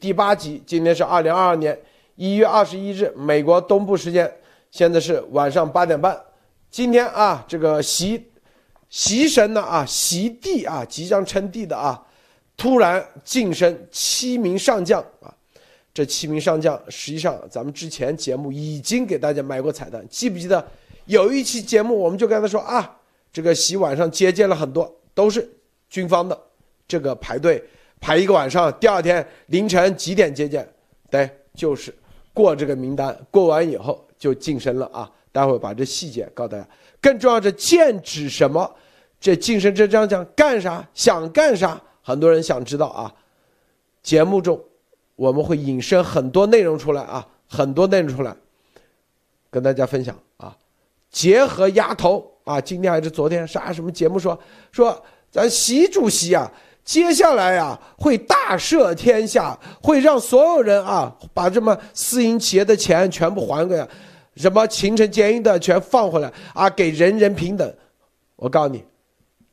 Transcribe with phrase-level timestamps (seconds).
[0.00, 0.62] 第八集。
[0.66, 1.78] 今天是二零二二年
[2.16, 4.32] 一月二十一日，美国东部时间，
[4.70, 6.18] 现在是晚上八点半。
[6.70, 8.30] 今天啊，这个习
[8.88, 12.02] 习神呢啊，习帝啊，即将称帝的啊，
[12.56, 15.32] 突然晋升七名上将啊。
[15.92, 20.66] 这七名上将，实际上咱们之前节目已经给大家买过彩蛋，记不记得？
[21.04, 22.98] 有一期节目我们就跟他说啊，
[23.32, 25.46] 这个习晚上接见了很多，都是
[25.88, 26.40] 军方的，
[26.86, 27.62] 这个排队
[28.00, 30.68] 排一个晚上，第二天凌晨几点接见？
[31.10, 31.94] 对，就是
[32.32, 35.10] 过这个名单，过完以后就晋升了啊。
[35.30, 36.66] 待会把这细节告诉大家。
[37.00, 38.68] 更重要，这剑指什么？
[39.20, 40.88] 这晋升这将将干啥？
[40.94, 41.80] 想干啥？
[42.02, 43.14] 很多人想知道啊。
[44.02, 44.58] 节目中。
[45.16, 48.34] 我们会引申很多内容出来啊，很多内容出来，
[49.50, 50.56] 跟大家分享啊。
[51.10, 54.40] 结合丫头啊，今天还是昨天啥什么节目说
[54.72, 56.50] 说咱习主席啊，
[56.90, 63.88] 接下来呀会大赦天下，会让所有人啊把这么私营企业的钱全部还给，
[64.34, 67.72] 什么秦城监狱的全放回来啊，给人人平等。
[68.34, 68.84] 我告诉你，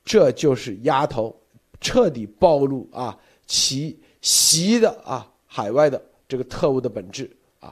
[0.04, 1.40] 这就是丫头
[1.80, 3.16] 彻底暴露啊，
[3.46, 5.28] 其习的啊。
[5.46, 7.72] 海外的这个特务的本质啊，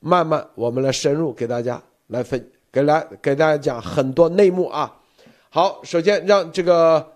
[0.00, 4.92] 慢慢我们来深入给大家来分，给来给大家讲很多内幕啊。
[5.48, 7.12] 好，首先让这个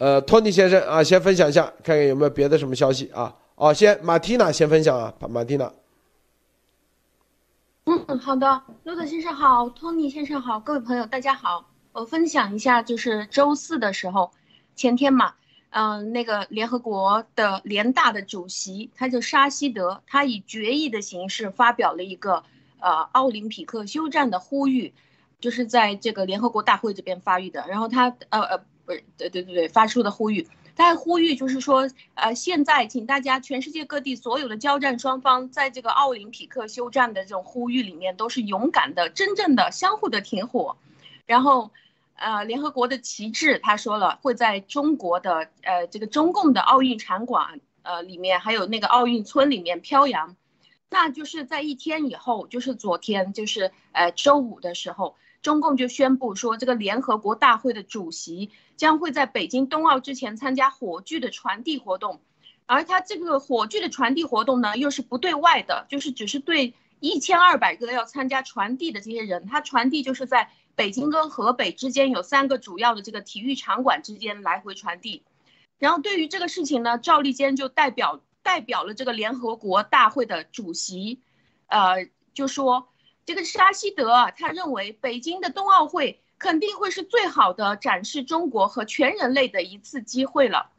[0.00, 3.36] 呃托尼先生啊先分享一下，看看有没有别的什么消息啊。
[3.54, 5.70] 哦，先马蒂娜先分享啊，马蒂娜。
[7.84, 14.32] 嗯，好的，罗德先生好，托尼先生好，各位朋友大家好，我分享一下，就是周四的时候，
[14.74, 15.34] 前天嘛。
[15.72, 22.42] 嗯，那个联合国的联大的主席，他叫沙希德，他以决议的形式发表了一个
[22.80, 24.94] 呃奥林匹克休战的呼吁，
[25.38, 27.66] 就是在这个联合国大会这边发育的。
[27.68, 28.64] 然后他呃呃
[29.16, 40.76] 对对对对发出的呼吁，他还呼吁就是说呃现在请大家全世界各地所有的交战双方在这个奥林匹克休战的这种呼吁里面都是勇敢的、真正的、相互的停火，
[41.26, 41.70] 然后。
[42.22, 50.36] 呃，联合国的旗帜，他说了会在中国的呃这个中共的奥运场馆呃里面，还有那个奥运村里面飘扬。
[50.90, 62.20] 那就是在一天以后，就是昨天，就是呃周五的时候，中共就宣布说，这个联合国大会的主席将会在北京冬奥之前参加火炬的传递活动，
[62.66, 70.50] 而他这个火炬的传递活动呢，又是不对外的，就是只是对一千二百个要参加传递的这些人，他传递就是在。
[70.76, 75.22] 北京跟河北之间有三个主要的这个体育场馆之间来回传递，
[75.78, 81.20] 然后对于这个事情呢，赵立坚就代表代表了这个联合国大会的主席，
[81.66, 82.88] 呃，就说
[83.30, 90.72] 这个沙希德，他认为北京的冬奥会肯定会是最好的展示中国和全人类的一次机会了。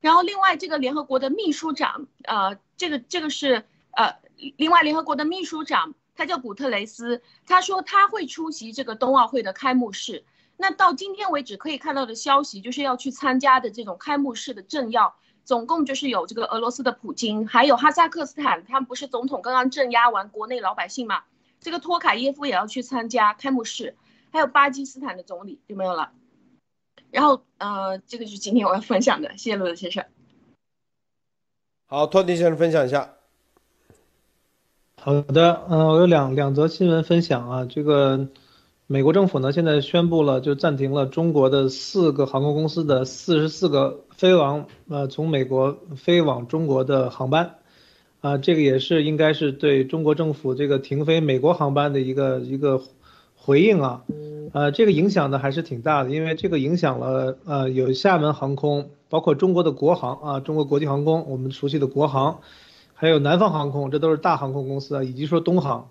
[0.00, 4.16] 然后另外这个联合国的秘书长，呃，这个这个是呃，
[4.56, 5.94] 另外联合国的秘书长。
[6.16, 10.24] 他叫古特雷斯，他说他会出席这个冬奥会的开幕式。
[10.56, 21.24] 那到今天为止可以看到的消息，就是要去参加的这种开幕式的政要，总共就是有这个俄罗斯的普京，还有哈萨克斯坦，他们不是总统刚刚镇压完国内老百姓嘛？
[21.60, 23.94] 这个托卡耶夫也要去参加开幕式，
[24.32, 26.12] 还有巴基斯坦的总理就没有了。
[27.10, 30.04] 然后，呃，这个就是今天我要分享的，谢谢罗德先生。
[31.86, 33.14] 好，托尼先生分享一下。
[34.96, 37.64] 好的，嗯，我有两两则新闻分享啊。
[37.64, 38.28] 这个
[38.86, 47.59] 美国政府呢，现在宣布了，就暂停了中国的四个航空公司的四十四个飞往呃从美国飞往中国的航班，
[48.20, 52.82] 啊，这个也是应该是对中国政府这个停飞美国航班的一个一个
[53.34, 54.04] 回应啊。
[54.52, 62.40] 呃，这个影响呢还是挺大的，因为这个影响了呃有厦门航空，包括中国的国航啊，中国国际航空，我们熟悉的国航。
[62.92, 65.88] 还有南方航空，这都是大航空公司啊，以及说东航，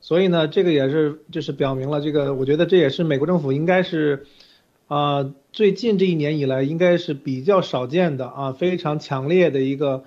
[0.00, 4.24] 所以呢，这个也是就是表明了这个，我觉得这也是美国政府应该是，
[4.88, 10.04] 啊，最近这一年以来应该是比较少见的啊，非常强烈的一个，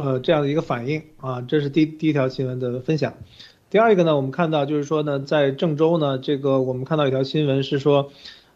[0.00, 3.14] 呃，这样的一个反应啊，这是第第一条新闻的分享。
[3.70, 8.10] 第二一个呢，我们看到就是说呢，在郑州呢，这个我们看到一条新闻是说，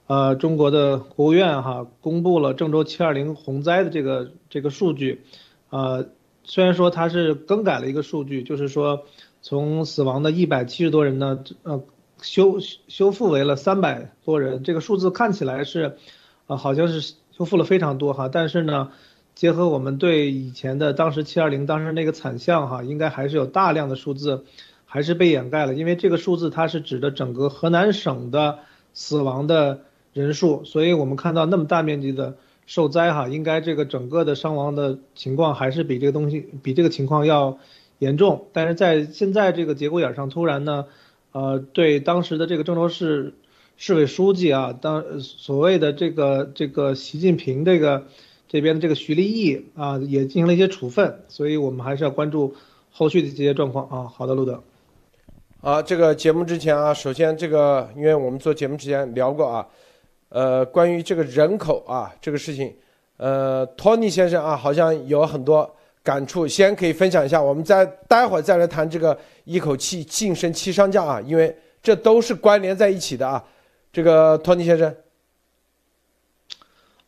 [0.07, 5.23] 呃，中国的国务院哈公布了郑州七二零洪灾的这个这个数据，
[5.71, 6.07] 呃。
[6.45, 9.05] 虽然说它是更改了一个数据，就是说
[9.43, 11.85] 从死亡的一百七十多人呢，呃，
[12.21, 12.59] 修
[12.89, 15.99] 修复为了三百多人，这个数字看起来是，
[16.49, 18.91] 呃，好像是修复了非常多哈，但是呢，
[19.43, 24.45] 结合我们对以前的当时七二零当时那个惨象哈，应该还是有大量的数字
[24.87, 28.61] 还是被掩盖了，因为这个数字它是指的整个河南省的
[28.95, 29.81] 死亡的
[30.13, 32.37] 人数，所以我们看到那么大面积的
[32.67, 37.59] 受灾哈，应该这个整个的伤亡的情况还是比这个东西比这个情况要
[37.99, 38.47] 严重。
[38.53, 40.87] 但是在现在这个节骨眼上，突然呢，
[41.33, 43.35] 呃，对当时的这个郑州市
[43.77, 48.07] 市委书记啊，当所谓的这个这个习近平这个
[48.53, 51.25] 这边的这个徐立毅啊，也进行了一些处分。
[51.27, 52.55] 所以我们还是要关注
[52.91, 54.07] 后续的这些状况啊。
[54.15, 54.63] 好的，路德。
[55.63, 59.67] 啊，这个节目之前啊，首先这个，因为我们做节目之前聊过啊，
[60.29, 62.71] 呃，关于这个人口啊这个事情，
[63.17, 73.43] 呃，托尼先生啊，好像有很多感触，先可以分享一下，我们再待会儿再来谈这个一口气晋升七上将啊，因为这都是关联在一起的啊，
[73.91, 74.95] 这个托尼先生。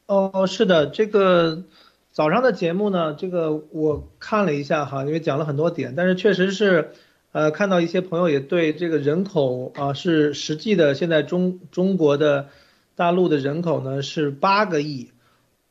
[0.06, 1.64] 哦，是的，这个
[2.10, 6.92] 早上的节目呢，这个我看了一下哈，因为讲了很多点，但是确实是。
[7.32, 12.46] 呃，看到一些朋友也对这个人口啊，是实际的，现在中中国的
[12.94, 15.10] 大陆的人口呢是八个亿。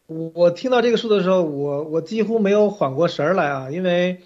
[0.08, 4.18] 我听到这个数的时候，我我几乎没有缓过神儿来啊，因为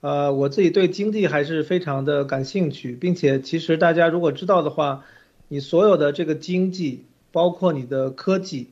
[0.00, 5.04] 呃，我自己对经济还是非常的感兴趣，并且其实大家如果知道的话，
[5.46, 8.70] 你所有的这个经济，包括你的科技，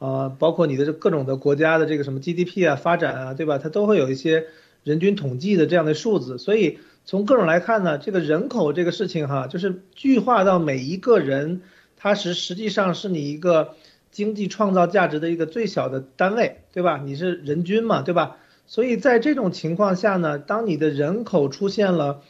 [0.00, 3.58] 啊，包括你的这各种的国家的这个什么 GDP 啊发展啊，对吧？
[3.58, 4.46] 它都会有一些
[4.82, 6.80] 人均统计的这样的数字，所以。
[7.06, 11.62] 从各种来看呢，这个人口这个事情哈，就是具化到每一个人，
[11.96, 13.74] 它是实际上是你一个
[14.12, 17.00] 经济创造价值的一个最小的单位，对吧？
[17.02, 18.36] 你是人均嘛，对吧？
[18.66, 22.20] 所以在这种情况下呢，当你的人口出现了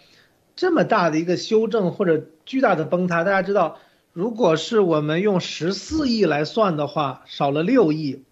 [0.55, 3.79] 这么大的一个修正或者巨大的崩塌，大家知道，
[4.13, 8.25] 如果是我们用十四亿来算的话，少了六亿，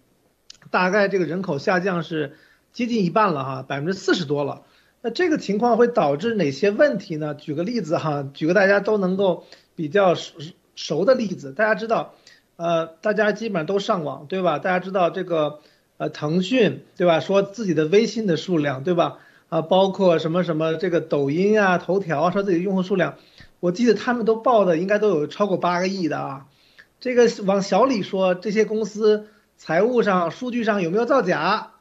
[0.71, 2.35] 大概这个人口下降是
[2.73, 4.63] 接近一半了哈，百分之四十多了。
[5.01, 7.33] 那这个情况会导致哪些问题呢？
[7.33, 9.45] 举个例子哈，举个大家都能够
[9.75, 10.33] 比较熟
[10.75, 11.53] 熟的例子。
[11.53, 12.13] 大家知道，
[12.57, 14.59] 呃，大家基本上都上网，对吧？
[14.59, 15.61] 大家知道这个，
[15.97, 17.21] 呃，腾讯，对吧？
[17.21, 19.19] 说自己的微信的数量，对吧？
[19.47, 23.15] 啊，包括什么什么这个抖音啊、头条啊，说自己的用户数量，
[23.59, 26.45] 我记得他们都报的应该都有超过八个亿的啊。
[26.99, 29.27] 这个往小里说，这些公司
[29.57, 31.71] 财务上、数据上有没有造假，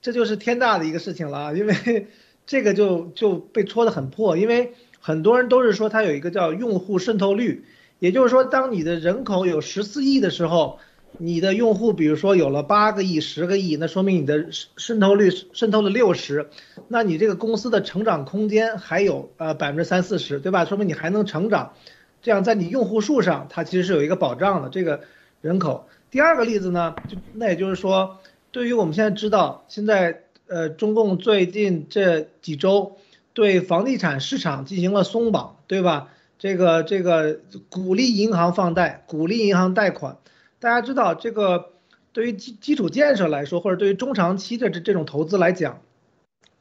[0.00, 2.08] 这就是天大的一个事情了，因为。
[2.50, 7.66] 这个就就被戳得很破，因为很多人都是说它有一个叫用户渗透率，
[7.98, 10.78] 也就是说，当你的人口有十四亿的时候，
[11.16, 16.50] 你的用户比如说有了八个亿、十个亿，那说明你的渗透率渗透了六十，
[16.88, 20.64] 那你这个公司的成长空间还有呃百分之三四十，对吧？
[20.64, 21.72] 说明你还能成长，
[22.20, 25.00] 这样在你用户数上它其实是有一个保障的这个
[25.40, 25.88] 人口。
[26.10, 28.18] 第二个例子呢，就那也就是说，
[28.52, 30.22] 对于我们现在知道现在。
[30.50, 32.96] 呃，中共最近这几周
[33.34, 36.08] 对房地产市场进行了松绑，对吧？
[36.38, 40.16] 这个这个鼓励银行放贷，鼓励银行贷款。
[40.60, 41.72] 大家知道，这个
[42.12, 45.82] 对于基基础建设来说，或者对于中长期的这这种投资来讲，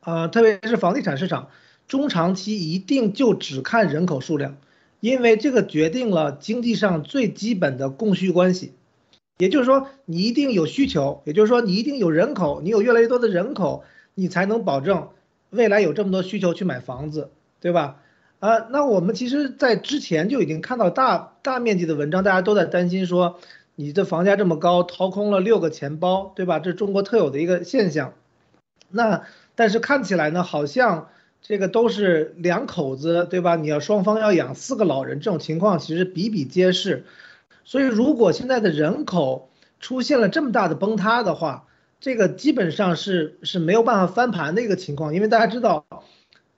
[0.01, 1.49] 呃，特别是房地产市场，
[1.87, 4.57] 中长期一定就只看人口数量，
[4.99, 8.73] 因为这个决定了经济上最基本的供需关系。
[9.39, 13.83] 也就是说，你一定有需求，也就是说，你一定有人口，你有越来越多的人口，
[14.15, 15.09] 你才能保证
[15.51, 17.29] 未来有这么多需求去买房子，
[17.59, 18.01] 对吧？
[18.39, 23.39] 啊，那我们其实，在之前就已经看到大大面积的文章，大家都在担心说，
[23.79, 26.57] 你这房价这么高，掏空了六个钱包，对吧？
[26.57, 28.15] 这是中国特有的一个现象。
[28.89, 31.09] 那但是看起来呢，好像
[31.43, 33.55] 这个都是两口子，对吧？
[33.55, 37.05] 你要双方要养四个老人，这种情况其实比比皆是。
[37.63, 41.67] 所以，如果现在的人口出现了这么大的崩塌的话，
[41.99, 45.13] 这个基本上是是没有办法翻盘的一个情况。
[45.13, 45.85] 因为大家知道，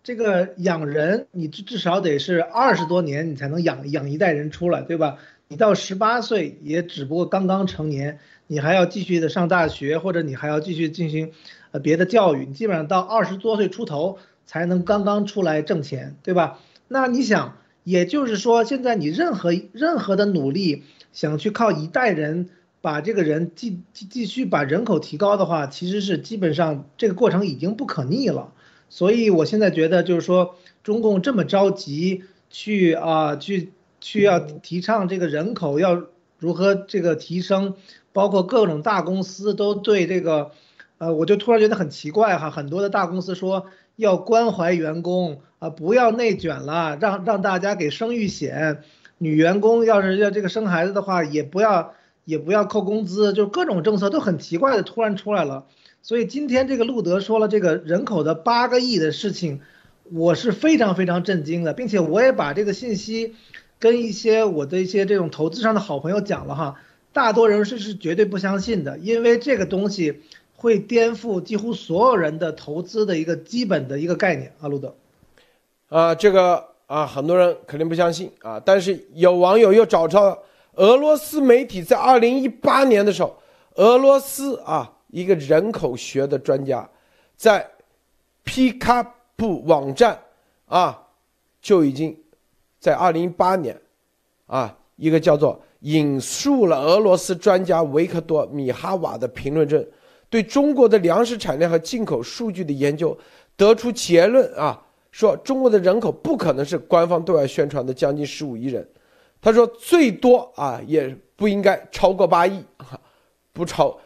[0.04, 5.18] 这个养人，你至至少得是二十多年，你才能养养一代人出来，对吧？
[5.52, 11.32] 你到十八岁也只不过刚刚成年，你还要继续的上大学，或者你还要继续进行
[11.72, 16.60] 呃别的教育，你基本上到二十多岁出头才能刚刚出来挣钱，对吧？
[16.88, 20.84] 那你想，也就是说，现在你任何任何的努力。
[21.12, 22.50] 想去靠一代人
[22.82, 28.54] 把这个人继继继续把人口提高的话，其实是基本上这个过程已经不可逆了。
[28.90, 30.54] 所以我现在觉得就是说，
[30.84, 36.04] 中共这么着急去啊去去要提倡这个人口要
[36.38, 37.76] 如何这个提升，
[38.14, 40.52] 包括各种大公司都对这个，
[40.98, 43.66] 呃，我就突然觉得很奇怪哈，很多的大公司说
[43.96, 48.84] 要关怀员工啊，不要内卷了，让让大家给生育险。
[49.18, 55.66] 女员工要是要这个生孩子的话，也不要也不要扣工资，就各种政策都很奇怪的突然出来了。
[56.02, 59.60] 所以今天这个路德说了这个人口的八个亿的事情，
[60.10, 63.36] 我是非常非常震惊的，并且我也把这个信息
[63.80, 66.76] 跟一些我的一些这种投资上的好朋友讲了哈，
[67.14, 70.22] 大多人是是绝对不相信的，因为这个东西
[70.56, 74.54] 会颠覆几乎所有人的投资的一个基本的一个概念。
[74.60, 74.94] 阿路德，
[75.88, 80.38] 啊，这个啊，很多人肯定不相信啊，但是有网友又找到
[80.74, 83.38] 俄罗斯媒体在二零一八年的时候，
[83.76, 86.90] 俄罗斯啊一个人口学的专家
[87.38, 87.66] 在
[88.44, 90.20] 皮卡布网站
[90.66, 91.08] 啊
[91.62, 92.18] 就已经
[92.80, 93.80] 在二零一八年
[94.48, 95.62] 啊一个叫做。
[95.84, 99.82] 引述了俄罗斯专家维克多·米哈瓦的评论中，
[100.30, 103.18] 对中国的粮食产量和进口数据的研究，
[103.56, 104.78] 得出结论啊，
[105.10, 108.86] 说中国的人口不可能是官方对外宣传的将近十五亿人。
[109.40, 112.62] 他说最多啊也不应该超过八亿，
[113.54, 113.98] 不超。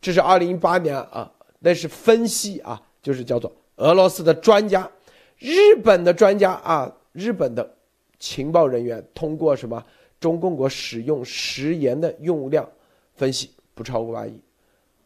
[0.00, 4.90] 这是二零一八年啊，那是分析啊，就是叫做俄罗斯的专家，
[5.36, 7.70] 日本的专家啊，日本的
[8.18, 9.84] 情报人员通过什么？
[10.20, 12.68] 中共国使用食盐的用量
[13.14, 14.40] 分析不超过万亿，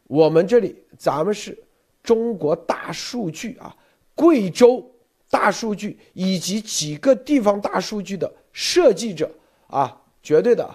[0.05, 1.63] 我们这里咱们是
[2.03, 3.77] 中国大数据啊，
[4.15, 4.91] 贵州
[5.29, 9.31] 大数据以及几个地方大数据的设计者
[9.67, 10.75] 啊，绝对的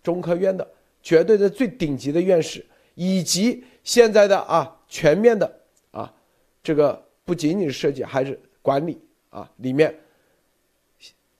[0.00, 0.64] 中科院的
[1.02, 6.14] 绝对的最顶级的院士，以及现在的啊全面的啊
[6.62, 8.96] 这个不仅仅是设计还是管理
[9.30, 9.92] 啊里面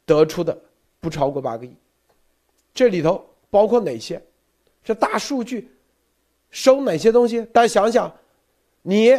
[0.06, 0.58] 得出的
[1.00, 1.76] 不超过八个亿。
[2.72, 4.22] 这里头包括哪些？
[4.82, 5.68] 这大数据
[6.50, 7.44] 收哪些东西？
[7.46, 8.14] 大家想想，
[8.82, 9.12] 你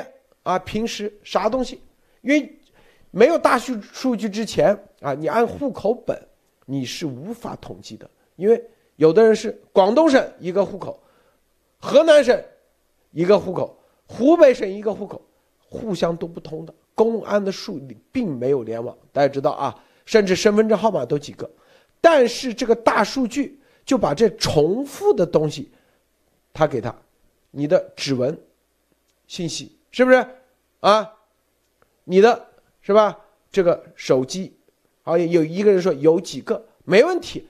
[0.43, 1.81] 啊平时啥东西？
[2.21, 2.57] 因为
[3.11, 6.17] 没有大数数据之前啊，你按户口本
[6.65, 8.63] 你是无法统计的，因为
[8.95, 10.99] 有的人是广东省一个户口，
[11.79, 12.41] 河南省
[13.11, 13.77] 一个户口，
[14.07, 15.21] 湖北省一个户口，
[15.69, 16.73] 互相都不通的。
[16.95, 17.79] 公安的数
[18.11, 21.47] 并没有联网，大家知道啊，甚至身份证号码都几个。
[21.99, 25.69] 但是这个大数据就把这重复的东西，
[26.53, 26.95] 他给他，
[27.51, 28.35] 你的指纹
[29.27, 30.25] 信息是不是
[30.79, 31.13] 啊？
[32.05, 32.47] 你的
[32.81, 33.19] 是吧？
[33.51, 34.57] 这个手机，
[35.01, 37.47] 好有一个人说有几个没问题，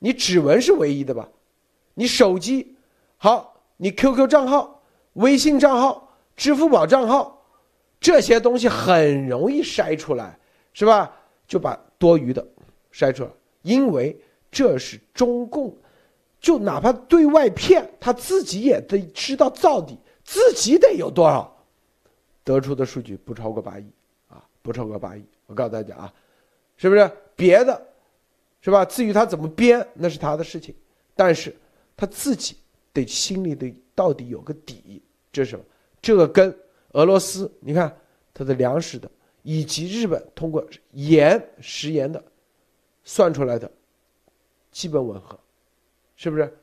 [0.00, 1.28] 你指纹是唯一的吧？
[1.94, 2.76] 你手机
[3.18, 4.82] 好，你 QQ 账号、
[5.12, 7.46] 微信账号、支付宝账号
[8.00, 10.38] 这些东西很容易筛出来，
[10.72, 11.14] 是吧？
[11.46, 12.44] 就把多余的
[12.92, 13.30] 筛出来。
[13.62, 14.18] 因为
[14.50, 15.72] 这是中共，
[16.40, 21.64] 就哪怕对外骗，他自己也得知道到底自己得有多少，
[22.42, 23.86] 得出的数据不超过八亿，
[24.26, 25.24] 啊，不超过八亿。
[25.46, 26.12] 我告诉大家啊，
[26.76, 27.80] 是不是别的，
[28.60, 28.84] 是吧？
[28.84, 30.74] 至于他怎么编，那是他的事情，
[31.14, 31.54] 但是
[31.96, 32.56] 他自己
[32.92, 35.00] 得心里得到底有个底。
[35.30, 35.64] 这是什么？
[36.00, 36.52] 这个跟
[36.94, 37.96] 俄罗斯，你看
[38.34, 39.08] 他的粮食的，
[39.42, 42.22] 以及日本通过盐食盐的。
[43.04, 43.68] 算出来的
[44.70, 45.36] 基本吻合，
[46.14, 46.56] 是不是？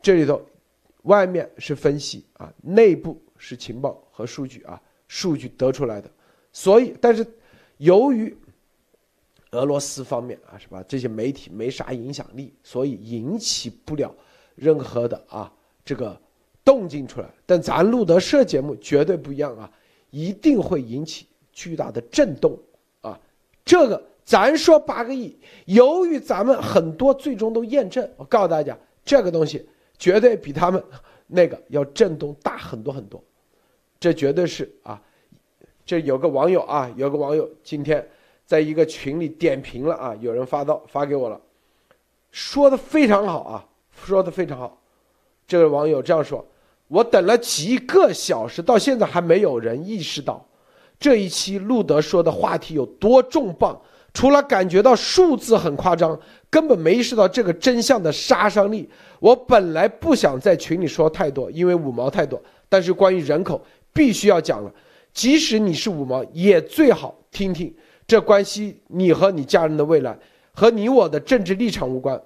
[0.00, 0.40] 这里头
[1.02, 6.10] 外面是分析啊，内部是情报和数据啊，数据得出来的。
[6.52, 7.22] 所以，但是
[7.76, 8.34] 由于
[9.50, 10.82] 俄罗斯方面啊，是吧？
[10.88, 14.10] 这些媒体没啥影响力，所以引起不了
[14.54, 15.52] 任何的啊
[15.84, 16.18] 这个
[16.64, 17.28] 动静出来。
[17.44, 19.70] 但咱路德社节目绝对不一样啊，
[20.08, 22.58] 一定会引起巨大的震动
[23.00, 23.18] 啊，
[23.64, 24.02] 这个。
[24.24, 29.68] 咱说八个亿，由于咱们很多最终都验证，我告诉大家，这个东西
[29.98, 30.82] 绝对比他们
[31.26, 33.22] 那个要震动大很多很多，
[33.98, 35.02] 这绝对是啊。
[35.84, 38.08] 这有个网友啊，有个网友今天
[38.46, 41.38] 在一个群里点评了啊，有人发到发给我了，
[42.30, 43.66] 说的非常好啊，
[44.06, 44.80] 说的非常好。
[45.48, 46.46] 这个网友这样说
[46.86, 50.46] ：“我等了几个小时，到现在还没有人意识到
[51.02, 53.76] 这一期路德说的话题有多重磅。”
[54.14, 56.18] 除了感觉到数字很夸张，
[56.50, 58.86] 根本没意识到这个真相的杀伤力。
[59.18, 62.38] 我本来不想在群里说太多，因为五毛太多。
[62.68, 63.58] 但是关于人口，
[63.90, 64.70] 必须要讲了。
[65.14, 67.74] 即使你是五毛，也最好听听。
[68.06, 70.18] 这关系你和你家人的未来，
[70.52, 72.20] 和你我的政治立场无关。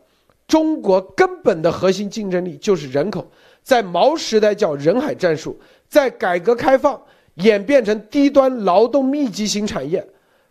[0.49, 3.25] 中国根本的核心竞争力就是人口，
[3.63, 5.57] 在毛时代叫人海战术，
[5.89, 7.01] 在改革开放
[7.37, 10.07] 演变成低端劳动密集型产业。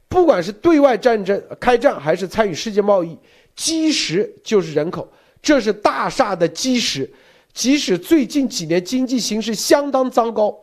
[0.07, 3.17] 不管是对外战争开战，还是参与世界贸易，
[3.55, 5.07] 基石就是人口，
[5.41, 7.11] 这是大厦的基石。
[7.53, 10.55] 即使最近几年经济形势相当糟糕，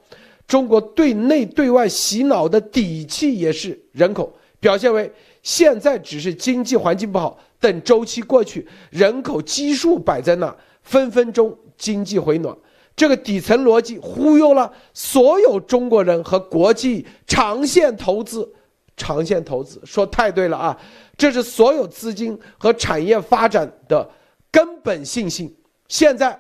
[0.47, 5.11] 中国对内对外洗脑的底气也是人口，表现为
[5.43, 12.57] 现在只是经济环境不好，等周期过去，人口基数摆在那，分分钟经济回暖。
[12.95, 18.53] 这个底层逻辑忽悠了所有中国人和国际长线投资。
[18.95, 20.79] 长线投资说太对了啊，
[21.17, 24.09] 这是所有资金和产业发展的
[24.51, 25.53] 根本信心。
[25.89, 26.39] 现在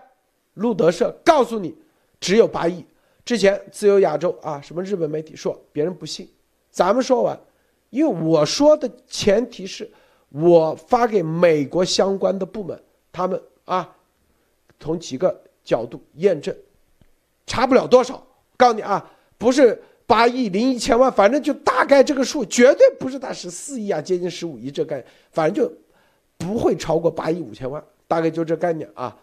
[0.54, 1.74] 路德社告诉你
[2.20, 2.84] 只有八亿。
[3.24, 6.28] 之前自由亚洲啊，什么日本媒体说别人不信，
[6.70, 7.40] 咱们说完，
[7.88, 9.90] 因为我说的前提是
[10.28, 12.80] 我发给美国相关的部门，
[13.10, 13.96] 他们啊，
[14.78, 16.54] 从几个角度验证，
[17.46, 18.26] 差不了多少。
[18.56, 25.72] 告诉你啊，不是八亿零一千万，反正就大概这个数，绝对不是他十四亿啊，接近十五亿这概念，反正就
[26.38, 29.16] 不会超过八亿五千万，大概就这概念啊。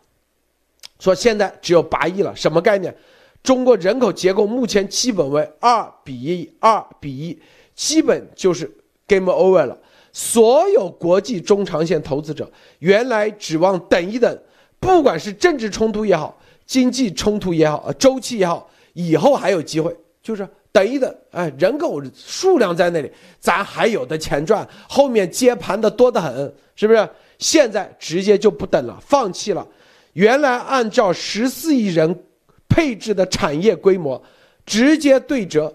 [0.99, 2.93] 说现在只有八亿了，什么概念？
[3.41, 7.41] 中国人口结构目前基本为二比一，二比一，
[7.73, 8.69] 基本就是
[9.07, 9.79] game over 了。
[10.11, 14.37] 所有国际中长线投资者原来指望等一等，
[14.79, 21.15] 不管是政治冲突也好，经济冲突也好，周期也好，以后还有机会，就是等一等。
[21.31, 27.09] 哎，人口数量在那里，咱还有的钱赚，后面接盘的多得很，是不是？
[27.37, 29.67] 现在直接就不等了，放弃了。
[30.13, 32.23] 原来按照十四亿人。
[32.71, 34.21] 配置的产业规模，
[34.63, 35.73] 直接对折，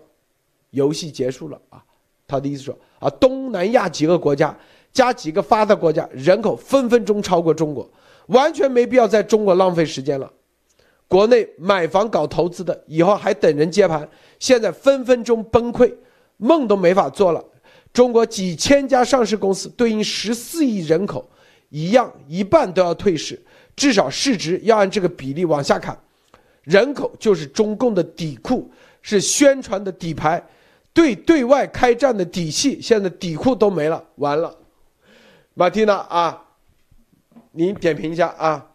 [0.70, 1.82] 游戏结束了啊！
[2.24, 4.56] 他的意思说啊，东南亚几个国家
[4.92, 7.90] 加几个发达国家，人口分分钟超过中国，
[8.26, 10.30] 完全没必要在中国浪费时间了。
[11.06, 15.94] 国内买房搞投资的，以后还等人接盘，现在分分钟崩溃，
[16.38, 17.44] 梦都没法做了。
[17.92, 21.28] 中国几千家上市公司对应十四亿人口，
[21.68, 23.40] 一样一半都要退市，
[23.76, 25.96] 至少市值要按这个比例往下砍。
[26.62, 28.68] 人口就是中共的底库，
[29.02, 30.42] 是宣传的底牌，
[30.92, 32.80] 对对外开战的底气。
[32.80, 34.56] 现在底库都没了，完了。
[35.52, 36.42] 马蒂娜啊，
[37.56, 38.72] 你点评一下啊。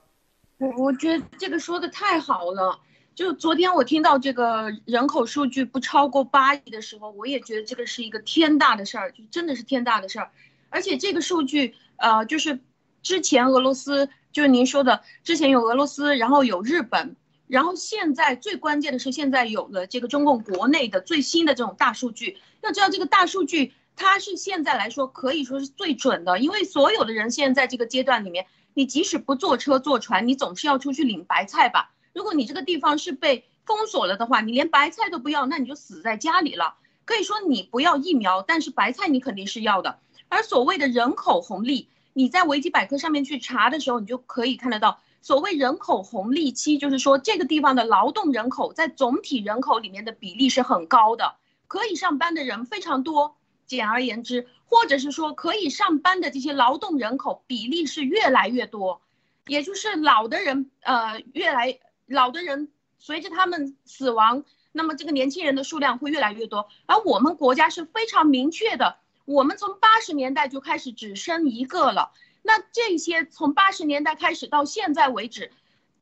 [0.57, 2.79] 我我觉得这个说的太好了。
[3.13, 10.31] 就昨天我听到这个人口数据不超过八亿的时候，我也觉得这个是一个天大的事儿，就真的是天大的事儿。
[10.69, 12.59] 而且这个数据，呃，就是
[13.01, 17.17] 之前俄罗斯，就是您说的，之前有俄罗斯，然后有日本。
[17.47, 22.37] 然后现在最关键的是，现在有了这个中共国内的最新的这种大数据。
[22.61, 28.45] 要知道，这个大数据它是现在来说可以说是最准的，因为所有的人现在这个阶段里面，
[28.79, 31.91] 你即使不坐车坐船，你总是要出去领白菜吧？
[32.13, 36.75] 如果你这个地方是被封锁了的话，你连白菜都不要，那你就死在家里了。
[37.03, 39.99] 可以说你不要疫苗，但是白菜你肯定是要的。
[40.29, 45.01] 而所谓的人口红利，你在维基百科上面去查的时候，你就可以看得到。
[45.21, 51.35] 所谓人口红利期，就是说这个地方的劳动人口在总体人口里面的比例是很高的，
[51.67, 53.35] 可以上班的人非常多。
[53.69, 59.01] 简而言之，或者是说可以上班的这些劳动人口比例是越来越多，
[59.45, 66.67] 也就是老的人，呃，越来老的人随着他们死亡，那么这个年轻人的数量会越来越多。
[66.87, 72.11] 而我们国家是非常明确的，我们从八十年代就开始只生一个了。
[72.41, 75.51] 那这些从八十年代开始到现在为止，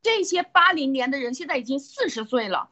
[0.02, 2.70] 这些八零年的人现在已经四十岁了，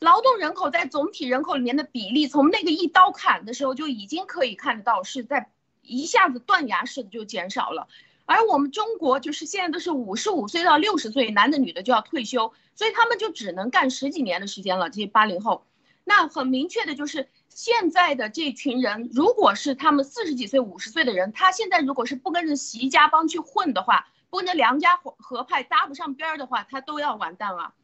[0.00, 5.50] 劳动人口在总体人口里面的比例，从那个一刀砍的时候就已经可以看得到是在
[5.82, 7.88] 一下子断崖式的就减少了。
[8.26, 14.90] 而我们中国就是现在都是五十五岁到六十岁，男的女的就要退休，所以他们就只能干十几年的时间了。
[14.90, 15.66] 这些八零后，
[16.04, 17.28] 那很明确的就是。
[17.48, 27.74] 现在的这群人，如果是他们四十几岁、五十岁的人，他现在如果是不跟着习家帮去混的话，不跟着梁家合派搭不上边儿的话，他都要完蛋了。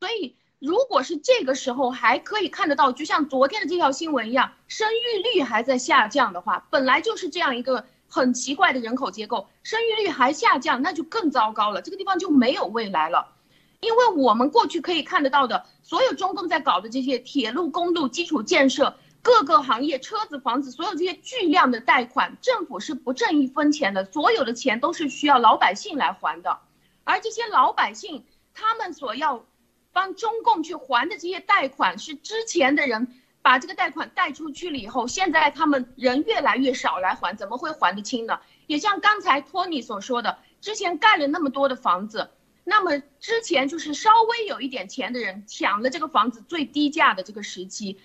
[0.00, 13.32] 所以，如果是这个时候还可以看得到，就像昨天的这条新闻一样，生育率还在下降的话，本来就是这样一个很奇怪的人口结构，生育率还下降，那就更糟糕了，这个地方就没有未来了。
[13.80, 18.94] 因为我们过去可以看得到的，所有中共在搞的这些铁路、公路基础建设。
[19.22, 26.58] 各个行业，车子、房子，所有这些巨量的贷款，政府是不挣一分钱的，所有的钱都是需要老百姓来还的。
[27.04, 29.44] 而这些老百姓，他们所要
[29.92, 33.08] 帮中共去还的这些贷款，是之前的人
[33.42, 38.40] 把这个贷款贷出去了以后，现在他们人越来越少来还，怎么会还得清呢？
[38.66, 42.30] 也像刚才托尼所说的，之前盖了那么多的房子，
[42.64, 47.98] 那么之前就是稍微有一点钱的人抢了这个房子最低价的这个时期。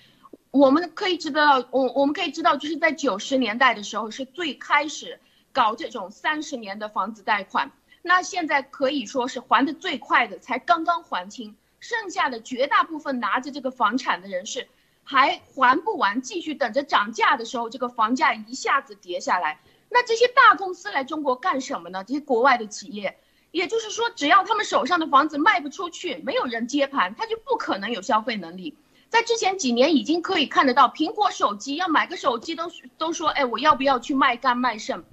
[0.51, 5.19] 我们可以知道，我我们可以知道，就是在九十年代的时候是最开始
[5.51, 7.71] 搞这种三十年的房子贷款，
[8.01, 14.67] 那现在可以说是还的最快的，才刚刚还清，剩下的绝大部分拿着这个房产的人是
[15.03, 19.59] 还还不完，继续等着涨价的时候，这个房价一下子跌下来。
[19.89, 22.03] 那这些大公司来中国干什么呢？
[22.03, 23.19] 这些国外的企业，
[23.51, 28.75] 也就是说，只要他们手上的房子卖不出去，没有人接盘，他就不可能有消费能力。
[29.09, 35.05] 在之前几年已经可以看得到，苹果手机要买个手机都都说，哎，我要不要去卖肝卖肾？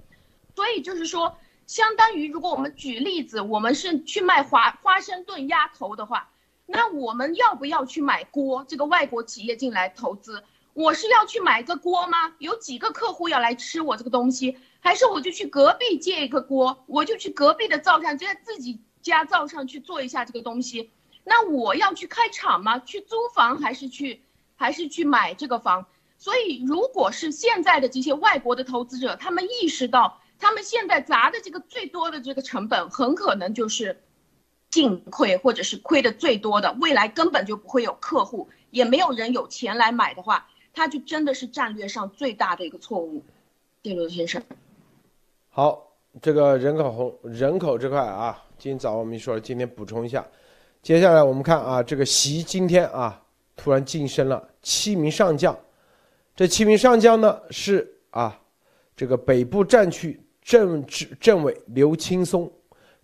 [0.55, 6.31] 所以就是说，相当于如果我们举例子，我们是去卖花华盛顿鸭头的话，
[6.65, 8.65] 那我们要不要去买锅？
[8.67, 12.33] 这个外国企业进来投资，我是要去买个锅吗？
[12.39, 20.91] 有几个客户要来吃我这个东西，还是我就去隔壁借一个锅，我就去隔壁的灶上，就在自己家灶上去做一下这个东西？
[21.23, 22.79] 那我要去开厂吗？
[22.79, 24.23] 去租房还是去
[24.55, 25.85] 还是去买这个房？
[26.17, 30.19] 所以，如果是现在的这些外国的投资者，他们意识到。
[30.39, 34.03] 他们现在砸的这个最多的这个成本，很可能就是
[34.73, 36.75] 净亏，或者是亏的最多的。
[36.81, 43.23] 未来根本就不会有客户，也没有人有钱来买的话，他就真的是战略上最大的一个错误。
[43.83, 44.41] 谢罗先生，
[45.51, 50.25] 好，这个人口红人口这块啊，今早我们说了，今天补充一下。
[50.81, 53.21] 接下来我们看啊，这个习今天啊
[53.55, 55.55] 突然晋升了七名上将，
[56.35, 58.41] 这七名上将呢是啊
[58.95, 60.19] 这个北部战区。
[60.45, 62.51] 政治政委刘青松，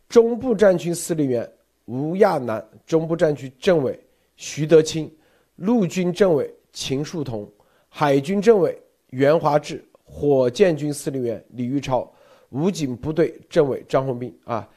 [0.09, 1.49] 中部战区司令员
[1.89, 3.99] 吴亚楠，中部战区政委
[4.35, 5.11] 徐德清，
[5.55, 7.51] 陆军政委秦树同，
[7.89, 12.07] 海军政委袁华志，火箭军司令员李玉超，
[12.49, 14.39] 武警部队政委张宏斌。
[14.45, 14.69] 啊，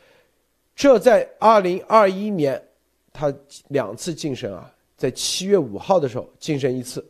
[0.75, 2.61] 这在二零二一年
[3.13, 3.31] 他
[3.69, 7.07] 两次晋升啊，在七月五号的时候晋升一次，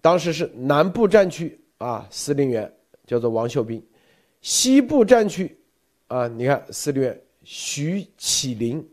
[0.00, 2.72] 当时是南部战区啊司令员
[3.04, 3.84] 叫做王秀斌。
[4.42, 5.58] 西部战区，
[6.06, 8.84] 啊，你看司令员徐启林，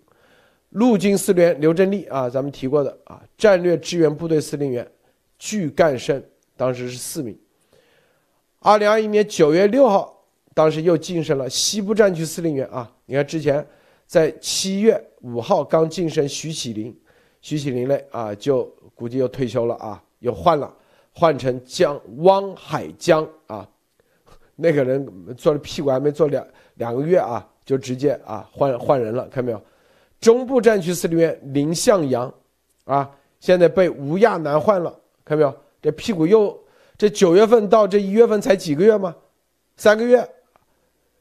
[0.70, 4.88] 陆军司令员刘振立啊，咱们提过的啊，战略支援部队司令员
[5.40, 6.24] 具干生，
[6.56, 7.36] 当时是四名。
[8.60, 13.66] 二零二一年九月六号，当时又晋升了西部战区司令员啊，你看之前
[14.06, 16.96] 在七月五号刚晋升徐启林，
[17.42, 20.72] 徐启林嘞啊，就估计又退休了啊，又换了，
[21.12, 23.68] 换成江汪海江啊。
[24.56, 29.62] 那个人坐的屁股还没坐两两个月啊，就直接啊换换人了，看没有？
[30.20, 32.34] 中部战区司令员林向阳，
[32.86, 35.54] 啊，现在被吴亚楠换了，看没有？
[35.82, 36.58] 这屁股又
[36.98, 39.16] 这九月份到这一月份才几个月吗？
[39.76, 40.28] 三个月，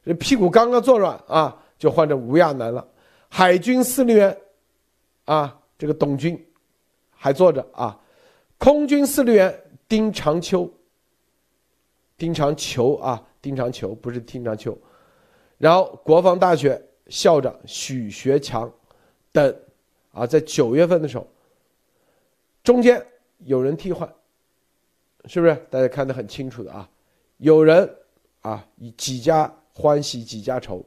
[0.05, 2.87] 这屁股刚刚坐软啊，就换成吴亚楠了。
[3.27, 4.37] 海军司令员，
[5.25, 6.41] 啊，这个董军
[7.09, 7.99] 还坐着啊。
[8.57, 10.71] 空军司令员丁长秋。
[12.15, 14.77] 丁长球啊，丁长球不是丁长秋，
[15.63, 18.69] 然后国防大学校长许学强
[19.31, 19.57] 等
[20.11, 21.25] 啊，在九月份的时候，
[22.61, 23.01] 中间
[23.45, 24.13] 有人替换，
[25.23, 25.55] 是不是？
[25.69, 26.89] 大家看得很清楚的啊，
[27.37, 27.89] 有人
[28.41, 30.85] 啊，几家欢喜几家愁，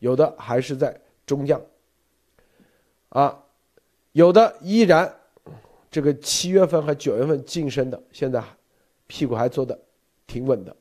[0.00, 0.94] 有的还是在
[1.24, 1.58] 中将
[3.08, 3.42] 啊，
[4.12, 5.10] 有的依然
[5.90, 8.44] 这个七月份和九月份晋升的，现在
[9.06, 9.78] 屁股还坐的。
[10.26, 10.76] 挺稳的，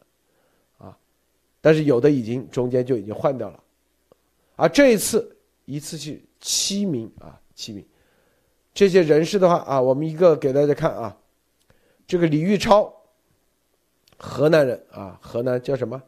[1.61, 3.63] 但是有的已经中间就已经换掉了，
[4.55, 7.85] 而这一次一次性七名啊，七名，
[8.73, 11.15] 这些人士的话啊，我们一个给大家看啊，
[12.07, 12.91] 这个李玉超，
[14.17, 16.01] 河南人啊，河南叫什么？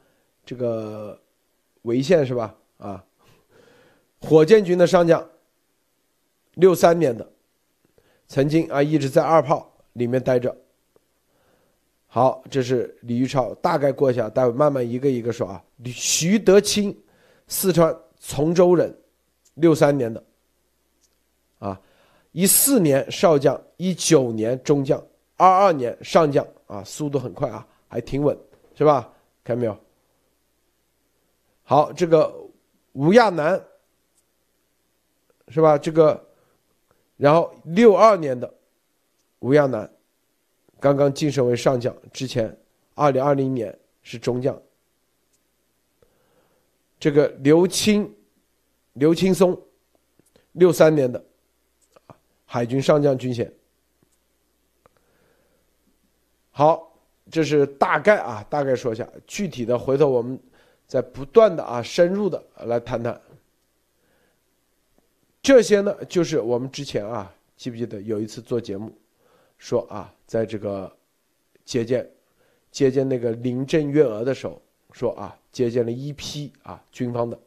[0.43, 1.21] 这个
[1.83, 2.57] 潍县是吧？
[2.77, 3.05] 啊，
[4.19, 5.29] 火箭军的上将，
[6.55, 7.31] 六三年的，
[8.27, 10.57] 曾经啊一直在二炮里面待着。
[12.15, 15.63] 好，这是李玉超，大概过一下，待会慢慢一个一个说啊。
[15.83, 16.95] 徐德清，
[17.47, 18.95] 四川从州人，
[19.55, 20.23] 六三年的，
[21.57, 21.81] 啊，
[22.31, 25.03] 一四年少将，一九年中将，
[25.37, 28.37] 二二年上将，啊，速度很快啊，还挺稳，
[28.75, 29.11] 是吧？
[29.43, 29.75] 看到没有？
[31.63, 32.31] 好，这个
[32.91, 33.59] 吴亚楠，
[35.47, 35.79] 是吧？
[35.79, 36.23] 这个，
[37.17, 38.53] 然后六二年的
[39.39, 39.89] 吴亚楠。
[40.83, 42.53] 刚刚晋升为上将，之前
[42.93, 44.61] 二零二零年是中将。
[46.99, 48.13] 这个刘青，
[48.91, 49.57] 刘青松，
[50.51, 51.23] 六三年的，
[52.43, 53.49] 海军上将军衔。
[56.51, 56.93] 好，
[57.31, 60.37] 这是大概啊，大概说一下，具体的回头我们
[60.85, 63.21] 再不断的啊，深入的来谈谈。
[65.41, 68.93] 这些呢，就是我们之前啊，记不记得有一次做节目？
[69.63, 70.93] 说啊，在这个
[71.63, 72.11] 接见
[72.69, 77.39] 接见那个林郑月娥的时候，说啊，接见了一批啊军方的，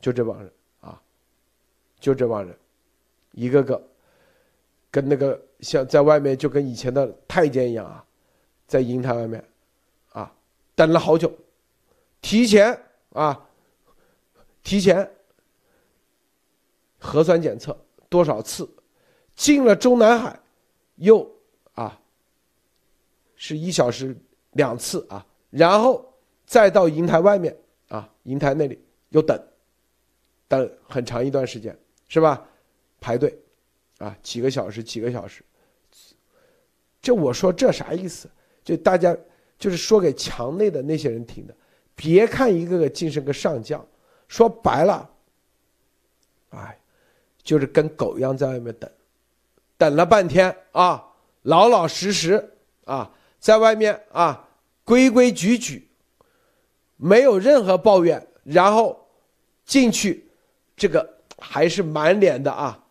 [0.00, 1.00] 就这帮人啊，
[2.00, 2.58] 就这帮人，
[3.30, 3.80] 一个个
[4.90, 8.04] 跟那个像在外面就跟以前的太监一样啊，
[8.66, 9.44] 在银台外面
[10.10, 10.34] 啊
[10.74, 11.32] 等了好久，
[12.20, 12.76] 提前
[13.12, 13.48] 啊
[14.64, 15.08] 提前
[16.98, 18.68] 核酸检测多少次，
[19.36, 20.36] 进了中南海。
[20.98, 21.28] 又
[21.74, 22.00] 啊，
[23.34, 24.16] 是一小时
[24.52, 26.04] 两次啊，然后
[26.46, 27.56] 再到银台外面
[27.88, 29.40] 啊，营台那里又等，
[30.46, 31.76] 等很长一段时间，
[32.08, 32.46] 是吧？
[33.00, 33.38] 排队，
[33.98, 35.44] 啊，几个小时，几个小时。
[37.00, 38.28] 这我说这啥意思？
[38.64, 39.16] 就大家
[39.58, 41.54] 就是说给墙内的那些人听的。
[41.94, 43.86] 别看一个个晋升个上将，
[44.26, 45.10] 说白了，
[46.50, 46.78] 哎，
[47.42, 48.90] 就是跟狗一样在外面等，
[49.78, 51.02] 等了半天啊，
[51.42, 52.52] 老老实实
[52.84, 54.48] 啊，在外面啊，
[54.84, 55.88] 规规矩矩，
[56.96, 59.08] 没有任何抱怨，然后
[59.64, 60.28] 进去，
[60.76, 62.84] 这个还是满脸的啊，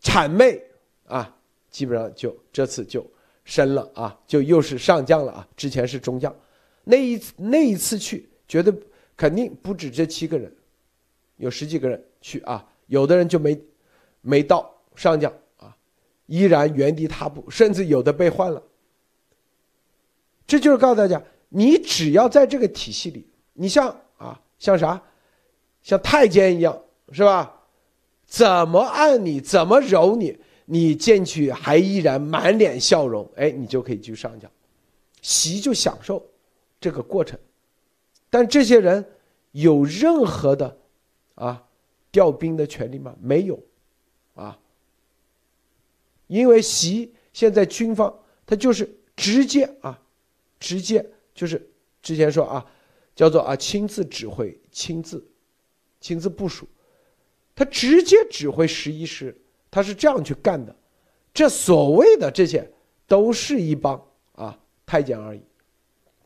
[0.00, 0.62] 谄媚
[1.06, 1.34] 啊，
[1.70, 3.04] 基本上就这次就
[3.44, 6.34] 升了啊，就又是上将了啊，之前是中将。
[6.84, 8.72] 那一那一次去，绝对
[9.16, 10.50] 肯定不止这七个人，
[11.36, 13.60] 有十几个人去啊，有的人就没
[14.20, 15.32] 没到上将，
[16.28, 18.62] 依然原地踏步，甚至有的被换了。
[20.46, 25.02] 这就是告诉大家，你只要在这个体系里，你像啊，像啥，
[25.82, 27.54] 像太监一样，是吧？
[28.24, 34.50] 怎么按你，怎么揉你，你进去还依然满脸笑容，哎，你就可以去上讲，
[35.20, 36.24] 习就享受。
[36.80, 37.36] 这个过程，
[38.30, 39.04] 但这些人
[39.50, 40.78] 有任何的
[41.34, 41.64] 啊
[42.12, 43.16] 调兵的权利吗？
[43.20, 43.58] 没有，
[44.34, 44.56] 啊，
[46.28, 50.00] 因为习现在军方他就是直接啊，
[50.60, 51.68] 直接就是
[52.00, 52.64] 之前说啊，
[53.16, 55.26] 叫做啊亲自指挥、亲自
[56.00, 56.68] 亲自部署，
[57.56, 59.36] 他直接指挥十一师，
[59.70, 60.74] 他是这样去干的。
[61.34, 62.70] 这所谓的这些
[63.06, 64.00] 都是一帮
[64.32, 65.42] 啊太监而已。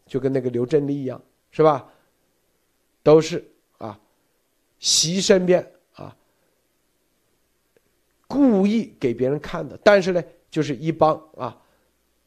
[0.04, 1.90] 就跟那个刘振利一样，是吧？
[3.02, 3.98] 都是啊，
[4.78, 5.71] 习身边，
[8.32, 9.78] 故意给别人看的。
[9.84, 11.54] 但是呢，就是一帮啊，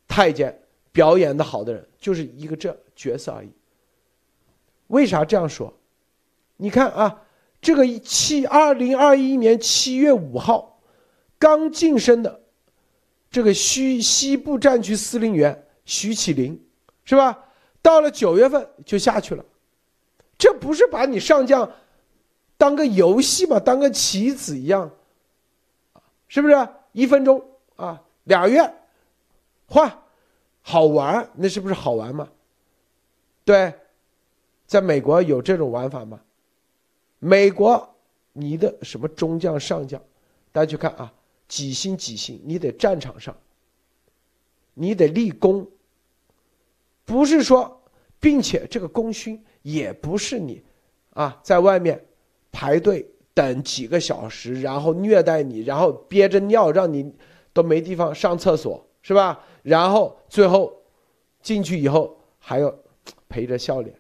[0.08, 0.56] 太监
[0.92, 3.50] 表演的好的人，就是一个这角色而已。
[4.88, 5.74] 为啥这样说？
[6.58, 7.24] 你看啊，
[7.60, 10.80] 这个七二零二一年七月五号
[11.40, 12.42] 刚晋升的
[13.32, 16.64] 这个西西部战区司令员徐启林，
[17.04, 17.46] 是吧？
[17.82, 19.44] 到了九月份就下去了，
[20.38, 21.70] 这不是把你上将
[22.58, 23.60] 当个游戏吗？
[23.60, 24.90] 当个棋子一样，
[26.36, 26.70] 是不是？
[26.92, 27.42] 一分钟
[27.78, 28.62] 啊，俩月
[29.68, 30.02] 换，
[30.62, 32.30] 好玩，那是不是好玩吗？
[33.46, 33.74] 对，
[34.68, 36.20] 在美国有这种玩法吗？
[37.20, 37.96] 美国，
[38.34, 40.02] 你的什么中将、上将，
[40.52, 41.14] 大家去看啊，
[41.48, 43.34] 几星几星，你得战场上，
[44.74, 45.66] 你得立功。
[47.06, 47.82] 不是说，
[48.20, 50.62] 并且这个功勋也不是你，
[51.12, 52.06] 啊，在外面
[52.52, 57.14] 排队等几个小时，然后虐待你，然后憋着尿让你
[57.54, 59.44] 都没地方上厕所，是吧？
[59.62, 60.74] 然后最后
[61.42, 62.74] 进去以后还要
[63.30, 63.94] 陪着笑脸。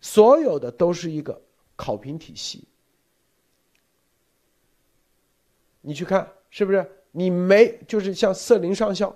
[0.00, 1.40] 所有的都是一个
[1.76, 2.66] 考评体系，
[5.82, 6.84] 你去看是不是？
[7.12, 9.14] 你没就是像瑟林上校。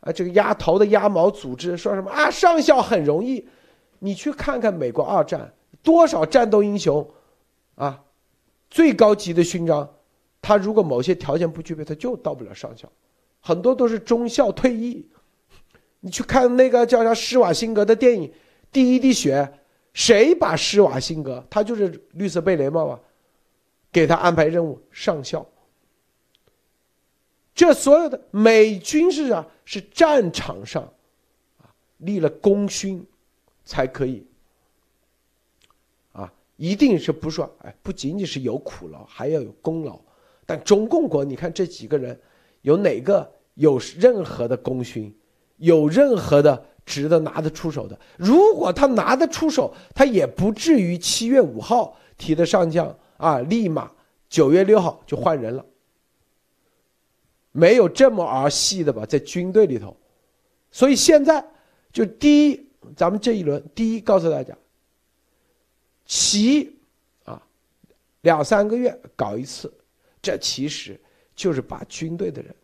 [0.00, 2.30] 啊，这个鸭头的鸭毛组织说什么啊？
[2.30, 3.48] 上校很容易，
[4.00, 7.08] 你去看看美国二战多少战斗英雄，
[7.74, 8.04] 啊，
[8.70, 9.88] 最高级的勋章，
[10.40, 12.90] 他如果某些条件不具备，他就到不了上校，
[13.40, 15.08] 很多都是中校退役。
[16.00, 18.28] 你去看那个叫啥施瓦辛格的电影
[18.70, 19.36] 《第一滴血》，
[19.94, 21.44] 谁把施瓦辛格？
[21.48, 23.00] 他就是绿色贝雷帽啊，
[23.90, 25.46] 给他安排任务上校。
[27.54, 30.82] 这所有的美军是啊，是战场上，
[31.58, 33.06] 啊立了功勋，
[33.64, 34.26] 才可以，
[36.56, 40.00] 一定是不说哎，不仅仅是有苦劳，还要有功劳。
[40.46, 42.18] 但中共国，你看这几个人，
[42.62, 45.14] 有哪个有任何的功勋，
[45.56, 47.98] 有任何的值得拿得出手的？
[48.16, 53.90] 如果他拿得出手，他也不至于七月五号提的上将啊，立马
[54.28, 55.64] 九月六号就换人了。
[57.52, 59.96] 没有这么儿戏的吧，在军队里头，
[60.70, 61.44] 所以现在
[61.92, 64.56] 就第一，咱们这一轮第一告诉大家，
[66.06, 66.76] 其
[67.24, 67.40] 啊
[68.22, 69.72] 两三个月搞一次，
[70.20, 71.00] 这其实
[71.34, 72.54] 就是把军队的人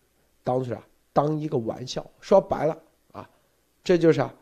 [0.42, 0.82] 当做啥？
[1.12, 2.08] 当一个玩笑。
[2.20, 3.28] 说白了啊，
[3.82, 4.34] 这就是啊？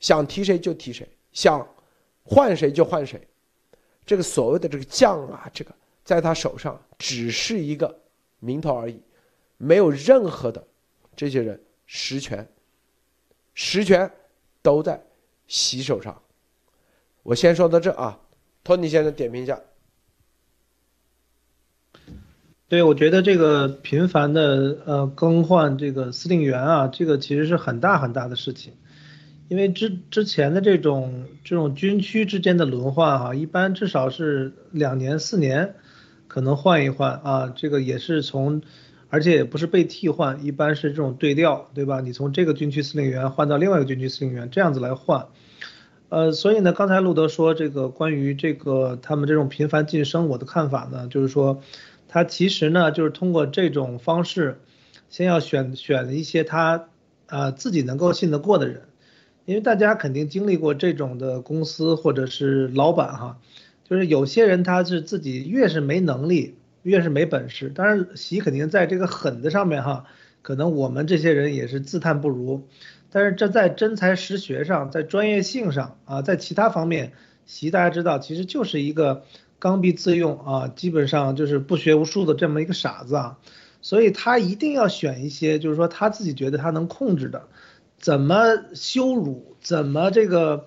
[0.00, 1.66] 想提谁就提谁，想
[2.24, 3.26] 换谁就换谁。
[4.04, 7.98] 这个所谓的这个将啊，这个在他手上只是一个
[8.38, 9.00] 名头而已。
[9.58, 10.62] 没有任何的
[11.16, 12.46] 这些人实权，
[13.54, 14.10] 实权
[14.62, 15.02] 都在
[15.48, 16.22] 习手上。
[17.22, 18.20] 我先说到这啊，
[18.66, 19.60] 托尼先生点评一下。
[22.66, 28.72] 对，我觉得这个频繁的呃更换这个司令员啊，这个其实是很大很大的事情，
[29.46, 35.76] 因为之之前的这种这种军区之间的轮换哈，一般至少是两年四年，
[36.26, 38.62] 可能换一换啊，这个也是从，
[39.10, 42.00] 而且也不是被替换，一般是这种对调，对吧？
[42.00, 45.28] 你从这个军区司令员换到另外一个军区司令员，这样子来换。
[46.08, 51.60] 呃，所以呢，刚才路德说这个关于这个他们这种频繁晋升，我的看法呢，就是说，
[52.06, 54.60] 他其实呢就是通过这种方式，
[55.10, 56.88] 先要选选一些他
[57.26, 58.82] 啊自己能够信得过的人，
[59.46, 63.38] 因为大家肯定经历过这种的公司或者是老板哈，
[63.82, 70.04] 就是有些人他是自己越是没能力，越是没本事，当然习肯定在这个狠的上面哈，
[70.42, 72.68] 可能我们这些人也是自叹不如。
[73.16, 77.12] 但是这在真才实学上，在专业性上啊，在其他方面，
[77.46, 79.24] 习大家知道，其实就是一个
[79.58, 83.38] 刚愎自用啊，基本上就是不学无术的这么一个傻子啊，
[83.80, 87.48] 所以他一定要选一些，就是说他自己觉得他能控制的，
[87.98, 90.66] 怎么羞辱，怎么这个，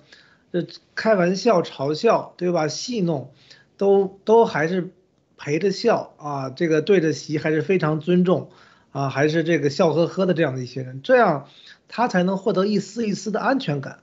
[0.50, 2.66] 呃，开玩笑、嘲笑，对吧？
[2.66, 3.30] 戏弄，
[3.76, 4.90] 都都还是
[5.36, 8.50] 陪着笑啊，这个对着习还是非常尊重
[8.90, 11.46] 啊，还是这个笑呵呵的这样的一些人，这样。
[11.92, 13.98] 他才能获得一丝一丝的安全感，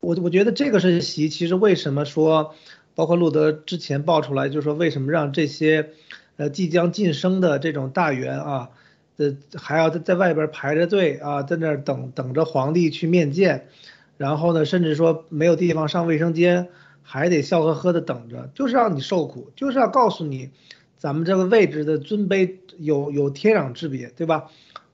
[0.00, 2.56] 我我觉得这个是习，其实为什么说，
[2.96, 5.90] 包括路德之前爆出来，就是说为什么让这些，
[6.36, 8.70] 呃即将晋升的这种大员啊，
[9.18, 13.68] 呃还要在在外边排着队啊，在那儿等等着皇帝去面见，
[14.16, 16.70] 然后呢，甚至说没有地方上卫生间，
[17.02, 20.50] 还得笑呵呵的等着，就是让你受苦，就是要告诉你，
[20.98, 24.50] 咱们这个位置的尊卑有有天壤之别，对吧？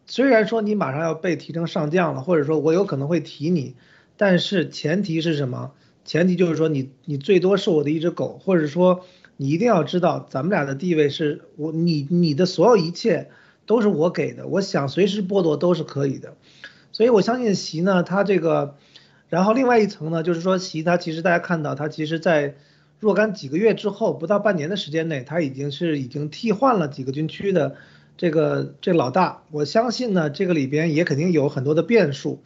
[0.08, 3.76] 虽然说你马上要被提成上将了，或者说我有可能会提你，
[4.16, 5.72] 但是前提是什么？
[6.06, 9.04] 前提就是说你你最多是我的一只狗，或者说
[9.36, 13.28] 你一定要知道咱们俩的地位是我你你的所有一切
[13.66, 16.34] 都是我给的，我想随时剥夺都是可以的。
[16.90, 18.76] 所以我相信习呢，他这个，
[19.28, 22.54] 然后另外一层呢，就是说习他其实大家看到他其实在
[22.98, 27.76] 若干几个月之后，不到半年的时间内，他已经是已经替换了几个军区的。
[28.18, 32.42] 这个这老大，我相信呢，这个里边也肯定有很多的变数，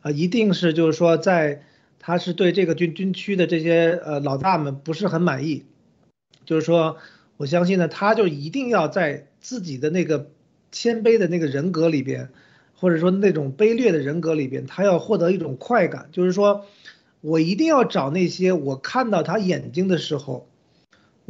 [0.00, 1.62] 啊，一定是就是说，在
[1.98, 5.66] 他是对这个军军区的这些呃老大们不是很满意，
[6.46, 6.96] 就是说，
[7.36, 10.30] 我相信呢，他就一定要在自己的那个
[10.72, 12.30] 谦卑的那个人格里边，
[12.74, 16.64] 或者说那种卑劣的人格里边，他要获得一种快感，就是说
[17.20, 20.49] 我一定要找那些我看到他眼睛的时候。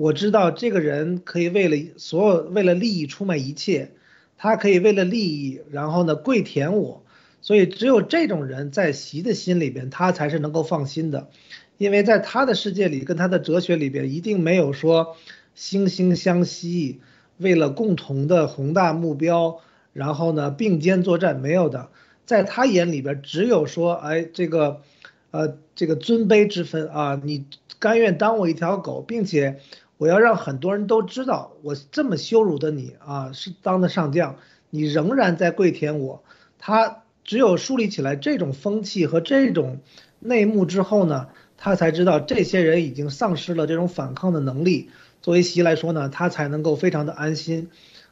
[0.00, 3.90] 我知道这个人可以为了所有为了利益出卖一切，
[4.38, 7.04] 他可以为了利益，然后呢跪舔我，
[7.42, 11.28] 所以只有这种人在习的心里边，他才是能够放心的，
[11.76, 15.16] 因为在他的世界里跟他的哲学里边，一定没有说
[15.54, 17.02] 惺惺相惜，
[17.36, 19.60] 为了共同的宏大目标，
[19.92, 21.90] 然后呢并肩作战没有的，
[22.24, 24.80] 在他眼里边只有说，哎这个，
[25.30, 27.44] 呃这个尊卑之分啊，你
[27.78, 29.60] 甘愿当我一条狗，并且。
[30.00, 34.38] 我要让很多人都知道，我这么羞辱的你啊，是当的上将，
[34.70, 36.24] 你仍然在跪舔我。
[36.58, 39.80] 他只有树立起来这种风气和这种
[40.18, 44.88] 内幕之后呢，他才知道这些人已经丧失了这种反抗的能力。
[45.20, 47.68] 作为习来说呢，他才能够非常的安心。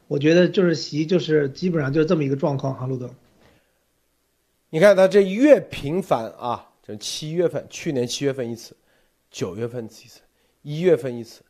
[0.09, 3.09] 我觉得就是习就是基本上就是这么一个状况哈，路德。
[4.69, 8.77] 你看他这越频繁啊，就七月份，去年七月份一次，
[9.31, 10.21] 九月份一次，
[10.61, 11.41] 一月份一次。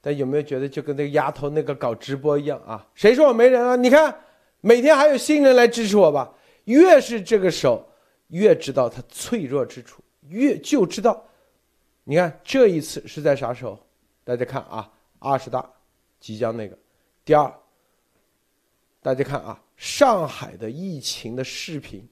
[0.00, 2.86] 但有没有觉得就跟那个丫头那个搞直播一样啊？
[2.94, 3.76] 谁说我没人啊？
[3.76, 4.16] 你看，
[4.60, 6.32] 每天还有新人来支持我吧。
[6.64, 7.84] 越是这个时候，
[8.28, 11.24] 越知道他脆弱之处，越就知道。
[12.04, 13.78] 你看这一次是在啥时候？
[14.24, 15.68] 大家看啊，二十大
[16.20, 16.78] 即将那个。
[17.24, 17.52] 第二，
[19.02, 22.06] 大家看啊，上海的疫情的视频，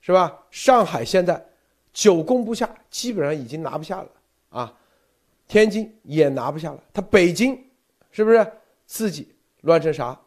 [0.00, 0.36] 是吧？
[0.50, 1.44] 上海现在
[1.92, 4.08] 久攻不下，基本上已经拿不下了
[4.50, 4.78] 啊。
[5.52, 7.62] 天津也拿不下了，他北京
[8.10, 8.52] 是不是
[8.86, 9.28] 自己
[9.60, 10.18] 乱成啥？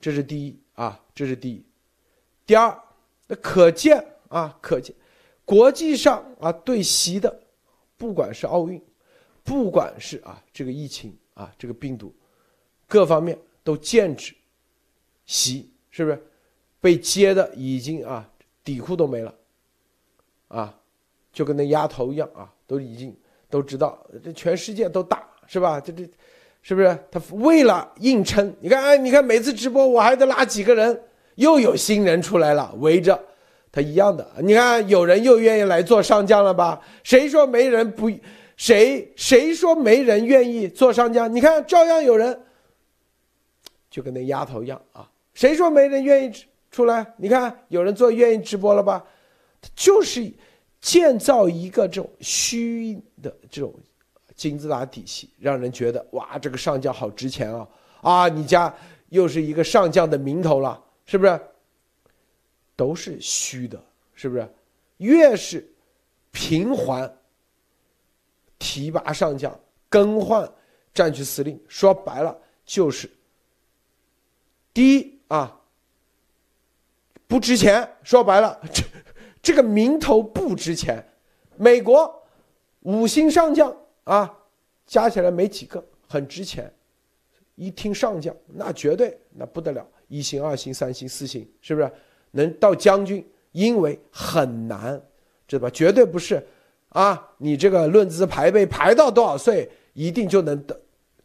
[0.00, 1.64] 这是第一啊，这是第一。
[2.44, 2.76] 第二，
[3.28, 4.92] 那可见啊，可见
[5.44, 7.40] 国际上啊对习的，
[7.96, 8.82] 不管是奥运，
[9.44, 12.12] 不管是啊这个疫情啊这个病毒，
[12.88, 14.34] 各方面都剑指
[15.24, 16.20] 习，是不是
[16.80, 18.28] 被揭的已经啊
[18.64, 19.32] 底裤都没了
[20.48, 20.80] 啊，
[21.32, 23.16] 就跟那丫头一样啊，都已经。
[23.50, 25.80] 都知道，这全世界都打是吧？
[25.80, 26.08] 这这，
[26.62, 28.54] 是不是他为了硬撑？
[28.60, 31.02] 你看，哎，你看每次直播我还得拉几个人，
[31.34, 33.20] 又有新人出来了，围着
[33.72, 34.24] 他一样的。
[34.38, 36.80] 你看有人又愿意来做上将了吧？
[37.02, 38.08] 谁说没人不？
[38.56, 41.34] 谁谁说没人愿意做上将？
[41.34, 42.40] 你看照样有人，
[43.90, 45.10] 就跟那丫头一样啊！
[45.34, 46.32] 谁说没人愿意
[46.70, 47.14] 出来？
[47.16, 49.04] 你看有人做愿意直播了吧？
[49.74, 50.32] 就是。
[50.82, 53.74] 建造一个这种虚的这种
[54.34, 57.68] 金字塔体系，让人觉得哇，这个上将好值钱啊！
[58.00, 58.74] 啊，你家
[59.10, 61.40] 又是一个上将的名头了，是不是？
[62.76, 63.82] 都是虚的，
[64.14, 64.48] 是不是？
[64.96, 65.70] 越是
[66.30, 67.14] 平缓
[68.58, 69.58] 提拔上将、
[69.88, 70.50] 更换
[70.94, 73.10] 战区司令，说白了就是
[74.72, 75.60] 第一啊，
[77.26, 77.96] 不值钱。
[78.02, 78.82] 说白了，这
[79.42, 81.06] 这个名头不值钱。
[81.56, 82.19] 美国
[82.80, 83.74] 五星上将
[84.04, 84.38] 啊，
[84.86, 86.72] 加起来没几个，很值钱。
[87.56, 91.92] 一听上将，那绝对那不得了，一星、二星、三星、四星，是不是？
[92.30, 93.22] 能到将军，
[93.52, 94.98] 因为很难，
[95.46, 95.70] 知道吧？
[95.70, 96.42] 绝对不是，
[96.88, 100.80] 啊，你这个论资排辈排到多少岁，一定就能的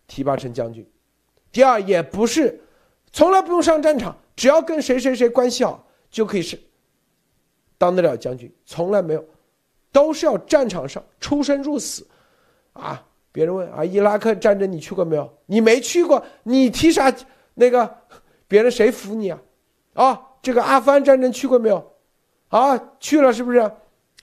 [0.07, 0.85] 提拔成将军。
[1.53, 2.59] 第二，也不是，
[3.13, 6.59] 从来不用上战场，只要跟谁谁谁关系好，就可以是
[7.77, 9.25] 当得了将军，从来没有，
[9.95, 12.05] 都是要战场上出生入死，
[12.73, 13.01] 啊！
[13.31, 15.33] 别人问啊，伊拉克战争你去过没有？
[15.45, 17.09] 你没去过，你提啥
[17.53, 17.97] 那个？
[18.45, 19.41] 别人谁服你啊？
[19.93, 20.21] 啊！
[20.41, 21.93] 这个阿富汗战争去过没有？
[22.49, 23.59] 啊，去了是不是？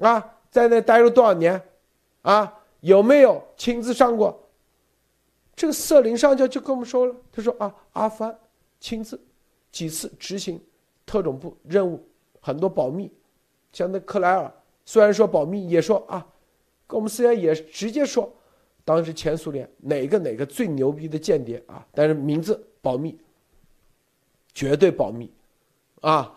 [0.00, 1.62] 啊，在那待了多少年？
[2.20, 4.46] 啊，有没有亲自上过？
[5.56, 8.38] 这个瑟林上校就跟我们说了，他说啊，阿富汗
[8.78, 9.18] 亲自
[9.70, 10.62] 几次执行
[11.06, 12.06] 特种部任务，
[12.42, 13.10] 很多保密。
[13.72, 14.52] 像那克莱尔
[14.84, 16.26] 虽然说保密，也说啊，
[16.86, 18.32] 跟我们虽然也直接说，
[18.84, 23.18] 当时前苏联哪个哪个最牛逼的间谍啊，但是名字保密，
[24.52, 25.30] 绝对保密。
[26.00, 26.34] 啊，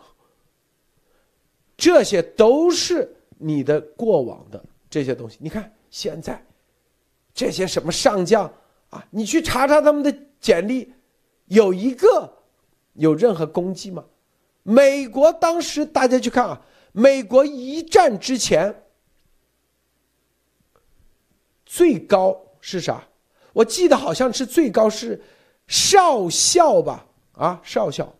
[1.76, 5.36] 这些都是你的过往的这些东西。
[5.40, 6.40] 你看现在
[7.34, 8.44] 这些什么上将
[8.90, 10.92] 啊，你去查查他们的简历，
[11.46, 12.32] 有一个
[12.92, 14.04] 有任何功绩吗？
[14.62, 16.60] 美国当时大家去看啊，
[16.98, 18.84] 美国一战之前
[21.66, 23.06] 最高是啥？
[23.52, 25.22] 我记得好像是最高是
[25.66, 27.06] 少校吧？
[27.32, 28.10] 啊，少校，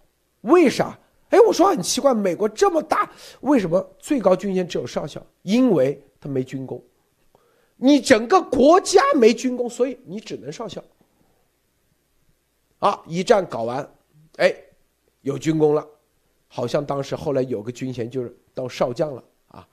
[0.42, 0.98] 为啥？
[1.30, 3.10] 哎，我说很奇怪，美国这么大，
[3.40, 5.24] 为什么最高军衔只有少校？
[5.40, 6.84] 因为他没军功，
[7.76, 10.84] 你整个国家没军功，所以你只能少校。
[12.80, 13.90] 啊，一战搞完，
[14.36, 14.54] 哎，
[15.22, 15.88] 有军功了，
[16.48, 19.66] 好像当时后来有个军衔就是到少将了啊。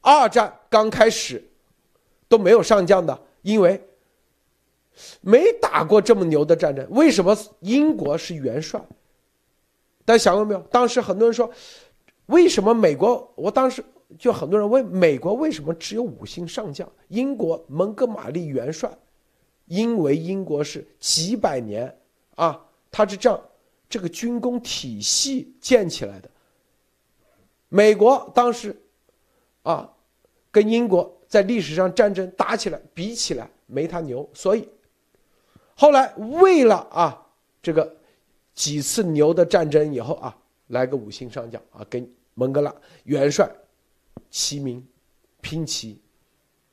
[0.00, 1.42] 二战刚开始
[2.28, 3.82] 都没有上将的，因为
[5.20, 6.86] 没打过这么牛的战争。
[6.90, 8.80] 为什么英国是元帅？
[10.04, 10.60] 大家想过没有？
[10.70, 11.50] 当时很多人说，
[12.26, 13.30] 为什么美国？
[13.34, 13.84] 我当时
[14.18, 16.90] 就很多人问美国为什么只有五星上将？
[17.08, 18.90] 英国蒙哥马利元帅，
[19.66, 21.94] 因为英国是几百年
[22.36, 23.40] 啊，他是这样
[23.88, 26.30] 这个军工体系建起来的。
[27.68, 28.76] 美国当时
[29.62, 29.92] 啊，
[30.50, 34.68] 跟英国在历史上战争打起来比起来没他牛，所以
[35.74, 37.26] 后来为了啊
[37.62, 37.96] 这个。
[38.54, 40.36] 几次牛的战争以后啊，
[40.66, 42.74] 来个五星上将啊，跟蒙哥拉
[43.04, 43.48] 元帅
[44.30, 44.84] 齐名，
[45.40, 46.02] 拼齐。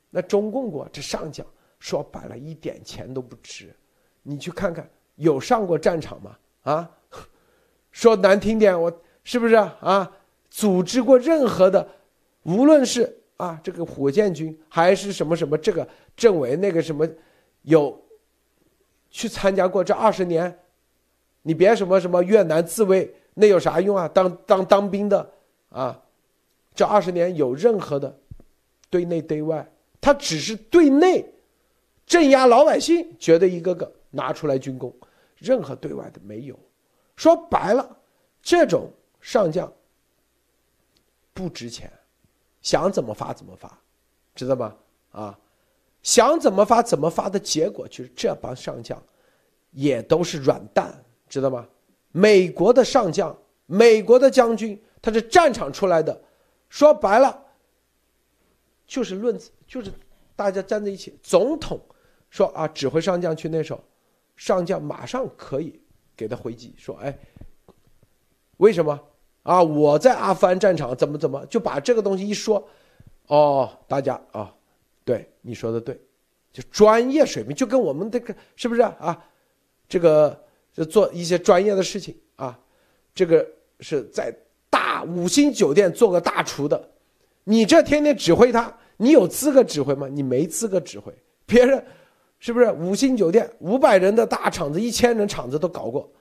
[0.10, 1.46] 那中共国这上将
[1.78, 3.72] 说白了，一点钱都不值。
[4.24, 6.40] 你去看看，有上过战场吗？
[6.64, 6.92] 啊，
[7.96, 8.92] 说难听点，我
[9.24, 10.12] 是不是啊？
[10.50, 11.88] 组织过任何的，
[12.44, 15.88] 无论是啊这个火箭军还是什么什么这个
[16.18, 17.08] 政委那个什么，
[17.62, 17.98] 有
[19.10, 20.60] 去参加过这二十年。
[21.44, 24.10] 你别什么什么越南自卫，那有啥用啊？
[24.10, 25.32] 当当当兵的
[25.70, 26.04] 啊，
[26.74, 28.14] 这二十年有任何的
[28.90, 29.66] 对内对外，
[30.02, 31.26] 他只是对内
[32.06, 34.94] 镇压老百姓，觉得一个个拿出来军功，
[35.38, 36.60] 任何对外的没有。
[37.16, 37.98] 说白了，
[38.42, 39.72] 这种上将
[41.34, 41.92] 不值钱，
[42.62, 43.80] 想怎么发怎么发，
[44.34, 44.76] 知道吗？
[45.12, 45.40] 啊，
[46.04, 49.02] 想怎么发怎么发的结果就是这帮上将
[49.72, 51.02] 也都是软蛋。
[51.28, 51.68] 知道吗？
[52.12, 53.36] 美国的上将，
[53.66, 56.22] 美国的将军，他是战场出来的。
[56.70, 57.44] 说白了，
[58.86, 59.38] 就是论，
[59.68, 59.92] 就是
[60.36, 61.18] 大家站在一起。
[61.24, 61.82] 总统
[62.30, 63.84] 说啊，指挥上将去那时候，
[64.36, 65.82] 上将马上可以
[66.16, 67.18] 给他回击，说哎，
[68.58, 69.00] 为什么
[69.44, 69.62] 啊？
[69.62, 72.68] 我在阿富汗战场怎么怎么，就把这个东西一说，
[73.28, 74.54] 哦，大家啊，
[75.04, 76.00] 对你说的对，
[76.52, 79.24] 就专业水平，就跟我们这个是不是啊？
[79.88, 80.42] 这个。
[80.76, 82.60] 就做一些专业的事情啊，
[83.14, 83.48] 这个
[83.80, 84.30] 是在
[84.70, 86.90] 大五星酒店做个大厨的，
[87.46, 90.10] 你这天天指挥他，你有资格指挥吗？
[90.10, 91.14] 你没资格指挥。
[91.46, 91.82] 别人
[92.40, 96.12] 是不是五星酒店五百人的大厂子、一千人厂子都搞过，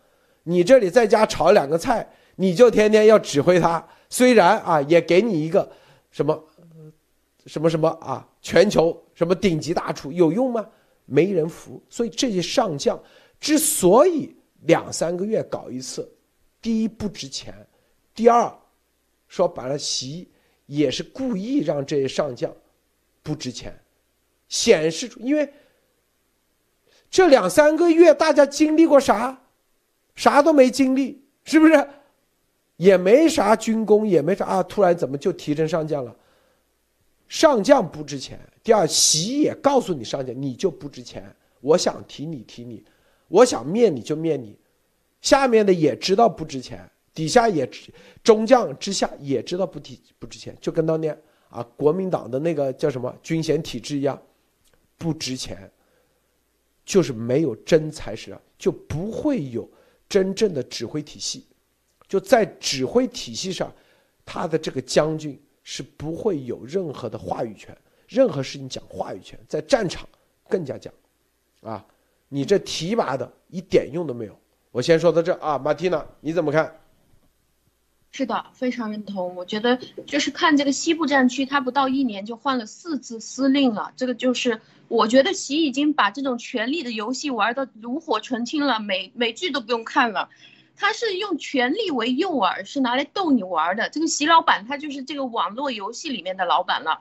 [0.43, 3.87] 你这里在家炒两个菜，你就天天要指挥他。
[4.09, 5.71] 虽然啊，也给你一个
[6.11, 6.45] 什么
[7.47, 10.67] 什么什么啊，全球什么顶级大厨有用吗？
[11.05, 11.83] 没人服。
[11.91, 12.99] 所以这些上将
[13.41, 16.11] 之所以两三个月搞一次，
[16.63, 17.55] 第一不值钱，
[18.15, 18.51] 第二
[19.29, 20.31] 说白了，习
[20.67, 22.51] 也是故意让这些上将
[23.23, 23.79] 不值钱，
[24.49, 25.53] 显示出因为
[27.15, 29.41] 这两三个月大家经历过啥？
[30.17, 31.89] 啥都没经历，是不是？
[32.77, 36.13] 也没啥军功，也没啥啊，突然怎么就提成上将了？
[37.29, 38.37] 上将不值钱。
[38.65, 41.25] 第二，习也告诉你上将，你就不值钱。
[41.61, 42.85] 我想提你提你，
[43.29, 44.59] 我想灭你就灭你。
[45.21, 46.85] 下面的也知道不值钱，
[47.15, 47.71] 底下也
[48.25, 51.17] 中将之下也知道不提不值钱，就跟当年
[51.49, 54.21] 啊国民党的那个叫什么军衔体制一样，
[54.99, 55.71] 不值钱，
[56.85, 59.69] 就是没有真才实，就不会有
[60.09, 61.47] 真正的指挥体系。
[62.07, 63.73] 就在指挥体系上，
[64.25, 67.77] 他的这个将军是不会有任何的话语权，
[68.07, 70.07] 任何事情讲话语权，在战场
[70.49, 70.93] 更加讲，
[71.63, 71.85] 啊，
[72.29, 74.39] 你这提拔的一点用都没有。
[74.71, 76.79] 我先说到这啊，马蒂娜你怎么看？
[78.17, 79.35] 是的，非常认同。
[79.35, 90.29] 我觉得就是看这个西部战区，他不到一年就换了四次司令了，这个就是我觉得习已经把这种权力的游戏玩的炉火纯青了，美美剧都不用看了。
[90.77, 93.89] 他是用权力为诱饵，是拿来逗你玩的。
[93.89, 97.01] 这个习老板他就是这个网络游戏里面的老板了，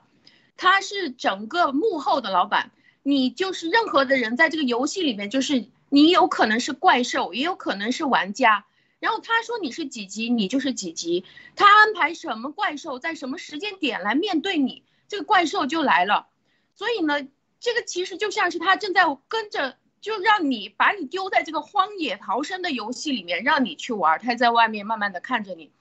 [0.56, 2.72] 他是整个幕后的老板。
[3.04, 8.64] 你就是任何的人在这个游戏里面，就是你有可能是怪兽，也有可能是玩家。
[9.04, 11.26] 然后他说你是几级，你就是几级。
[11.56, 16.28] 他安排什么怪兽在什么时间点来面对你，这个怪兽就来了。
[16.74, 17.28] 所以呢，
[17.60, 19.76] 这个其实就像是他正在跟着。
[20.04, 25.72] 就让你把你丢在这个荒野逃生的游戏里面，让你去玩，他在外面慢慢的看着你。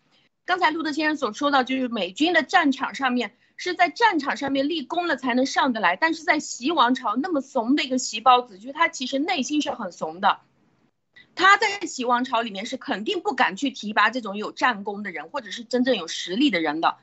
[0.46, 10.40] 刚才路德先生所说到，就是美军的战场上面是在战场上面立功了才能上得来，但是在习王朝那么怂的一个习包子，就是他其实内心是很怂的。
[11.36, 16.98] 他在习王朝里面是肯定不敢去提拔这种有战功的人，或者是真正有实力的人的。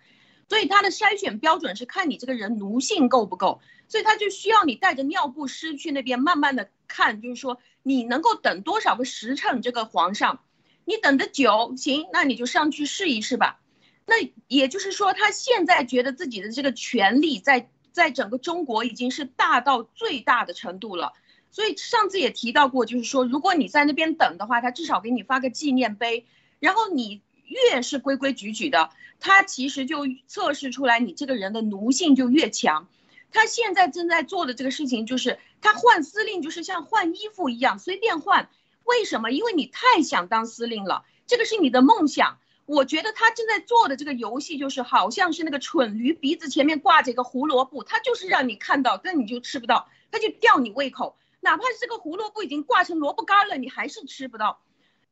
[0.48, 10.42] 所以他的筛选标准是看你这个人奴性够不够，所以他就需要你带着尿不湿去那边慢慢的看，就是说你能够等多少个时辰这个皇上，
[10.84, 13.60] 你等的久行，那你就上去试一试吧。
[14.06, 14.16] 那
[14.48, 21.12] 也就是说，他现在觉得自己的这个权力在在整个中国已经是大到最大的程度了。
[21.51, 26.26] 所以上次也提到过，就是说如果你在那边等的话，他至少给你发个纪念碑，
[26.59, 27.20] 然后你。
[27.51, 32.86] 越是规规矩矩的，他其实就测试出来你这个人的奴性就越强。
[33.32, 38.48] 他现在正在做的这个事情就是，他换司令就是像换衣服一样随便换。
[38.84, 39.32] 为什么？
[39.32, 42.38] 因为你太想当司令了，这个是你的梦想。
[42.66, 51.16] 我觉得他正在做的这个游戏就是好像是那个蠢驴鼻子前面挂着一个胡萝卜，他就是让你看到，但你就吃不到，他就吊你胃口。
[51.41, 54.61] 哪怕是这个胡萝卜已经挂成萝卜干了，你还是吃不到。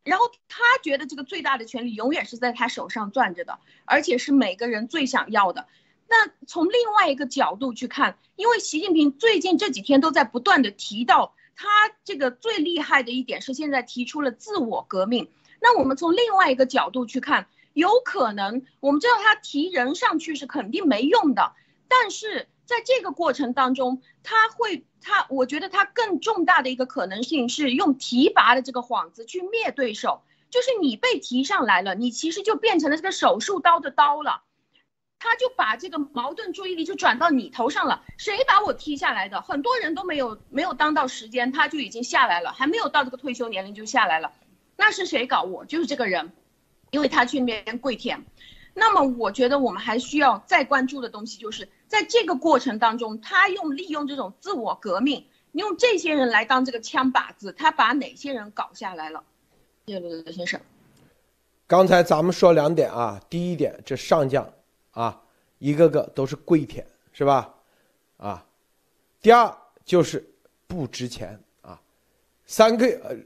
[0.04, 5.66] 然后他觉得这个最大的权利永远是在他手上攥着的，而且是每个人最想要的。
[6.06, 11.68] 那从另外一个角度去看，因为习近平最近这几天都在不断的提到，他
[12.04, 15.30] 这个最厉害的一点是现在提出了自我革命。
[15.60, 21.54] 那我们从另外一个角度去看，有可能我们知道他提人上去是肯定没用的，
[21.88, 22.48] 但是。
[22.68, 34.42] 在这个过程当中，他会，他，我觉得他更重大的一个可能性是用提拔的这个幌子去灭对手，就是你被提上来了，你其实就变成了这个手术刀的刀了，
[35.18, 38.04] 他就把这个矛盾注意力就转到你头上了。
[38.18, 39.40] 谁把我踢下来的？
[39.40, 44.34] 很多人都没有没有当到时间，他就已经下来了，还没有到这个退休年龄就下来了，
[44.76, 45.64] 那是谁搞我？
[45.64, 46.32] 就是这个人，
[46.90, 48.26] 因为他去那边跪舔。
[48.74, 51.70] 那么我觉得我们还需要再关注的东西就是。
[51.88, 59.24] 在这个过程当中，他用利用这种自我革命，用这些人来当这个枪靶子，他把哪些人搞下来了？
[59.86, 60.60] 谢谢罗德先生。
[61.66, 64.48] 刚才咱们说两点啊，第一点，这上将
[64.92, 65.20] 啊，
[65.58, 67.54] 一个个都是跪舔，是吧？
[68.18, 68.44] 啊，
[69.20, 70.24] 第二就是
[70.66, 71.80] 不值钱啊，
[72.46, 73.16] 三个月呃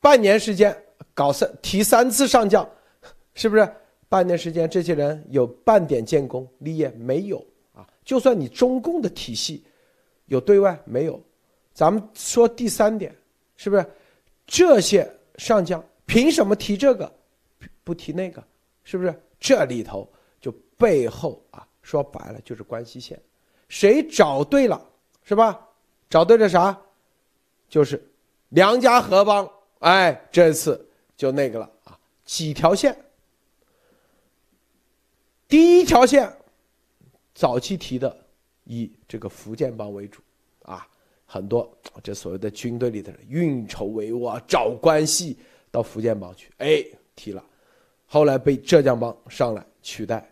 [0.00, 0.76] 半年时间
[1.12, 2.68] 搞三提三次上将，
[3.34, 3.68] 是不是？
[4.08, 7.44] 半年时间，这些人有半点建功立业没有？
[8.04, 9.64] 就算你中共的体系
[10.26, 11.22] 有对外没有，
[11.72, 13.14] 咱们说第三点，
[13.56, 13.86] 是不是
[14.46, 17.12] 这些上将凭什么提这个，
[17.84, 18.42] 不提那个？
[18.84, 20.08] 是不是这里头
[20.40, 21.66] 就背后啊？
[21.82, 23.20] 说白了就是关系线，
[23.68, 24.84] 谁找对了
[25.24, 25.68] 是吧？
[26.10, 26.76] 找对了啥？
[27.68, 28.02] 就是
[28.50, 29.48] 梁家河帮，
[29.78, 30.84] 哎，这次
[31.16, 32.96] 就那个了啊，几条线，
[35.48, 36.30] 第一条线。
[37.34, 38.14] 早期提的，
[38.64, 40.20] 以这个福建帮为主，
[40.62, 40.86] 啊，
[41.24, 41.70] 很多
[42.02, 45.38] 这所谓的军队里的人运筹帷幄、找关系
[45.70, 46.84] 到福建帮去，哎，
[47.16, 47.42] 提了，
[48.06, 50.30] 后来被浙江帮上来取代，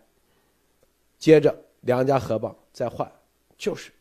[1.17, 3.11] 接着梁家河帮再换，
[3.57, 3.91] 就是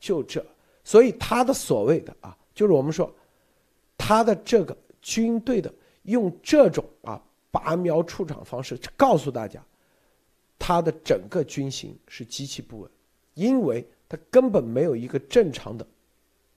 [0.00, 0.44] 就这，
[0.82, 3.14] 所以他的所谓的啊，就是我们说
[3.96, 5.72] 他的这个军队的
[6.02, 7.22] 用这种啊
[7.52, 9.64] 拔苗助长方式告诉大家。
[10.60, 12.90] 他的整个军心是极其不稳，
[13.32, 15.84] 因为他根本没有一个正常的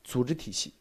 [0.04, 0.74] 组织体系。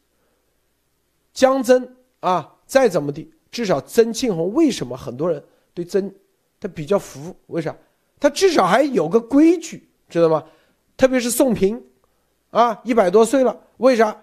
[1.33, 5.41] 江曾啊，再怎么地，至少曾庆红为什么很多人
[5.73, 6.13] 对曾
[6.59, 7.33] 他比较服？
[7.47, 7.75] 为啥？
[8.19, 10.43] 他至少还有个规矩，知道吗？
[10.97, 11.81] 特别是宋平，
[12.51, 14.21] 啊，一百多岁了，为啥？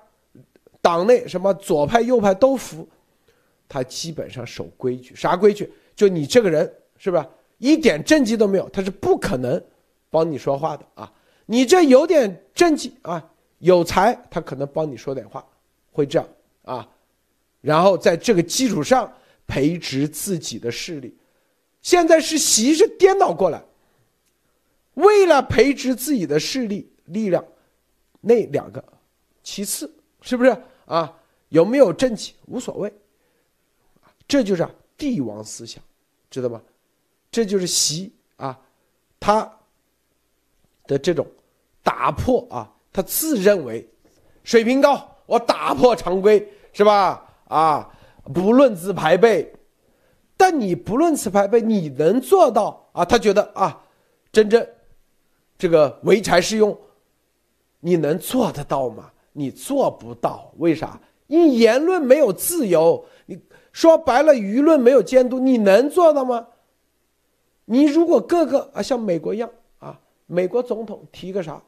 [0.83, 2.87] 党内什么左派右派都服，
[3.67, 5.15] 他基本上守规矩。
[5.15, 5.73] 啥规矩？
[5.97, 7.29] 就你这个人，是吧？
[7.61, 9.63] 一点政绩都没有，他是不可能
[10.09, 11.13] 帮你说话的啊！
[11.47, 15.47] 你这有点政绩啊，有才，他可能帮你说点话，
[15.93, 16.29] 会这样
[16.63, 16.89] 啊。
[17.61, 19.13] 然后在这个基础上
[19.47, 21.15] 培植自己的势力。
[21.83, 23.63] 现在是习是颠倒过来，
[24.95, 27.45] 为了培植自己的势力力量，
[28.21, 28.83] 那两个
[29.43, 29.93] 其次
[30.23, 30.57] 是不是
[30.87, 31.15] 啊？
[31.51, 32.93] 有没有政绩无所谓，
[34.27, 35.83] 这就是帝王思想，
[36.31, 36.63] 知道吗？
[37.31, 38.59] 这就是习啊，
[39.19, 39.51] 他
[40.87, 41.27] 的这种
[41.83, 43.89] 打破啊，他自认为
[44.43, 47.27] 水平高，我打破常规是吧？
[47.49, 47.91] 啊，
[48.35, 49.53] 不论资排辈，
[50.37, 53.05] 但你不论资排辈，你能做到啊？
[53.05, 53.85] 他觉得啊，
[54.33, 54.67] 真正
[55.59, 56.77] 这个唯才是用，
[57.81, 59.11] 你能做得到吗？
[59.33, 61.01] 你做不到，为啥？
[61.29, 63.39] 因言论没有自由，你
[63.73, 66.49] 说白了，舆论没有监督，你能做到吗？
[67.73, 69.49] 你如果个个啊像美国一样
[69.79, 69.97] 啊，
[70.27, 71.63] 美国总统提个啥，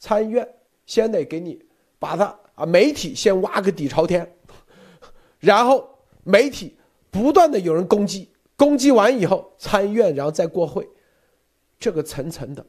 [0.00, 0.46] 参议院
[0.84, 1.64] 先得给你
[2.00, 4.28] 把他啊媒体先挖个底朝天，
[5.38, 5.88] 然后
[6.24, 6.76] 媒体
[7.08, 10.84] 不断的有人攻击，攻击完以后参议院然后再过会，
[11.78, 12.66] 这个层层的，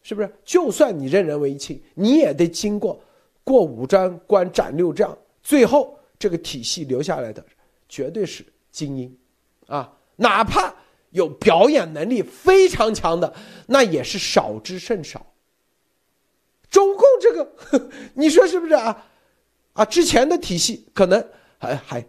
[0.00, 0.32] 是不是？
[0.44, 3.02] 就算你任人唯亲，你也得经过
[3.42, 7.44] 过五关关斩六将，最后这个体系留下来的
[7.88, 9.18] 绝对是精英，
[9.66, 10.72] 啊，哪怕。
[11.14, 13.32] 有表演能力非常强的，
[13.68, 15.24] 那也是少之甚少。
[16.68, 19.06] 中共这个， 你说是不是啊？
[19.74, 21.24] 啊，之前的体系可能
[21.56, 22.04] 还还，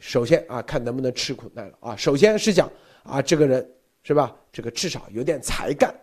[0.00, 1.96] 首先啊，看能不能吃苦耐劳啊。
[1.96, 2.68] 首先是讲
[3.04, 3.64] 啊，这个人
[4.02, 4.34] 是吧？
[4.52, 5.94] 这个至少有点才干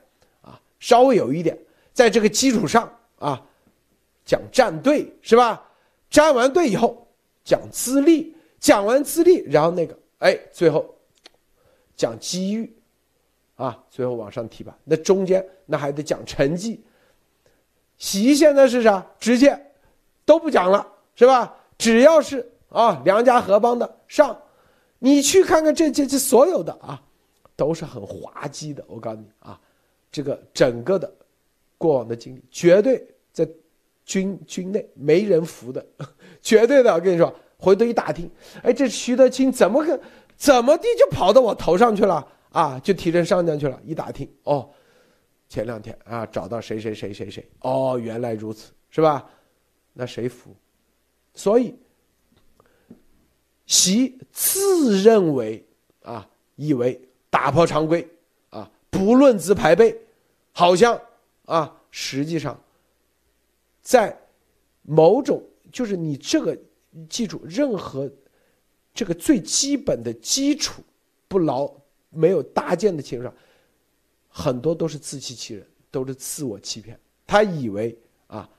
[0.41, 1.59] 啊，稍微有一点，
[1.91, 3.45] 在这个基础上啊，
[4.23, 5.61] 讲站队是吧？
[6.09, 7.05] 站完队以后
[7.43, 10.95] 讲资历，讲完资历，然后那个哎，最后。
[11.99, 12.73] 讲机遇，
[13.57, 14.73] 啊，最后往上提拔。
[14.85, 16.81] 那中间那还得讲成绩。
[17.97, 19.05] 习现在是啥？
[19.19, 19.73] 直接
[20.23, 21.53] 都不讲了，是吧？
[21.77, 24.41] 只要是啊，梁家河帮的上，
[24.99, 27.01] 你去看看这这这所有的啊，
[27.57, 28.81] 都是很滑稽的。
[28.87, 29.59] 我告诉你啊，
[30.09, 31.13] 这个整个的
[31.77, 33.45] 过往的经历，绝对在
[34.05, 35.85] 军军内没人服的，
[36.41, 36.93] 绝对的。
[36.93, 38.31] 我跟你说，回头一打听，
[38.63, 39.99] 哎，这徐德清怎么个？
[40.39, 42.79] 怎么地就跑到我头上去了啊？
[42.79, 43.77] 就提着上将去了。
[43.83, 44.69] 一打听，哦，
[45.49, 49.29] 前两天啊找到谁谁谁谁谁，哦，原来如此，是吧？
[49.91, 50.55] 那谁服？
[51.33, 51.75] 所以，
[53.65, 55.61] 习自认为
[56.03, 56.25] 啊，
[56.55, 58.07] 以为打破常规
[58.49, 59.93] 啊，不论资排辈，
[60.53, 60.97] 好像
[61.43, 62.57] 啊，实际上，
[63.81, 64.17] 在
[64.83, 66.57] 某种就是你这个
[67.09, 68.09] 记住任何。
[68.99, 70.83] 这个最基本的基础
[71.29, 71.71] 不牢，
[72.09, 73.33] 没有搭建的基础上，
[74.27, 76.99] 很多都是自欺欺人，都是自我欺骗。
[77.25, 77.97] 他以为
[78.27, 78.49] 啊，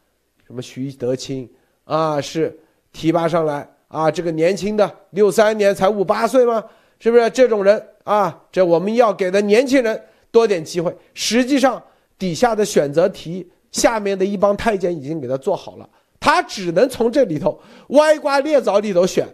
[0.46, 1.46] 什么徐德清
[1.84, 2.58] 啊是
[2.90, 6.64] 提拔上来啊，这个年轻的六三年才五八岁吗？
[6.98, 8.42] 是不是这种人啊？
[8.50, 10.96] 这我们要给的年轻人多点机会。
[11.12, 11.84] 实际上
[12.18, 15.86] 底下的选择题，下面的一帮太监已经给他做好了，
[16.18, 19.28] 他只能从这里头歪瓜裂枣里头选。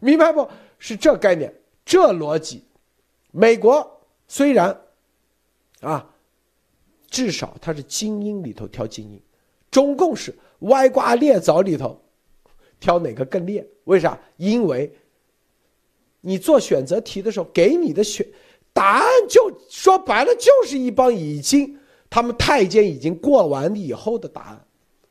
[0.00, 0.48] 明白不？
[0.78, 2.62] 是这概念，这逻辑。
[3.30, 4.78] 美国虽然，
[5.80, 6.06] 啊，
[7.08, 9.20] 至少它是精英里头挑精英，
[9.70, 11.98] 中共是歪瓜裂枣里头
[12.78, 13.66] 挑哪个更烈？
[13.84, 14.18] 为啥？
[14.36, 14.94] 因为
[16.20, 18.26] 你做选择题的时候，给你的选
[18.72, 21.78] 答案就说白了就是一帮已经
[22.10, 24.66] 他们太监已经过完以后的答案，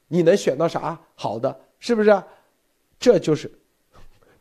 [0.08, 1.60] 你能选到啥好的？
[1.80, 2.24] 是不是？
[3.00, 3.52] 这就是。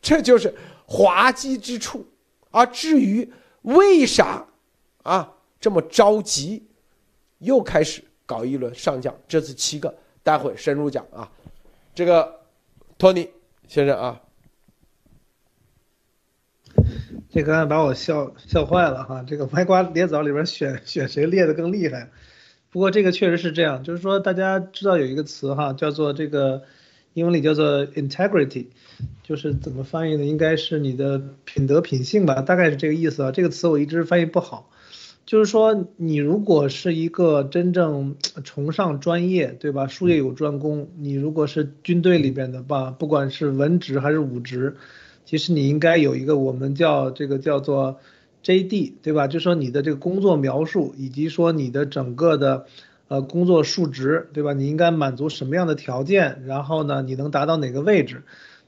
[0.05, 0.53] 这就是
[0.85, 2.05] 滑稽之处，
[2.51, 3.33] 啊至于
[3.63, 4.45] 为啥
[5.01, 6.67] 啊这么着急，
[7.39, 11.31] 又开始搞一轮上将，这次七个，待会深入讲啊。
[11.95, 12.41] 这个
[12.99, 13.31] 托尼
[13.67, 14.21] 先生啊，
[17.31, 19.23] 这刚才把我笑笑坏了哈。
[19.27, 22.11] 这个歪瓜裂枣里边选选谁裂的更厉害？
[22.69, 26.61] 不过这个确实是这样，就是说大家知道有一个词哈，叫做这个
[27.15, 28.65] 英文里叫做 integrity，
[29.23, 30.25] 就是怎么翻译呢？
[30.25, 33.31] 应该是你的品德品性吧，大概是这个意思啊。
[33.31, 34.69] 这个词我一直翻译不好。
[35.25, 39.87] 就是说，你如果是一个真正崇尚专业，对吧？
[39.87, 40.89] 术业有专攻。
[40.97, 44.75] 你如果是军队里边的吧，不管是文职还是武职，
[45.23, 47.97] 其实你应该有一个我们叫这个叫做
[48.43, 49.27] JD，对吧？
[49.27, 52.65] 就说你的这个工作描述，以及说你的整个的
[53.07, 54.53] 呃工作数值，对吧？
[54.53, 56.43] 你应该满足什么样的条件？
[56.45, 58.23] 然后呢，你能达到哪个位置？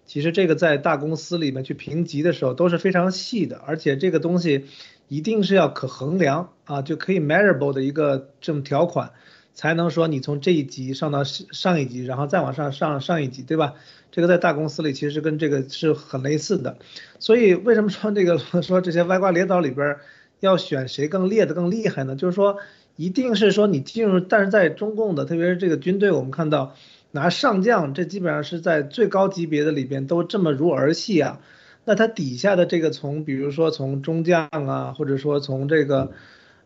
[0.06, 4.66] 其实这个在大公司里面去评级的时候都是非常细的，而且这个东西。
[5.10, 9.14] 一定是要可衡量啊，就可以 measurable 的一个这种条款，
[9.54, 13.76] 才能说你从这一级上到上一级，然后再往上上上一级，对吧？
[14.12, 16.78] 这个在大公司里其实跟这个是很类似的。
[17.20, 19.96] 所以为什么说这个 说这些歪瓜裂枣里边
[20.42, 22.18] 要选谁更裂的更厉害呢？
[22.18, 22.58] 就是说
[22.98, 26.76] 一定是说你进入，但是在中共的，特别是这个军队，我们看到
[27.12, 31.39] 拿上将，这基本上是在最高级别的里边都这么如儿戏啊。
[31.86, 36.12] 那他底下的这个从，比如说从中将啊，或者说从这个，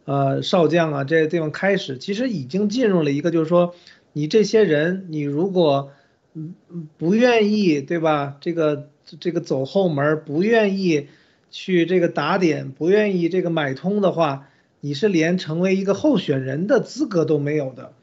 [0.05, 3.75] 呃少将啊这些地方开始，其实已经进入了一个，就是说，
[4.13, 5.91] 你这些人，你如果，
[6.33, 6.55] 嗯
[6.97, 8.37] 不愿意，对吧？
[8.41, 11.07] 这个这个走后门，不愿意
[11.51, 14.47] 去这个打点，不愿意这个买通的话，
[14.81, 17.93] 你是连成为一个候选人的资格都没有的。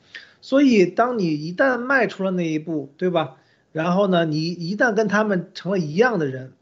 [0.41, 3.37] 所以，当你一旦迈出了那一步，对吧？
[3.73, 6.53] 然后呢，你一旦跟他们成了一样的人。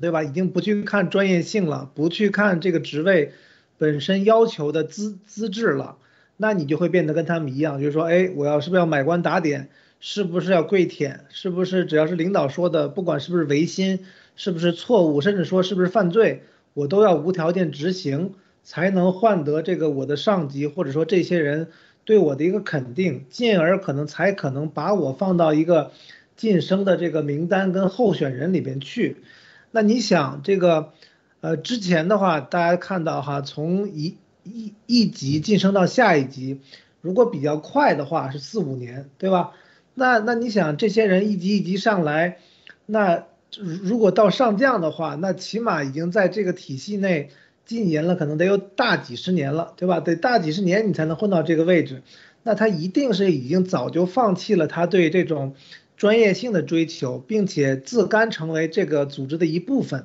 [0.00, 0.22] 对吧？
[0.22, 3.32] 已经不去看专业性了，不去看这个职位
[3.78, 5.96] 本身要求的资资质了，
[6.36, 14.04] 那你就会变得跟他们一样，就是说，哎，我要是不是要买官打点，是不是要跪舔，是不是只要是领导说的，不管是不是违心，
[14.36, 16.44] 是不是错误，甚至说是不是犯罪，
[16.74, 18.34] 我都要无条件执行，
[18.68, 21.68] 才能换得这个我的上级或者说这些人
[22.04, 25.90] 对我的一个肯定，进而可能才可能把我放到一个
[26.36, 29.22] 晋升的这个名单跟候选人里边去。
[29.70, 30.92] 那你想这个，
[31.40, 36.60] 呃，之前的话，大家看到哈，从一一一级晋升到下一级，
[37.00, 39.52] 如果比较快的话是四五年，对吧？
[39.94, 42.36] 那那你想这些人一级一级上来，
[42.84, 43.24] 那
[43.56, 47.30] 如果到上将的话，那起码已经在这个体系内
[47.68, 50.00] 禁言了，可能得有大几十年了，对吧？
[50.00, 52.02] 得大几十年你才能混到这个位置，
[52.42, 55.54] 那他一定是已经早就放弃了他对这种。
[55.98, 60.04] 专业性的追求，并且自甘成为这个组织的一部分，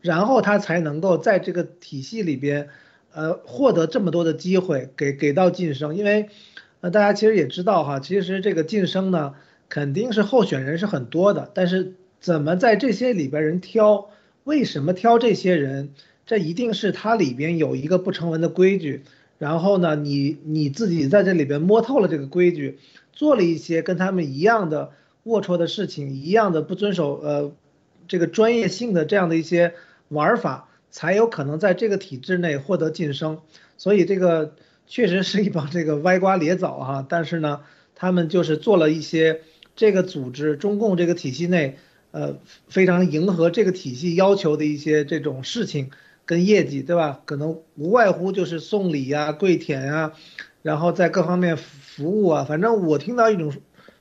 [0.00, 2.70] 然后他才能够在这个体系里边，
[3.12, 5.94] 呃，获得这么多的机会，给给到晋升。
[5.94, 6.30] 因为，
[6.80, 9.34] 呃，大家其实也知道哈，其实这个晋升呢，
[9.68, 14.08] 肯定是候选人是很多的，但是怎么在这些里边人挑，
[14.44, 15.90] 为什么挑这些人？
[16.26, 19.04] 这一定是它里边有一个不成文的规矩，
[19.38, 22.78] 然后呢，你你自己在这里边摸透了这个规矩，
[23.12, 24.92] 做了一些跟他们一样的。
[25.26, 27.52] 龌龊的事情一样的不遵守呃，
[28.06, 29.74] 这个专业性的这样的一些
[30.06, 33.40] 玩法，才有可能在这个体制内获得晋升。
[33.76, 34.54] 所以这个
[34.86, 37.62] 确实是一帮这个歪瓜裂枣哈，但是呢，
[37.96, 39.40] 他们就是做了一些
[39.74, 41.76] 这个组织中共这个体系内
[42.12, 45.90] 呃非常迎合这个体系要求的一些这种事情
[46.26, 47.22] 跟业绩，对吧？
[47.24, 50.12] 可能无外乎就是送礼呀、跪舔呀，
[50.60, 52.44] 然后在各方面服务啊。
[52.44, 53.54] 反正我听到一种。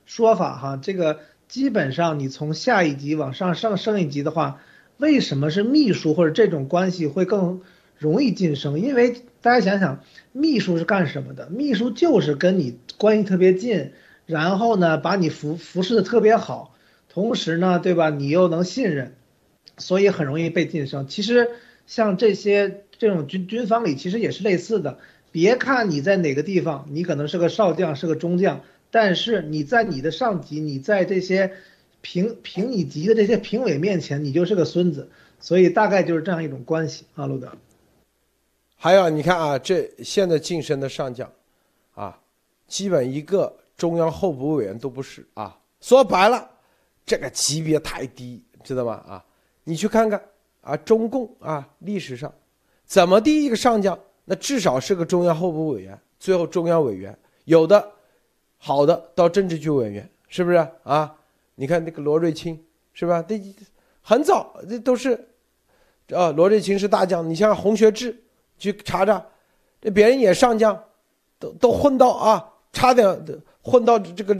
[0.07, 4.61] 说法哈，这个基本上你从下一级往上上升一级的话，
[4.97, 7.61] 为什么是秘书或者这种关系会更
[7.97, 8.79] 容易晋升？
[8.79, 11.49] 因为大家想想，秘书是干什么的？
[11.49, 13.93] 秘书就是跟你关系特别近，
[14.27, 16.75] 然后呢把你服服侍的特别好，
[17.09, 18.11] 同时呢，对吧？
[18.11, 19.15] 你又能信任，
[19.79, 21.07] 所以很容易被晋升。
[21.07, 21.49] 其实
[21.87, 24.99] 像这些这种军军方里其实也是类似的。
[25.31, 28.61] 别看你在哪个地方，你可能是个少将，是个中将。
[28.89, 31.51] 但是你在你的上级，你在这些
[31.99, 35.09] 评评你级的这些评委面前，你就是个孙子，
[35.39, 37.51] 所以大概就是这样一种关系啊，路德。
[38.77, 41.29] 还有你看啊，这现在晋升的上将，
[41.95, 42.17] 啊，
[42.67, 45.57] 基本一个中央候补委员都不是啊。
[45.81, 46.49] 说白了，
[47.05, 48.93] 这个级别太低，知道吗？
[49.07, 49.25] 啊，
[49.65, 50.21] 你去看看
[50.65, 52.33] 啊，中共啊历史上，
[52.85, 57.91] 怎么第一个上将，那至少是个中央候补委员，最后中央委员，有的。
[58.57, 61.15] 好的，到政治局委员是不是啊？
[61.53, 62.59] 你看那个罗瑞卿
[62.93, 63.21] 是吧？
[63.21, 63.39] 这
[64.01, 65.13] 很早，这都是，
[66.11, 67.29] 啊，罗瑞卿是大将。
[67.29, 68.23] 你像洪学智，
[68.57, 69.23] 去查查，
[69.79, 70.83] 这别人也上将，
[71.37, 73.05] 都都混到啊差点
[73.61, 74.35] 混到这个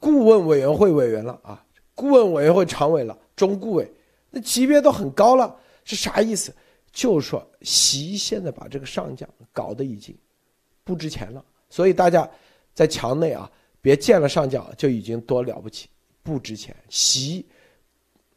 [0.00, 1.62] 顾问委员会委员了啊，
[1.94, 3.92] 顾问委员会常委了，中顾委，
[4.30, 5.54] 那级别都很高了，
[5.86, 6.54] 是啥意思？
[6.92, 10.16] 就是说习现在把这个上将搞得已经
[10.82, 12.28] 不值钱了，所以大家
[12.74, 15.88] 在墙内啊，别见了上将就已经多了不起，
[16.22, 16.74] 不值钱。
[16.88, 17.46] 习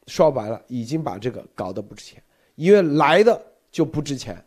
[0.07, 2.21] 说白了，已经把这个搞得不值钱，
[2.55, 3.41] 因为来的
[3.71, 4.43] 就不值钱，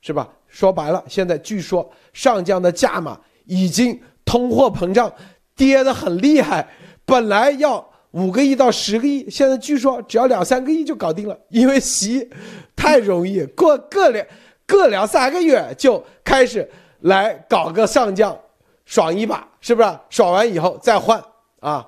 [0.00, 0.30] 是吧？
[0.46, 5.12] 说白了，现在据说上将的价码已经通货膨胀
[5.56, 6.68] 跌得很厉害，
[7.06, 12.28] 本来要五个亿到十个亿，现在据说只要两三个亿就搞定了，因为习
[12.74, 14.26] 太容易，过个两
[14.66, 16.68] 个两三个月就开始
[17.00, 18.38] 来搞个上将，
[18.84, 19.98] 爽一把，是不是？
[20.10, 21.22] 爽完以后再换
[21.60, 21.86] 啊，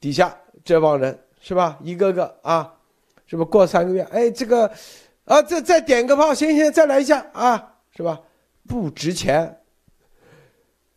[0.00, 1.18] 底下这帮人。
[1.40, 1.78] 是吧？
[1.80, 2.74] 一个个啊，
[3.24, 4.02] 是不是过三个月？
[4.10, 4.70] 哎，这个，
[5.24, 8.20] 啊，再再点个炮，行行，再来一下啊，是吧？
[8.66, 9.60] 不值钱。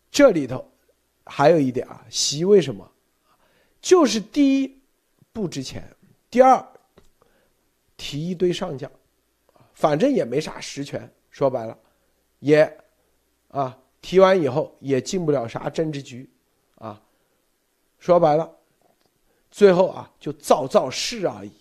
[0.09, 0.67] 这里头
[1.25, 2.90] 还有一点啊，习为什么？
[3.81, 4.79] 就是第一
[5.33, 5.83] 不值钱，
[6.29, 6.65] 第二
[7.97, 8.89] 提一堆上将，
[9.73, 11.77] 反正也没啥实权，说白了，
[12.39, 12.77] 也
[13.49, 16.29] 啊提完以后也进不了啥政治局，
[16.75, 17.01] 啊，
[17.97, 18.49] 说白了。
[19.49, 21.51] 最后啊，就造造势而已。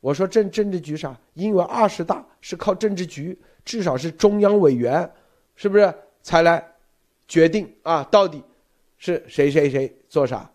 [0.00, 1.14] 我说政政治局啥？
[1.34, 5.12] 因为二十大是靠政治局，至少是中央委员，
[5.54, 5.92] 是不是
[6.22, 6.66] 才来
[7.26, 8.02] 决定啊？
[8.04, 8.42] 到底
[8.96, 10.50] 是谁谁谁做啥？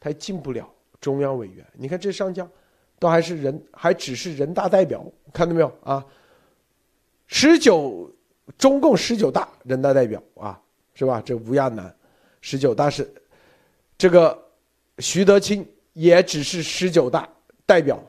[0.00, 0.68] 他进不了
[1.00, 1.66] 中央委员。
[1.74, 2.50] 你看这上将，
[2.98, 6.04] 都还是人，还只是人大代表，看到没有啊？
[7.26, 8.10] 十九
[8.56, 10.60] 中共十九大人大代表啊，
[10.94, 11.22] 是吧？
[11.24, 11.94] 这吴亚楠，
[12.40, 13.12] 十九大是
[13.96, 14.46] 这个。
[15.00, 17.28] 徐德清也只是十九大
[17.64, 18.02] 代表，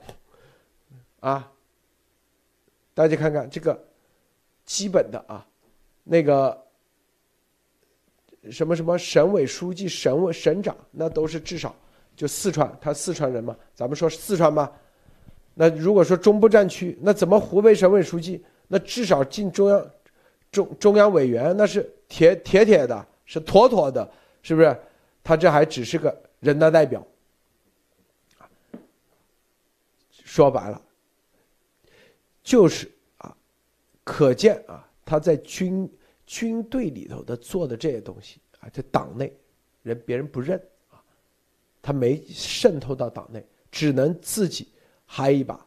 [1.19, 1.51] 啊，
[2.95, 3.79] 大家看看这个
[4.65, 5.45] 基本的啊，
[6.03, 6.65] 那个
[8.51, 11.75] 什么什么省委书记、省委省长，那都是至少
[12.15, 14.71] 就四川，他四川人嘛，咱们说四川吧。
[15.53, 19.91] 那如果说中部战区，那怎么湖北省委书记，那至少进中央
[20.51, 24.09] 中中央委员，那是铁铁铁的，是妥妥的，
[24.41, 24.75] 是不是？
[25.23, 26.15] 他这还只是个。
[26.39, 27.05] 人大代表，
[30.23, 30.81] 说白了，
[32.41, 33.35] 就是啊，
[34.05, 35.85] 可见啊，他在军
[36.29, 39.35] 军队里头的做的这些东西啊，在党内
[39.81, 40.61] 人别人不认
[40.91, 41.01] 啊，
[41.81, 44.67] 他没渗透到党内，只能自己
[45.07, 45.65] 嗨一把。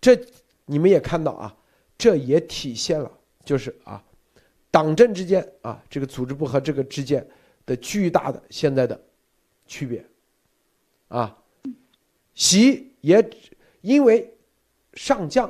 [0.00, 0.18] 这
[0.66, 1.56] 你们也看到啊，
[1.96, 3.08] 这也体现了
[3.44, 4.04] 就是啊，
[4.68, 7.24] 党政之间啊，这个组织部和这个之间
[7.64, 9.00] 的巨大的现在的。
[9.66, 10.04] 区别，
[11.08, 11.42] 啊，
[12.34, 13.26] 习也
[13.80, 14.30] 因为
[14.92, 15.48] 上将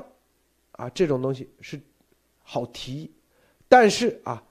[0.71, 1.81] 啊这种东西是
[2.45, 3.11] 好提议，
[3.69, 4.43] 但是啊，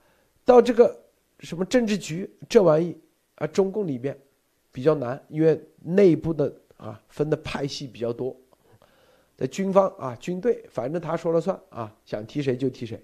[0.44, 1.04] 到这个
[1.40, 2.96] 什么政治局这玩意
[3.36, 4.18] 啊，中共里边
[4.70, 8.36] 比较难，因为内部的啊分的派系比较多，
[9.36, 13.02] 在军方啊军队，反正他说了算啊，想提谁就提谁，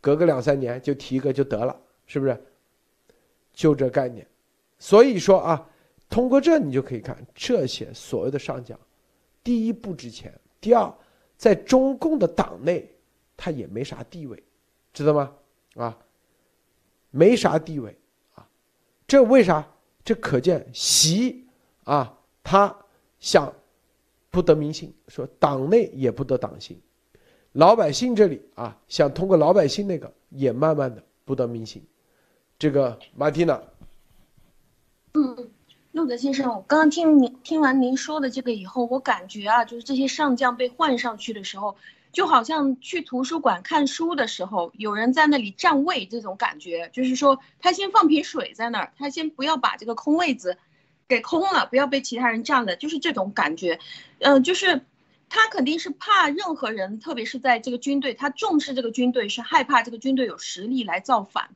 [0.00, 2.36] 隔个两三年就提一个就得了，是不是？
[3.52, 4.26] 就这概念。
[4.78, 5.68] 所以说啊，
[6.08, 8.78] 通过这你就可以看这些所谓的上将，
[9.42, 10.92] 第一不值钱，第二
[11.36, 12.88] 在中共的党内
[13.36, 14.42] 他也没啥地位，
[14.92, 15.32] 知道吗？
[15.76, 15.96] 啊，
[17.10, 17.96] 没啥地位
[18.34, 18.46] 啊，
[19.06, 19.66] 这为啥？
[20.04, 21.46] 这可见习
[21.84, 22.74] 啊，他
[23.20, 23.52] 想
[24.30, 26.80] 不得民心，说党内也不得党心，
[27.52, 31.86] 老百姓这里啊，想通过老百姓那个也慢慢的不得民心，
[32.58, 33.62] 这个马蒂娜。
[35.12, 35.50] 嗯，
[35.92, 41.76] 陆德先生，我刚刚听您听完您说的这个以后，我感觉啊，就是这些上将被换上去的时候，
[42.18, 50.58] 就好像去图书馆看书的时候，有人在那里占位这种感觉，就是说他先放瓶水在那儿，他先不要把这个空位子
[51.06, 53.78] 给空了，不要被其他人占了，就是这种感觉。
[54.18, 54.84] 嗯，就是
[55.28, 61.50] 他肯定是怕任何人，特别是在这个军队，他重视这个军队，是害怕这个军队有实力来造反，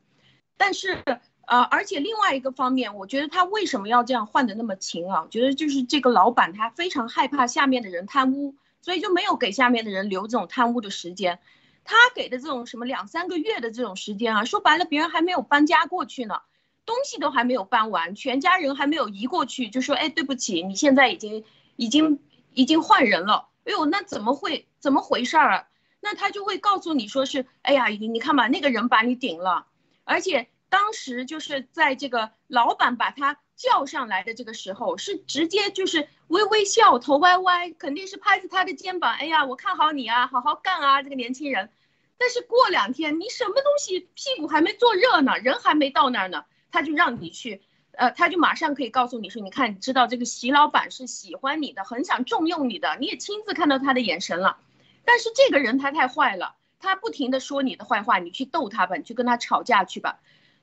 [0.56, 1.02] 但是。
[1.44, 5.22] 呃，而且另外一个方面，我觉得他为什么要这样换的那么勤啊？
[5.22, 11.38] 我觉得就是这个老板他非常害怕下面的人贪污，所以就没有给下面的人留这种贪污的时间。
[11.84, 16.42] 他给的这种什么两三个月的这种时间啊，说白了，别人还没有搬家过去呢，
[16.84, 21.44] 东西都还没有搬完，全家人还没有移过去，就说哎，对不起，你现在已经
[21.76, 22.20] 已经
[22.52, 23.48] 已经换人了。
[23.64, 25.68] 哎呦，那怎么会怎么回事儿？
[26.00, 29.66] 那他就会告诉你说是，哎呀，你你看吧，那个人把你顶了，
[30.04, 30.48] 而且。
[30.72, 41.70] 当时就是在这个老板把他叫上来的这个时候，是直接就是微微笑，头歪歪，肯定是拍着他的肩膀，哎呀，我看好你啊，好好干啊，这个年轻人。
[42.18, 54.58] 但是过两天，你什么东西屁股还没坐热呢，人还没到那儿呢，他就让你去，呃，他就马上可以告诉你说，你看，你知道这个习老板是喜欢你的，很想重用你的，你也亲自看到他的眼神了。
[55.04, 60.20] 但是这个人他太坏了，他不停的说你的坏话，你去逗他吧，你去跟他吵架去吧。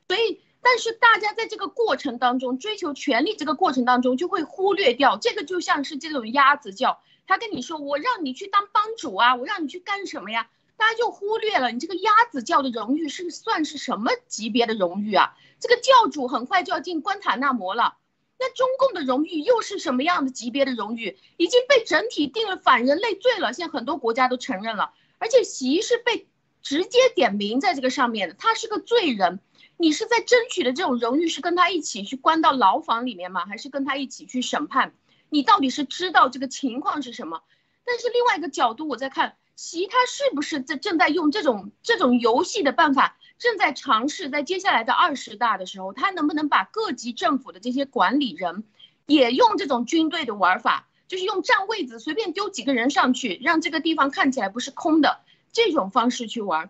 [0.07, 10.49] 所以，但是大家在这个过程当中追求权力这个过程当中，就会忽略掉这个，就像是这种鸭子叫，他跟你说我让你去当帮主啊，我让你去干什么呀？
[10.76, 15.36] 大家就忽略了你这个鸭子叫的荣誉是算是什么级别的荣誉啊？
[15.60, 17.95] 这个教主很快就要进关塔那摩了，
[18.38, 21.18] 那中共的荣誉又是什么样的级别的荣誉？
[21.38, 26.28] 已经被整体定了反人类罪了，现在很多国家都承认了，而且习是被
[26.62, 29.39] 直接点名在这个上面的，他是个罪人。
[29.82, 33.45] 你是在争取的这种荣誉是跟他一起去关到牢房里面吗？
[33.45, 34.93] 还是跟他一起去审判？
[35.30, 37.43] 你到底是知道这个情况是什么？
[37.86, 39.38] 但是另外一个角度，我在看。
[39.55, 48.63] 习他是不是在正在用这种这种游戏的办法，正在尝试在接下来的二十大的时候，他能不能把各级政府的这些管理人，
[49.05, 55.19] 也用这种军队的玩法，就是用占位子随便丢几个人上去，让这个地方看起来不是空的
[55.51, 56.69] 这种方式去玩？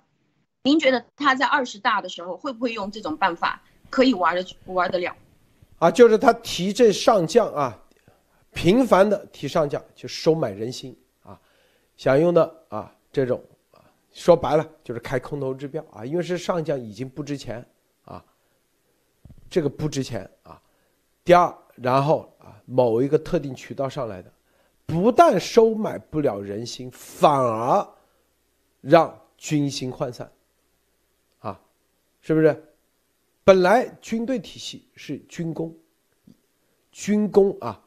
[0.70, 3.59] 您觉得他在二十大的时候会不会用这种办法
[3.89, 5.15] 可以玩的玩得了？
[5.80, 7.76] 啊，就是他提这上将啊，
[8.53, 11.39] 频繁的提上将，就收买人心啊。
[11.97, 17.65] 想用的啊，这种啊，说白了就是开空头支票啊，因为是上将已经不值钱
[18.05, 18.24] 啊，
[19.49, 20.61] 这个不值钱啊。
[21.24, 24.32] 第二，然后啊，某一个特定渠道上来的，
[24.86, 27.88] 不但收买不了人心，反而
[28.82, 30.32] 让军心涣散，
[32.22, 32.63] 是不是？
[33.43, 35.76] 本来军队体系是军工，
[36.91, 37.84] 军工啊，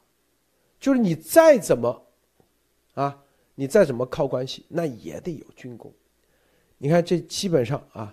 [0.80, 2.06] 就是你再怎么
[2.94, 3.18] 啊。
[3.54, 5.92] 你再怎么靠关系，那也得有军功。
[6.78, 8.12] 你看，这基本上啊，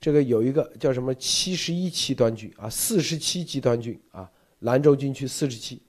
[0.00, 4.28] 这个有一个叫什么七十一集团军啊，四十七集团军啊，
[4.60, 5.82] 兰州军区四十七。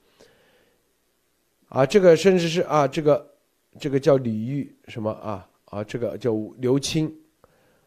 [1.68, 3.34] 啊，这个甚至是啊，这个
[3.80, 7.12] 这个叫李玉什么啊啊，这个叫刘青，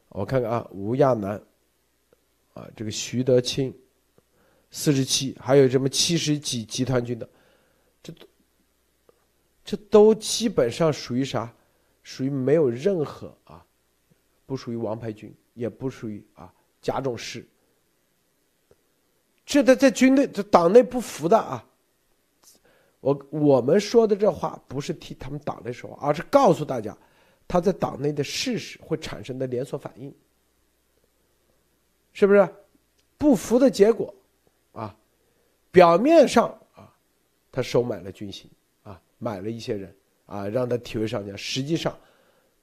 [0.10, 1.40] 我看看啊，吴亚楠，
[2.56, 3.72] 啊，这个徐德清，
[4.72, 7.30] 四十七，还有什么七十几集团军的，
[8.02, 8.28] 这都。
[9.68, 11.52] 这都基本上属于啥？
[12.04, 13.66] 属于没有任何啊，
[14.46, 16.54] 不属于王牌军，也不属于啊
[16.84, 17.44] 甲种师。
[19.44, 21.68] 这在在军队、这党内不服的啊。
[23.00, 26.96] 我我们说的这话不是替他们党内说话，而是告诉大家，
[27.48, 30.14] 他在党内的事实会产生的连锁反应，
[32.16, 32.50] 是不是？
[33.18, 34.14] 不服的结果
[34.74, 34.98] 啊，
[35.72, 36.92] 表面上啊，
[37.52, 38.50] 他收买了军心
[38.84, 39.00] 啊。
[39.18, 39.96] 买了一些人
[40.26, 41.98] 啊，让他体位上将，实际上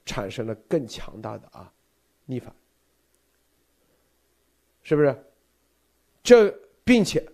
[0.05, 1.71] 产生了更强大的啊
[2.25, 2.53] 逆反，
[4.81, 5.15] 是不是？
[6.21, 6.49] 这
[6.83, 7.25] 并且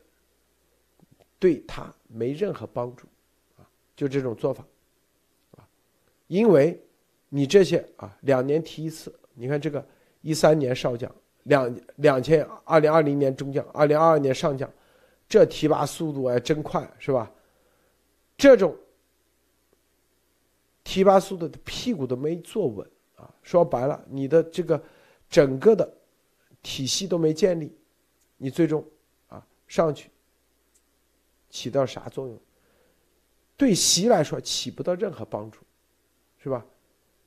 [1.37, 3.05] 对他没任何帮助
[3.57, 4.65] 啊，就这种做法
[5.57, 5.67] 啊，
[6.27, 6.81] 因为
[7.27, 9.85] 你这些啊两年提一次，你看这个
[10.21, 11.13] 一三年少将，
[11.43, 14.71] 两两千二零二零年中将，二零二二年上将，
[15.27, 17.31] 这提拔速度还真快，是吧？
[18.37, 18.75] 这种。
[20.81, 23.31] 提拔速度的屁股都没坐稳啊！
[23.43, 24.81] 说白了，你的这个
[25.29, 25.87] 整个的
[26.63, 27.77] 体系都没建立，
[28.37, 28.83] 你最终
[29.27, 30.09] 啊上去
[31.51, 32.35] 起到啥作用？
[33.55, 35.59] 对习来说起不到任何帮助，
[36.39, 36.65] 是吧？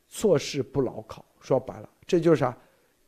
[0.08, 2.58] 做事不牢靠，说白了，这就是啥？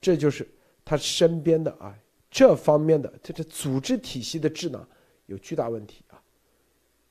[0.01, 0.49] 这就是
[0.85, 1.97] 他身边的啊
[2.31, 4.87] 这方面的这这组织体系的智囊
[5.27, 6.21] 有巨大问题啊！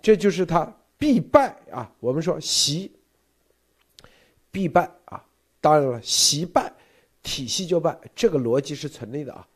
[0.02, 0.66] 这就是他
[0.98, 1.94] 必败啊！
[2.00, 2.92] 我们说习。
[4.52, 5.26] 必败啊！
[5.60, 6.72] 当然了，习败，
[7.24, 9.48] 体系就败，这个逻辑是成立的啊！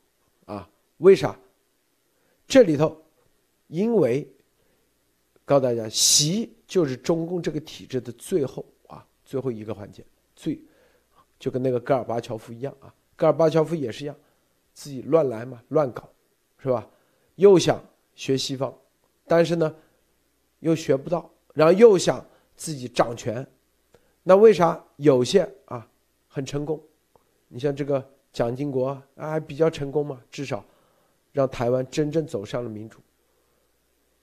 [0.45, 1.37] 啊，为啥？
[2.47, 2.99] 这里头，
[3.67, 4.27] 因为
[5.45, 10.03] 告诉大家，习就是中共这个体制的最后啊，最后一个环节，
[10.35, 10.59] 最
[11.37, 14.15] 就跟那个戈尔巴乔夫一样啊，戈尔巴乔夫也是一样，
[14.73, 16.07] 自己乱来嘛，乱搞，
[16.59, 16.87] 是吧？
[17.35, 17.83] 又想
[18.15, 18.73] 学西方，
[19.25, 19.75] 但是呢，
[20.59, 23.45] 又学不到，然后又想自己掌权。
[24.23, 25.85] 那为啥有些啊
[26.27, 26.81] 很成功？
[27.47, 30.63] 你像这个蒋经国啊，比较成功嘛，至少
[31.31, 32.99] 让台湾真正走上了民主。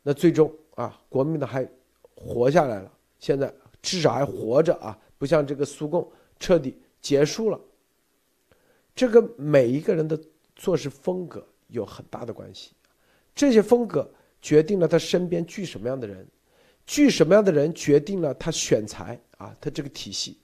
[0.02, 1.68] 那最终啊，国民党还
[2.14, 7.58] 活下来了，现在至少还活着啊，不像这个苏共彻底结束了。
[8.94, 10.18] 这跟每一个人的
[10.54, 12.72] 做事风格有很大的关系，
[13.34, 14.08] 这些风格
[14.40, 16.26] 决定了他身边聚什么样的人。
[16.86, 20.38] 聚什么样的人决定了他选材啊，他这个体系。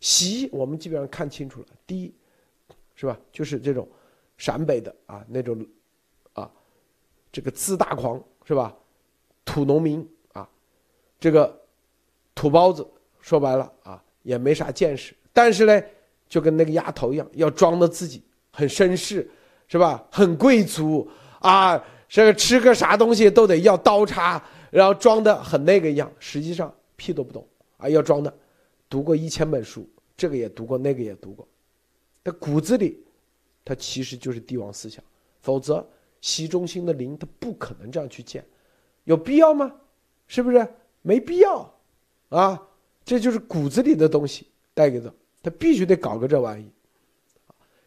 [0.00, 2.14] 习我们基本上看清楚了，第一，
[2.94, 3.20] 是吧？
[3.30, 3.86] 就是这种
[4.38, 5.62] 陕北的啊那种
[6.32, 6.50] 啊
[7.30, 8.74] 这个自大狂是吧？
[9.44, 10.48] 土农民啊，
[11.20, 11.62] 这个
[12.34, 12.86] 土包子，
[13.20, 15.82] 说白了啊，也没啥见识，但是呢，
[16.34, 18.20] 就跟那个丫头一样，要装的自己
[18.50, 19.30] 很绅士，
[19.68, 20.04] 是吧？
[20.10, 21.08] 很贵族
[21.38, 28.36] 啊，这个吃个啥东西都得要刀叉，然后装的很那个一样，实际上屁都不懂啊，要装的
[28.88, 31.46] 读过一千本书，这个也读过，那个也读过，
[32.24, 32.98] 他骨子里，
[33.64, 35.04] 他其实就是帝王思想，
[35.40, 35.88] 否则
[36.20, 38.44] 习中心的灵他不可能这样去建。
[39.04, 39.72] 有必要吗？
[40.26, 40.66] 是不是
[41.00, 41.72] 没必要？
[42.30, 42.60] 啊，
[43.04, 45.08] 这就是骨子里的东西带给他，
[45.44, 46.68] 他必须得搞个这玩意。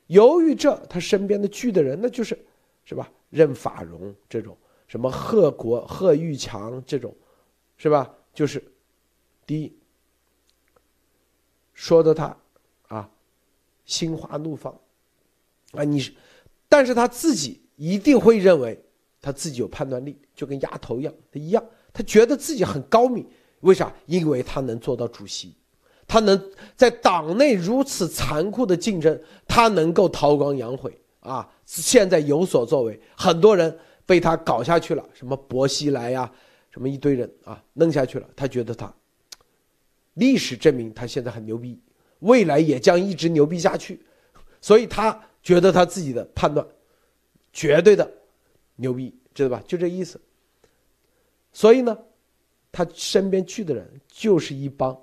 [0.05, 2.39] 由于这，他身边的聚的人，那就是，
[2.85, 3.11] 是吧？
[3.29, 4.55] 任法荣这种，
[4.87, 7.13] 什么贺国、贺玉强这种，
[7.75, 8.13] 是吧？
[8.33, 8.63] 就是，
[9.45, 9.77] 第一，
[11.73, 12.37] 说的他，
[12.87, 13.09] 啊，
[13.83, 14.79] 心花怒放，
[15.71, 16.15] 啊，你，
[16.69, 18.81] 但是他自己一定会认为。
[19.19, 23.27] 他自己有判断力，就跟丫头一样，他一样，他觉得自己很高明。
[23.61, 23.93] 为啥？
[24.05, 25.53] 因为他能做到主席，
[26.07, 31.47] 他能在党内如此残酷的竞争，他能够韬光养晦啊！
[31.65, 36.31] 现在有所作为，很多人被他搞下去了，什么薄熙来呀，
[36.71, 38.29] 什么一堆人啊，弄下去了。
[38.35, 38.93] 他觉得他，
[40.13, 41.77] 历史证明他现在很牛逼，
[42.19, 44.01] 未来也将一直牛逼下去，
[44.61, 46.65] 所以他觉得他自己的判断，
[47.51, 48.09] 绝对的。
[48.77, 49.61] 牛逼，知道吧？
[49.67, 50.21] 就这意思。
[51.51, 51.97] 所以呢，
[52.71, 54.97] 他身边去的人就是一帮，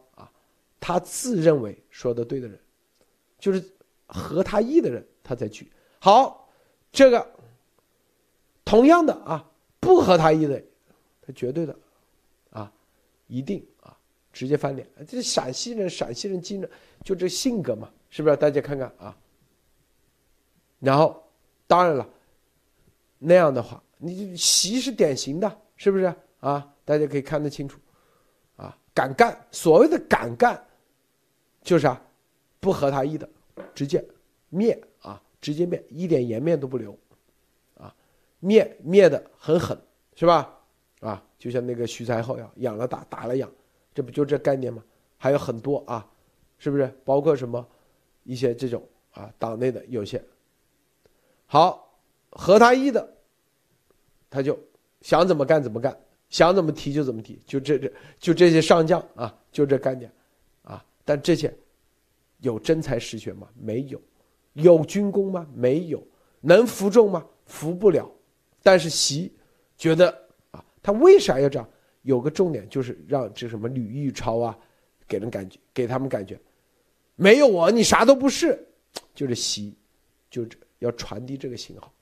[0.87, 2.61] 他自认为说的对的人，
[3.39, 3.65] 就是
[4.05, 5.73] 合他意的人，他才去。
[5.99, 6.47] 好，
[6.93, 7.27] 这个
[8.67, 10.63] 同样的啊，不合他意的，
[11.23, 11.75] 他绝对的
[12.51, 12.71] 啊，
[13.29, 13.97] 一定啊，
[14.31, 14.87] 直接翻脸。
[15.09, 16.69] 这陕西人，陕西人精着
[17.03, 18.37] 就这性格嘛，是不是？
[18.37, 19.17] 大家看看啊。
[20.81, 21.27] 然后，
[21.67, 22.07] 当然了。
[23.19, 26.71] 那样的话，你习是典型的，是不是啊？
[26.85, 27.81] 大家可以看得清楚，
[28.57, 30.63] 啊，敢干，所谓的敢干，
[31.65, 32.01] 就是啊，
[32.61, 33.29] 不合他意的，
[33.75, 34.05] 直接
[34.51, 36.97] 灭啊，直接灭，一点颜面都不留，
[37.77, 37.93] 啊，
[38.39, 39.77] 灭灭的很狠，
[40.15, 40.57] 是吧？
[41.01, 43.51] 啊，就像那个徐才厚呀，养了打，打了养，
[43.93, 44.85] 这不就这概念吗？
[45.19, 46.09] 还有很多啊，
[46.59, 46.87] 是不是？
[47.05, 47.67] 包括什么
[48.23, 50.23] 一些这种啊，党内的有些，
[51.47, 51.81] 好。
[52.37, 53.17] 合他意的，
[54.29, 54.59] 他就
[55.03, 55.97] 想怎么干怎么干，
[56.31, 60.11] 想怎么提就怎么提，就这这就这些上将啊，就这概念，
[61.05, 61.55] 但这些
[62.39, 63.49] 有真才实学吗？
[63.55, 64.01] 没有，
[64.55, 65.47] 有军功吗？
[65.55, 66.03] 没有，
[66.41, 67.25] 能服众吗？
[67.47, 68.11] 服不了。
[68.63, 69.33] 但是习
[69.77, 70.11] 觉得
[70.51, 71.69] 啊，他为啥要这样？
[72.03, 74.59] 有个重点就是让这什么吕玉超啊，
[75.09, 76.39] 给人感觉给他们感觉，
[77.17, 78.67] 没有我你啥都不是，
[79.15, 79.75] 就是习，
[80.31, 81.93] 就这要传递这个信号。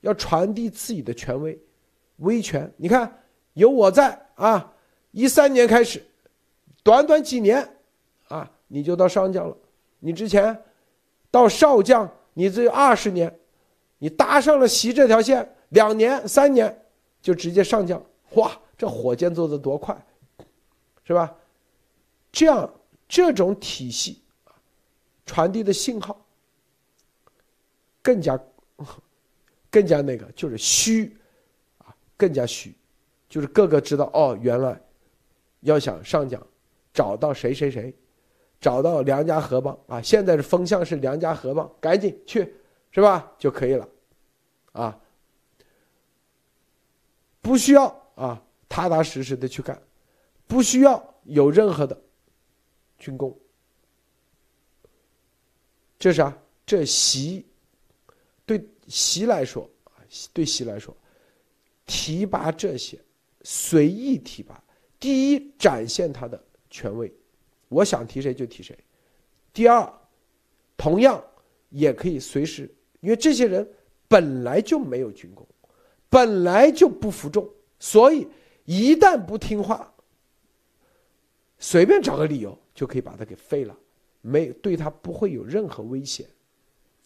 [0.00, 1.58] 要传递自己的权威、
[2.18, 2.72] 威权。
[2.76, 3.20] 你看，
[3.54, 4.72] 有我在啊，
[5.10, 6.00] 一三年开始，
[6.84, 7.68] 短短几年，
[8.28, 9.56] 啊，你就到上将了。
[9.98, 10.62] 你之前
[11.30, 13.38] 到少将，你只有二十年，
[13.98, 16.86] 你搭上了习这条线，两年、三年
[17.20, 18.02] 就直接上将。
[18.34, 19.96] 哇，这火箭做的多快，
[21.04, 21.34] 是吧？
[22.30, 22.72] 这样
[23.08, 24.22] 这种体系
[25.26, 26.24] 传递的信号
[28.02, 28.38] 更加。
[29.70, 31.14] 更加那个就是虚，
[31.76, 32.74] 啊，更加虚，
[33.28, 34.80] 就是个个知道哦，原来
[35.60, 36.44] 要想上将，
[36.94, 37.94] 找到谁谁谁，
[38.60, 42.54] 找到梁家河帮啊，现在的风向是梁家河帮，赶紧去，
[42.90, 43.32] 是吧？
[43.38, 43.88] 就可以了，
[44.72, 45.00] 啊，
[47.40, 49.80] 不需要啊，踏踏实实的去干，
[50.46, 52.00] 不需要有任何的
[52.98, 53.38] 军功，
[55.98, 56.36] 这是啥？
[56.64, 57.46] 这习
[58.46, 58.64] 对。
[58.88, 60.00] 习来说啊，
[60.32, 60.96] 对习来说，
[61.84, 62.98] 提拔这些
[63.42, 64.64] 随意提拔，
[64.98, 67.12] 第一展现他的权威，
[67.68, 68.74] 我想提谁就提谁；
[69.52, 69.92] 第二，
[70.76, 71.22] 同样
[71.70, 72.68] 也可以随时，
[73.00, 73.68] 因为这些人
[74.08, 75.46] 本来就没有军功，
[76.08, 78.26] 本来就不服众，所以
[78.64, 79.92] 一旦不听话，
[81.58, 83.76] 随便找个理由就可以把他给废了，
[84.20, 86.26] 没对他不会有任何危险，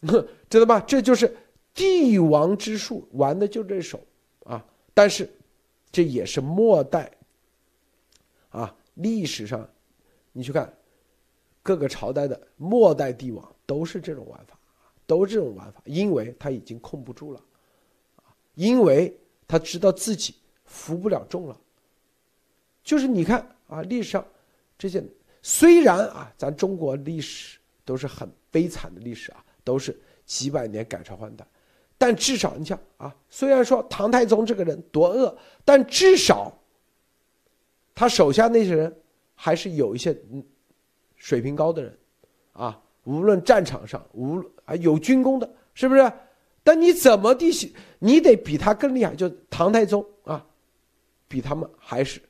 [0.48, 0.80] 知道吧？
[0.80, 1.36] 这就是。
[1.74, 3.98] 帝王之术玩的就这手，
[4.44, 4.62] 啊！
[4.92, 5.26] 但是，
[5.90, 7.10] 这也是末代，
[8.50, 9.66] 啊，历史上，
[10.32, 10.72] 你去看，
[11.62, 14.58] 各个朝代的末代帝王都是这种玩法，
[15.06, 17.40] 都这种玩法，因为他已经控不住了，
[18.54, 19.14] 因为
[19.46, 20.34] 他知道自己
[20.64, 21.60] 服不了众了。
[22.82, 24.26] 就是你看啊，历史上
[24.76, 25.04] 这些
[25.42, 31.46] 虽然啊，咱中国历史都是很悲惨的历史啊，都是几百年改朝换代。
[31.96, 36.52] 但至少你想啊，虽然说唐太宗这个人多恶，但至少
[37.94, 39.01] 他手下那些人
[39.44, 40.40] 还是有一些嗯
[41.16, 41.98] 水平高的人，
[42.52, 46.12] 啊，无论战场上无啊有军功的，是不是？
[46.62, 50.46] 但你怎么地，你得比他更厉害，就唐太宗啊，
[51.26, 52.22] 比他们还是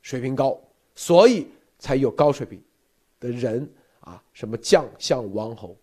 [0.00, 0.62] 水平高，
[0.94, 2.62] 所以才有高水平
[3.18, 3.68] 的人
[3.98, 5.76] 啊，什么将相王侯，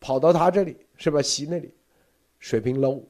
[0.00, 1.20] 跑到他这里是吧？
[1.20, 1.70] 习那里。
[2.38, 3.02] 水平 low，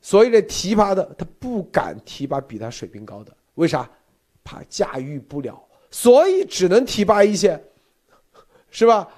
[0.00, 3.88] 所以呢，提拔的他不敢提拔比他水平高的，为啥？
[4.42, 7.62] 怕驾驭不了，所以只能提拔一些，
[8.70, 9.08] 是吧？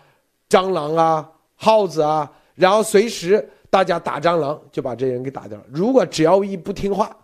[0.49, 5.65] 蟑螂啊，耗子啊，然后随时大家打蟑螂就把这些人给打掉了。
[5.71, 7.17] 如果只要一不听话，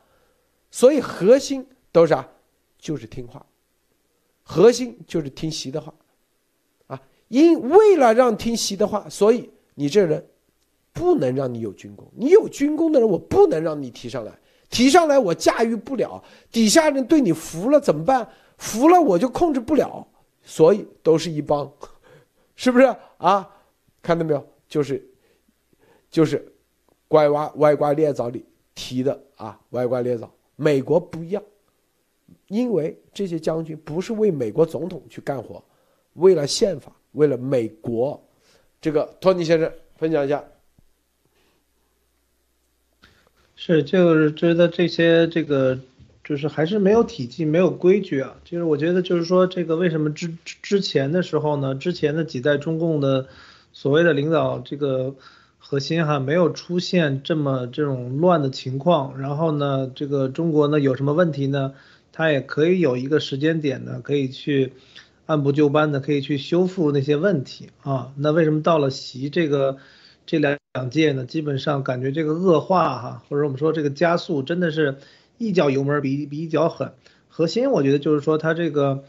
[0.71, 2.27] 所以核心都是啥？
[2.79, 3.45] 就是听话，
[4.43, 5.93] 核心就是听习的话，
[6.87, 10.25] 啊，因为了让听习的话，所以你这人。
[10.99, 14.33] 不能让你有军功，你有军功的人，我不能让你提上来，
[14.71, 18.27] 提上来我驾驭不了，底下人对你服了怎么办？
[18.59, 20.07] 服了我就控制不了，
[20.43, 21.71] 所以都是一帮，
[22.57, 22.85] 是不是
[23.19, 23.49] 啊？
[24.03, 24.49] 看到没有？
[24.69, 25.05] 就是，
[26.11, 26.53] 就是
[27.09, 30.33] 歪瓜歪瓜裂枣里提的啊，歪瓜裂枣。
[30.57, 31.43] 美国不一样，
[32.49, 35.63] 因为这些将军不是为美国总统去干活，
[36.15, 38.23] 为了宪法，为了美国。
[38.81, 40.45] 这个托尼先生分享一下。
[43.55, 45.79] 是，就是觉得这些这个，
[46.27, 48.37] 就是还是没有体系，没有规矩啊。
[48.45, 53.29] 就是我觉得，就是说这个为什么之之前的时候呢，之前的几代中共的
[53.73, 55.15] 所谓的领导这个
[55.59, 59.19] 核心哈，没有出现这么这种乱的情况。
[59.19, 61.73] 然后呢，这个中国呢有什么问题呢，
[62.13, 64.73] 他也可以有一个时间点呢，可以去
[65.25, 68.13] 按部就班的可以去修复那些问题啊。
[68.17, 69.79] 那为什么到了习这个？
[70.29, 74.97] 这两两届呢，基本上感觉这个恶化哈，或者我们说这个加速，真的是
[75.39, 76.93] 一脚油门比比一脚狠。
[77.29, 79.05] 核心我觉得就是说它这个，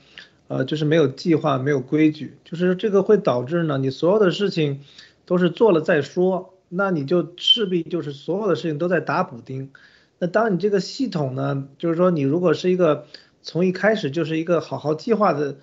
[0.48, 4.82] 呃，就是没有计划，没有规矩，就是这个会导致呢，你所有的事情
[5.26, 9.72] 都是做了再说，那你就势必就是所有的事情都在打补丁。
[10.20, 13.06] 那当你这个系统呢，就是说你如果是一个
[13.42, 15.58] 从一开始就是一个好好计划的，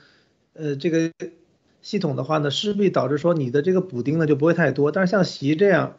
[0.55, 1.11] 呃，这个。
[1.85, 4.91] 系统的话呢，势必导致说你的这个补丁呢就不会太多。
[4.91, 5.97] 但是像习这样，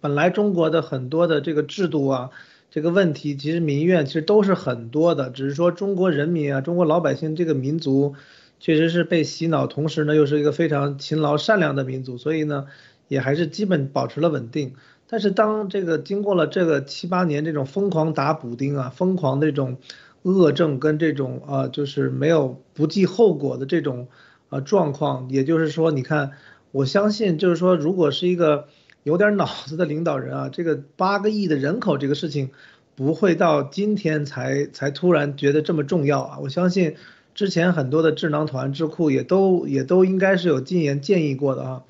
[0.00, 2.30] 本来中国的很多的这个制度啊，
[2.72, 8.14] 这个问题其实民怨其实都是很多的，只是说中国人民啊，中国老百姓这个民族
[8.58, 12.66] 确实是被洗脑，同时呢又是一个非常勤劳善良的民族，所以呢
[13.08, 14.72] 也还是基本保持了稳定。
[15.06, 19.76] 但是当这个经过了这个七八年这种疯狂打补丁啊，疯狂的这种
[20.22, 24.08] 恶政跟这种啊就是没有不计后果的这种。
[24.54, 26.32] 呃，状况，也就是说，你看，
[26.72, 28.66] 我相信，就是说，如果是一个
[29.02, 32.50] 有点脑子的领导人啊，这个八个亿的人口这个事情，
[32.94, 36.38] 不会到今天才才突然觉得这么重要啊。
[36.40, 36.94] 我相信，
[37.34, 41.82] 之前很多的智囊团、智库也都也都应该是有进言建议过的啊。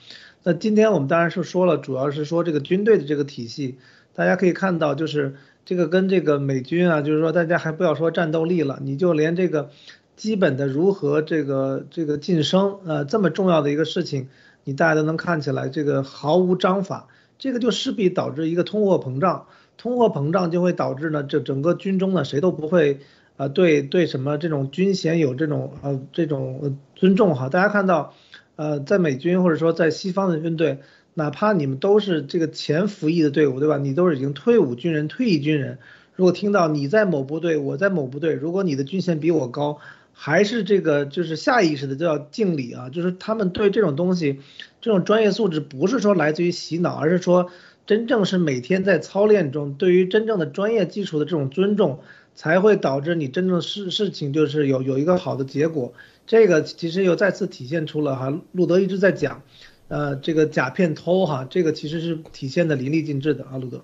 [0.42, 3.76] 那今天我们当然是说了，主要是说这个军队的这个体系，
[4.14, 5.34] 大家可以看到，就是
[5.64, 9.70] 这个跟这个美军啊，就是说大家还不要说战斗力了，你就连这个。
[10.14, 14.28] 基本的如何这个这个晋升，呃，这么重要的一个事情，
[14.64, 17.08] 你大家都能看起来这个毫无章法，
[17.38, 23.00] 这个就势必导致一个通货膨胀，通货膨胀就会导致呢，这整个军中呢谁都不会，
[23.36, 28.14] 呃，对对什么这种军衔有这种呃这种尊重哈，大家看到，
[28.56, 30.78] 呃，在美军或者说在西方的军队，
[31.14, 33.78] 哪怕你们都是这个前服役的队伍，对吧？
[33.78, 35.78] 你都是已经退伍军人、退役军人，
[36.14, 39.78] 如果听到你在某部队，我在某部队，如果你的军衔比我高。
[40.24, 44.38] 还是这个，就是下意识的就要敬礼啊，就是他们对这种东西，
[44.80, 47.50] 这种专业素质不是说来自于洗脑，而是说
[47.86, 51.98] 真正是每天在操练中，对于真正的专业技术的这种尊重，
[52.36, 55.92] 才会导致你真正事事情就是有有一个好的结果。
[56.24, 59.42] 这个其实又再次体现出了哈，路德一直在讲，
[59.88, 63.82] 呃，这个假片偷哈，这个其实是体现的淋漓尽致的啊，路德。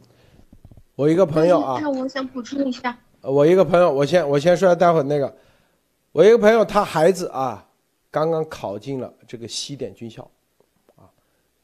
[0.95, 5.35] 我一个朋友啊，那我想补充一下，我一个朋友，我先我先说，待会儿那个。
[6.11, 7.69] 我一个朋友，他孩子啊，
[8.11, 10.29] 刚刚考进了这个西点军校，
[10.97, 11.09] 啊，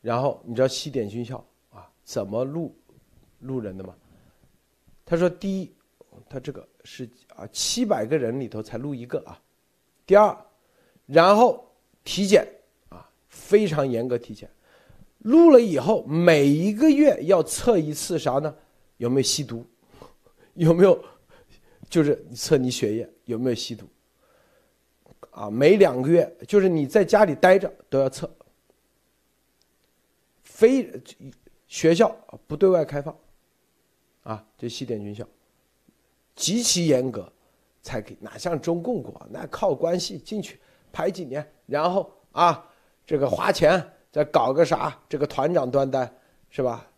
[0.03, 2.75] 然后你知道西点军校啊怎么录
[3.41, 3.95] 录人的吗？
[5.07, 5.73] 他说，第一，
[6.29, 9.41] 他这个是啊七百个人里头才录一个啊，
[10.05, 10.37] 第二，
[11.07, 11.67] 然后
[12.05, 12.47] 体检
[12.91, 14.49] 啊非常严格体检，
[15.21, 18.55] 录了以后每一个月要测一次啥呢？
[18.99, 19.67] 有没有吸毒？
[20.53, 21.03] 有没有
[21.89, 23.87] 就是测你血液有没有吸毒？
[25.35, 28.31] 啊，每两个月就是你在家里待着都要测，
[30.45, 30.89] 非
[31.67, 32.09] 学校
[32.47, 33.17] 不对外开放，
[34.23, 35.27] 啊，这西点军校
[36.37, 37.31] 极其严格，
[37.83, 40.61] 才给哪像中共国那靠关系进去
[40.93, 42.65] 排几年，然后啊，
[43.05, 46.09] 这个花钱再搞个啥，这个团长端单
[46.49, 46.89] 是吧？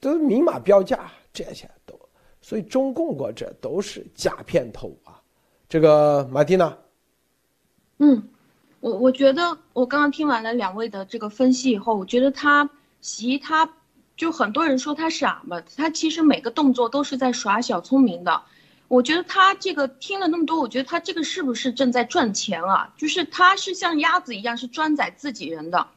[0.00, 1.98] 都明码标价，这些都，
[2.40, 5.20] 所以中共国这都是假片头啊。
[5.68, 6.78] 这个马蒂娜，
[7.98, 8.28] 嗯，
[8.80, 12.68] 我我觉得我刚刚听完了两位的这个分析以后，我觉得他
[13.00, 13.68] 习他，
[14.16, 18.42] 就很多人说他傻嘛，他其实每个动作都是在耍小聪明的。
[18.88, 22.94] 我觉得他这个听了那么多，我觉得他这个是不是正在赚钱啊？
[22.96, 25.88] 就是他是像鸭子一样是专宰自己人的，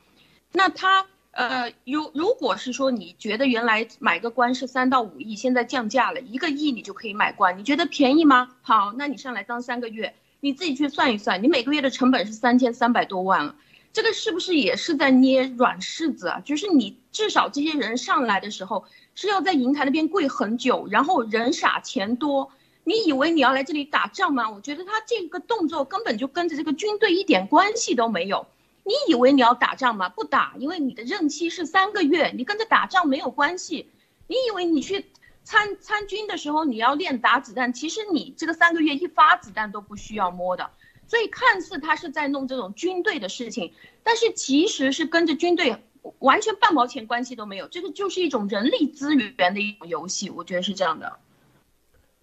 [0.52, 1.06] 那他。
[1.32, 8.50] 呃，如如果是说你觉得原来买个官是三到五亿，现在降价了一个亿，你就可以买官，你觉得便宜吗？
[8.62, 13.56] 好，那你上来当三个月，你自己去算一算，你每个月的成本是三千三百多万了，
[13.92, 16.42] 这个是不是也是在捏软柿子啊？
[16.46, 18.86] 就是你至少这些人上来的时候
[19.16, 22.52] 是要在银台那边跪很久，然后人傻钱多，
[22.84, 24.50] 你以为你要来这里打仗吗？
[24.50, 28.48] 我觉得他这个动作根本就跟着这个军队一点关系都没有。
[28.86, 30.10] 你以为你要打仗吗？
[30.10, 33.90] 不打，因为你的任期是三个月，你跟着打仗没有关系。
[34.26, 35.06] 你以为你去
[35.44, 40.70] 参参军的时候你要练打子弹，其实你这个三个月一发子弹都不需要摸的。
[41.08, 45.76] 所以看似他是在弄这种军队的事情，但是其实是跟着军队
[46.20, 47.68] 完全半毛钱关系都没有。
[47.68, 51.18] 这个就是一种人力资源的一种游戏，我觉得是这样的。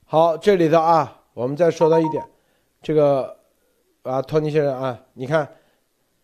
[0.05, 2.24] 好，这里头啊，我们再说到一点，
[2.80, 3.38] 这个
[4.02, 5.48] 啊，托尼先生啊，你看。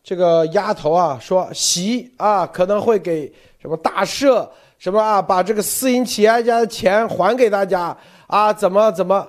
[0.05, 4.51] 这个丫头啊，说习啊可能会给什么大赦
[4.83, 7.97] 什么啊，把这个私营企业家的钱还给大家
[8.27, 9.29] 啊，怎么怎么？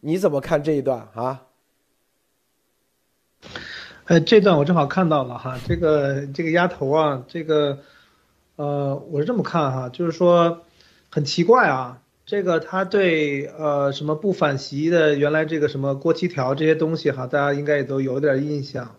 [0.00, 1.42] 你怎么看这一段啊？
[4.06, 7.78] 呃，这段我正好看到了哈，这个这个丫头啊，这个
[8.56, 10.62] 呃，我是这么看哈，就是说
[11.08, 18.96] 很奇怪啊，这个他对呃什么不反习的原来这个什么过期条这些东西哈，大家应该也都有点印象。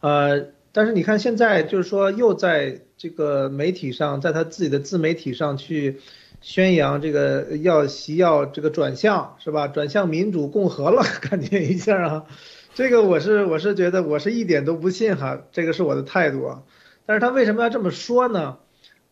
[0.00, 6.00] 呃，但是你看现在就是说又在这个媒体上，在他自己的自媒体上去
[6.40, 9.68] 宣扬这个要习要这个转向是吧？
[9.68, 12.24] 转向民主共和了， 感觉一下啊，
[12.74, 16.62] 这个我是我是觉得我是一点都不信哈，这个是我的态度啊。
[17.06, 18.56] 但是他为什么要这么说呢？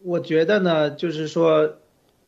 [0.00, 1.76] 我觉得呢，就是说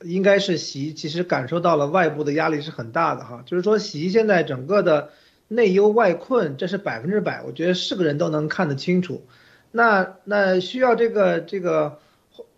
[0.04, 5.10] 应该是习其实感受到了外部的压力是很大的哈，就是说习现在整个的。
[5.48, 9.26] 内忧外困，这是百分之百，我觉得是个人都能看得清楚。
[9.70, 11.98] 那那需要这个这个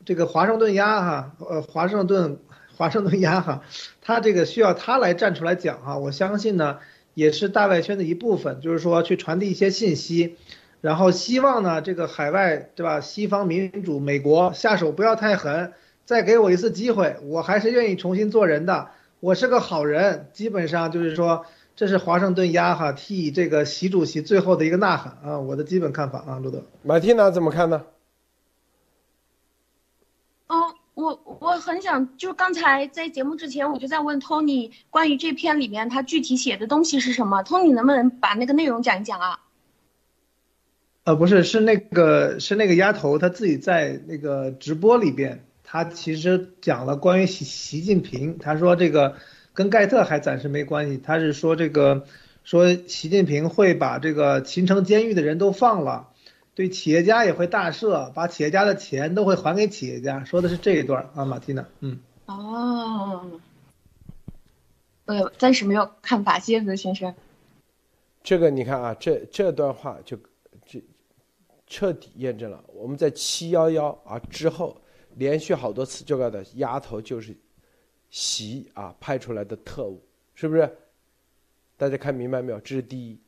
[0.05, 2.39] 这个华盛顿鸭哈，呃华盛顿
[2.77, 3.63] 华盛顿鸭哈，
[4.03, 6.79] 他这个需要他来站出来讲哈，我相信呢
[7.15, 10.37] 也是大外圈的一部分，就是说去传递一些信息，
[10.81, 15.73] 然后希望呢这个海外对吧，西方民主美国下手不要太狠，
[16.05, 18.91] 再给我一次机会，我还是愿意重新做人的，
[19.21, 21.47] 我是个好人，基本上就是说。
[21.77, 26.65] 这是华盛顿鸭哈替这个习主席最后的一个呐喊啊，我的基本看法啊，路德。
[26.83, 27.85] 马蒂娜怎么看呢？
[30.47, 39.41] 哦，我我很想，就刚才在节目之前，我就在问 Tony 关于这篇里面他具体写的东西是什么，Tony 能不能把那个内容讲一讲啊？
[41.05, 49.17] 呃，不是，是那个是那个丫头她自己在那个直播里边，她其实讲了关于习习近平，她说这个。
[49.57, 52.05] 跟盖特还暂时没关系，他是说这个，
[52.45, 56.11] 说习近平会把这个秦城监狱的人都放了，
[56.55, 63.41] 对企业家也会大赦，把企业家的钱都会还给企业家，说的是这一段啊，马蒂娜，嗯，哦，
[65.07, 67.15] 呃，暂时没有看法，谢子先生。
[68.23, 70.19] 这个你看啊，这这段话就
[70.67, 70.85] 这
[71.67, 74.77] 彻底验证了我们在七幺幺啊之后
[75.15, 77.35] 连续好多次这个的丫头就是。
[78.11, 80.03] 习啊派出来的特务
[80.35, 80.79] 是不是？
[81.77, 82.61] 大家看明白没有？
[82.61, 83.19] 这是第一。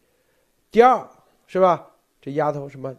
[0.71, 1.09] 第二
[1.47, 1.91] 是吧？
[2.21, 2.95] 这丫头什么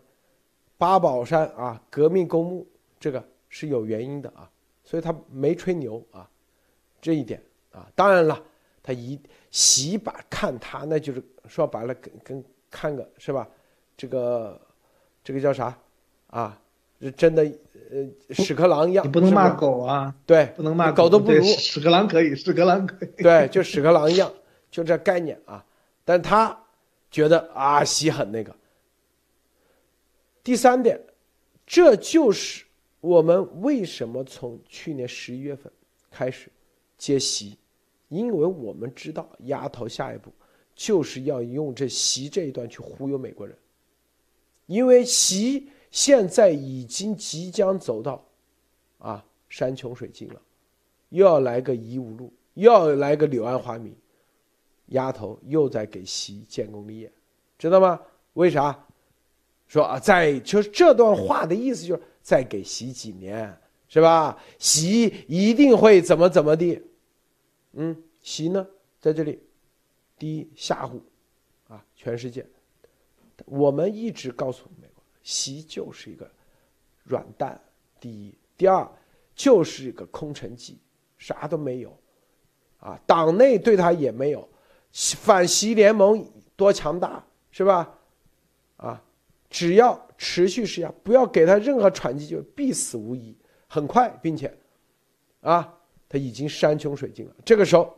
[0.78, 2.68] 八宝山啊，革命公墓，
[3.00, 4.50] 这个是有原因的啊，
[4.84, 6.30] 所以他没吹牛啊，
[7.02, 7.92] 这一点啊。
[7.96, 8.42] 当然了，
[8.82, 9.20] 他一
[9.52, 13.48] 习把看他那就是说白了跟跟看个是吧？
[13.98, 14.60] 这个
[15.24, 15.78] 这个叫啥
[16.28, 16.62] 啊？
[17.02, 17.44] 是真的，
[17.92, 19.06] 呃，屎壳郎一样。
[19.06, 20.14] 你不能骂狗啊！
[20.26, 21.42] 对，不能骂狗都不如。
[21.44, 23.10] 屎壳郎可以，屎壳郎可以。
[23.24, 24.30] 对，就屎壳郎一样，
[24.70, 25.66] 就这概念啊。
[26.04, 26.62] 但他
[27.10, 28.54] 觉得啊，习很那个。
[30.44, 31.00] 第三点，
[31.66, 32.66] 这就是
[33.00, 35.72] 我们为什么从去年十一月份
[36.12, 36.52] 开始
[36.98, 37.58] 接习，
[38.10, 40.34] 因为我们知道丫头下一步
[40.76, 43.56] 就是要用这习这一段去忽悠美国人，
[44.66, 45.70] 因为习。
[45.92, 48.24] 现在已经即将走到，
[49.00, 50.42] 啊，山穷水尽了，
[51.10, 53.96] 又要来个夷吾路，又要来个柳暗花明，
[54.88, 57.12] 丫头又在给习建功立业，
[57.58, 58.00] 知道吗？
[58.34, 58.86] 为啥？
[59.68, 63.56] 说啊，在就是这段话的意思就是再给习几年，
[63.88, 64.38] 是吧？
[64.58, 66.82] 习一定会怎么怎么地，
[67.74, 68.66] 嗯，习呢
[69.00, 69.40] 在这里，
[70.18, 71.00] 第一吓唬，
[71.68, 72.46] 啊，全世界，
[73.46, 74.79] 我们一直告诉美国，
[75.24, 76.30] 习就是一个
[77.04, 77.60] 软蛋，
[78.00, 78.90] 第一，第二
[79.36, 80.78] 就是一个空城计，
[81.18, 81.98] 啥都没有，
[82.80, 84.48] 啊，党内对他也没有，
[84.92, 86.26] 反习联盟
[86.56, 87.98] 多强大，是吧？
[88.78, 89.04] 啊。
[89.52, 93.36] 只要持续施压，不要给他任何喘气就必死无疑。
[93.68, 94.56] 很快，并且，
[95.42, 95.76] 啊，
[96.08, 97.34] 他已经山穷水尽了。
[97.44, 97.98] 这个时候，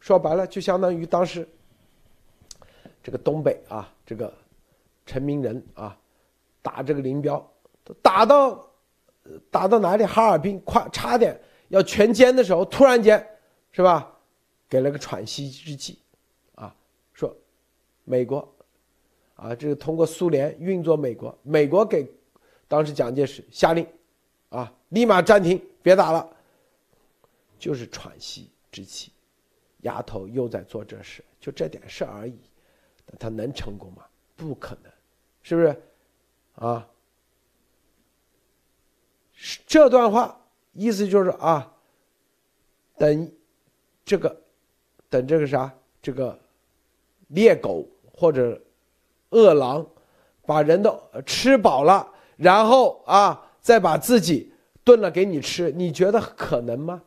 [0.00, 1.48] 说白了，就相当于当时
[3.00, 4.34] 这个东北啊，这个
[5.06, 5.96] 陈明仁啊，
[6.62, 7.52] 打这个林彪，
[8.02, 8.70] 打到
[9.50, 10.04] 打到哪里？
[10.04, 13.26] 哈尔滨，快差点要全歼的时候，突然间，
[13.72, 14.16] 是吧？
[14.68, 15.98] 给了个喘息之机，
[16.54, 16.74] 啊，
[17.12, 17.36] 说
[18.04, 18.46] 美国。
[19.34, 22.06] 啊，这个通过苏联运作美国，美国给
[22.68, 23.86] 当时蒋介石下令，
[24.50, 26.28] 啊，立马暂停，别打了，
[27.58, 29.12] 就是喘息之气，
[29.80, 32.38] 丫头又在做这事，就这点事而已，
[33.18, 34.04] 他能成功吗？
[34.36, 34.92] 不可能，
[35.42, 35.82] 是不是？
[36.60, 36.88] 啊，
[39.66, 40.40] 这段话
[40.72, 41.74] 意思就是啊，
[42.96, 43.32] 等
[44.04, 44.40] 这个，
[45.08, 46.38] 等这个啥，这个
[47.28, 48.60] 猎狗或者。
[49.32, 49.86] 饿狼
[50.44, 57.00] 把人都吃饱了，然后啊，再把自己炖了给你吃，你觉得可能吗？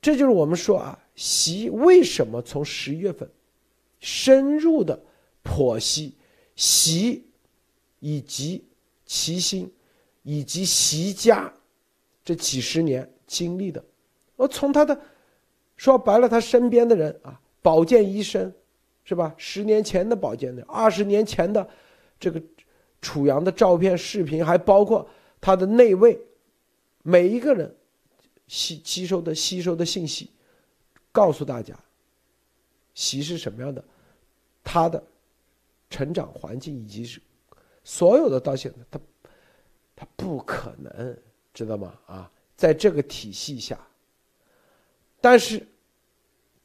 [0.00, 3.28] 这就是我们说啊，习为什么从十一月份
[3.98, 5.02] 深入的
[5.42, 6.14] 剖析
[6.54, 7.27] 习
[8.00, 8.64] 以及
[9.06, 9.72] 齐心
[10.22, 11.52] 以及习家
[12.24, 13.84] 这几十年经历的，
[14.36, 15.00] 我从他的
[15.76, 18.52] 说白了，他身边的人啊，保健医生。
[19.04, 19.34] 是吧？
[19.38, 21.66] 十年前的保健的，二十年前的
[22.20, 22.38] 这个
[23.00, 25.08] 楚阳的照片、视频，还包括
[25.40, 26.20] 他的内卫，
[27.02, 27.74] 每一个人
[28.48, 30.30] 吸吸收的吸收的信息，
[31.10, 31.74] 告诉大家，
[32.92, 33.82] 习是什么样的，
[34.62, 35.02] 他的
[35.88, 37.18] 成长环境以及是
[37.88, 39.00] 所有的到现在，他
[39.96, 41.16] 他不可能
[41.54, 41.94] 知道吗？
[42.04, 43.78] 啊，在这个体系下，
[45.22, 45.66] 但是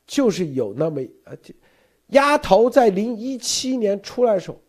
[0.06, 1.32] 就是有那么啊。
[2.08, 4.60] 鸭头在零一七年出来的时候，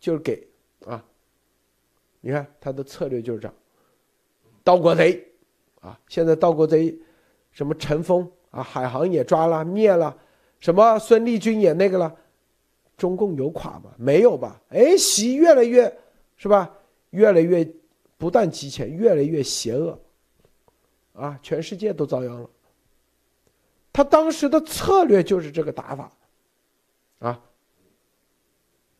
[0.00, 0.44] 就是给
[0.84, 1.02] 啊，
[2.20, 3.54] 你看他的策略就是这样，
[4.64, 5.24] 盗国贼
[5.80, 6.98] 啊，现在盗国贼，
[7.52, 10.14] 什么陈峰啊，海航也抓了灭了，
[10.58, 12.14] 什么孙立军也那个了，
[12.98, 13.94] 中共有垮吗？
[13.96, 14.60] 没有吧？
[14.70, 15.99] 哎，习越来越
[16.40, 16.74] 是吧？
[17.10, 17.70] 越来越
[18.16, 20.00] 不但集权，越来越邪恶，
[21.12, 22.48] 啊，全世界都遭殃了。
[23.92, 26.10] 他当时的策略就是这个打法。
[27.18, 27.38] 啊！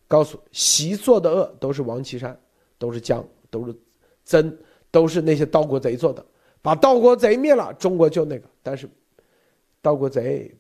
[0.07, 2.39] 告诉习做的恶都是王岐山，
[2.77, 3.75] 都是江，都是
[4.27, 4.59] 曾，
[4.91, 6.23] 都是那些盗国贼做的。
[6.61, 8.47] 把盗国贼灭了，中国就那个。
[8.63, 8.87] 但是，
[9.81, 10.55] 盗国贼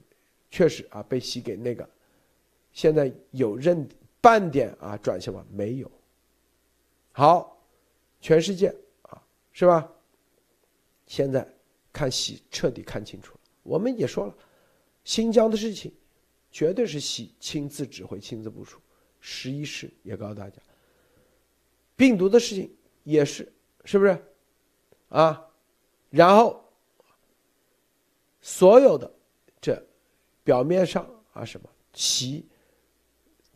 [0.50, 1.86] 确实啊被习给那个。
[2.72, 3.86] 现在有认
[4.22, 5.44] 半点啊转向吗？
[5.52, 5.90] 没有。
[7.12, 7.62] 好，
[8.20, 9.22] 全世界啊
[9.52, 9.90] 是吧？
[11.06, 11.46] 现在
[11.92, 13.40] 看习彻底看清楚了。
[13.62, 14.34] 我们也说了，
[15.04, 15.92] 新疆的事情。
[16.52, 18.80] 绝对是习亲自指挥、亲自部署。
[19.20, 20.60] 十一师也告诉大家，
[21.94, 23.52] 病毒的事情也是，
[23.84, 24.20] 是不是？
[25.10, 25.48] 啊，
[26.08, 26.68] 然后
[28.40, 29.08] 所有的
[29.60, 29.80] 这
[30.42, 32.44] 表面上啊什么习，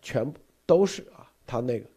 [0.01, 1.91] 全部都是啊他那个，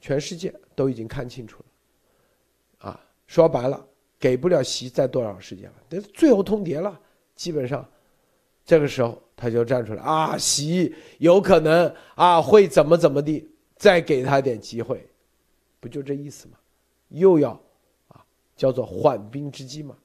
[0.00, 2.90] 全世界都已经看清楚了。
[2.90, 3.86] 啊，说白了，
[4.18, 7.00] 给不了习再多少时间了，这最后通牒了，
[7.34, 7.88] 基本上。
[8.64, 15.08] 这个时候他就站出来啊，习有可能啊会怎么怎么地，再给他点机会，
[15.80, 16.58] 不就这意思吗？
[17.08, 17.58] 又要
[18.08, 18.22] 啊
[18.56, 19.96] 叫做缓兵之计嘛。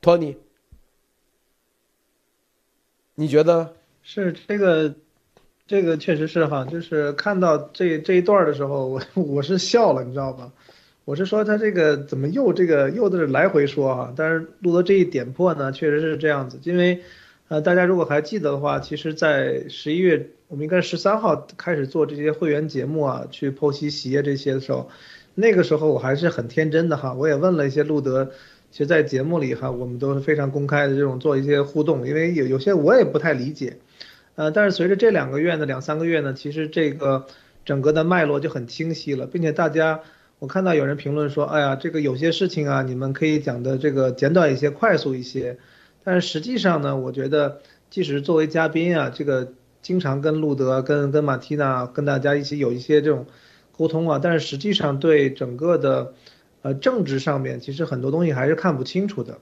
[0.00, 0.36] 托尼，
[3.14, 4.94] 你觉得是这个？
[5.66, 10.52] 这个确实是哈，就是看到这这一段的时候，我我是笑了，你知道吧？
[11.04, 17.00] 我是说他这个怎么又这个又在这来回说哈，但是路德这一点破呢，确实是这样子，因为。
[17.48, 24.88] 呃，大家如果还记得的话，其实，在十一月，我们应该十三号开始做这些会员节目啊，去剖析企业这些的时候，
[25.34, 28.30] 那个时候我还是很天真的哈，我也问了一些路德，
[28.70, 33.76] 其实，在节目里哈，我们都是非常公开的这种做一些互动，因为有有些我也不太理解，
[34.34, 37.26] 呃，但是随着这两个月呢，两三个月呢，其实这个
[37.64, 40.00] 整个的脉络就很清晰了，并且大家，
[40.38, 45.58] 我看到有人评论说，哎呀，这个有些事情啊，你们可以讲的这个简短一些、快速一些。
[46.02, 47.60] 但是实际上呢，我觉得
[47.90, 49.52] 即使作为嘉宾啊，这个
[49.82, 53.26] 经常跟路德、跟跟马蒂娜、跟大家一起有一些这种
[53.76, 56.14] 沟通啊，但是实际上对整个的
[56.62, 59.38] 呃政治上面，其实很多东西还是看不清楚的，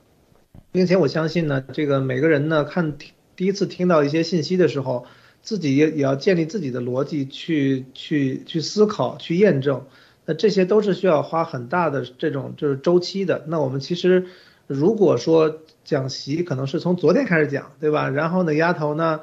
[0.73, 2.99] 并且我相信呢，这个每个人呢看
[3.41, 5.07] 第一次听到一些信息的时候，
[5.41, 9.87] 自己也也要建立自己的逻辑去去去思考、去验证。
[10.27, 13.47] 那这些都是需要花很大的这种就是周期的。
[13.49, 14.27] 那我们其实
[14.67, 18.11] 如果说讲习可能是从昨天开始讲，对吧？
[18.11, 19.21] 然后呢，丫头呢，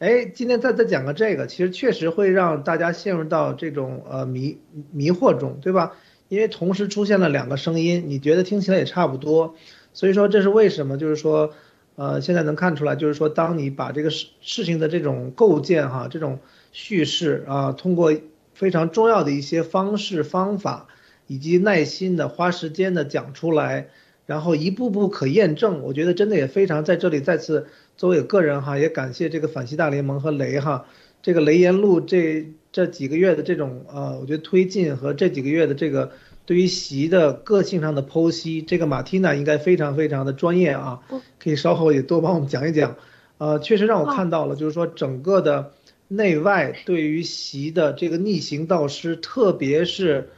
[0.00, 4.58] 哎，今天再再讲个这个，其实确实会让大家陷入到这种呃迷
[4.90, 5.92] 迷惑中，对吧？
[6.28, 9.54] 因为同时出现了两个声音，你觉得听起来也差不多，
[9.92, 10.98] 所以说这是为什么？
[10.98, 11.52] 就是说，
[11.96, 16.38] 呃，现在能看出来，就是说，当你把这个事事情的这种构建哈，这种
[16.72, 18.14] 叙事啊，通过。
[18.52, 20.88] 非常重要的一些方式方法，
[21.26, 23.88] 以及耐心的花时间的讲出来，
[24.26, 25.82] 然后一步步可验证。
[25.82, 30.84] 我觉得真的也非常在这里再次作为个人哈，也感谢这个反西大联盟和雷哈，
[31.22, 36.12] 这个雷言路这这几个月的这种呃，我觉得推进和这几个月的这个
[36.50, 41.00] 对于习的个性上的剖析，这个马蒂娜应该非常非常的专业啊，
[41.38, 42.96] 可以稍后也多帮我们讲一讲。
[43.38, 45.70] 呃，确实让我看到了，就是说整个的。
[46.08, 50.30] 内外对于习的这个逆行导师，特别是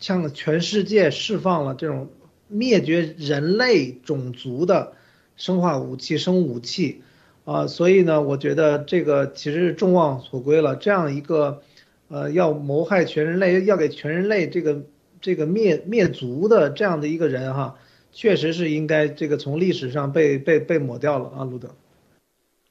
[0.00, 2.08] 向全世界释放了这种
[2.48, 4.94] 灭绝人类种族的
[5.36, 7.02] 生化武器、生武器，
[7.44, 10.74] 啊，所以呢，我觉得这个其实是众望所归了。
[10.74, 11.62] 这样一个，
[12.08, 14.82] 呃，要谋害全人类、要给全人类这个
[15.22, 17.78] 这个灭灭族的这样的一个人哈，
[18.12, 21.74] 确实是应该这个从历史上被被被抹掉了啊，路德。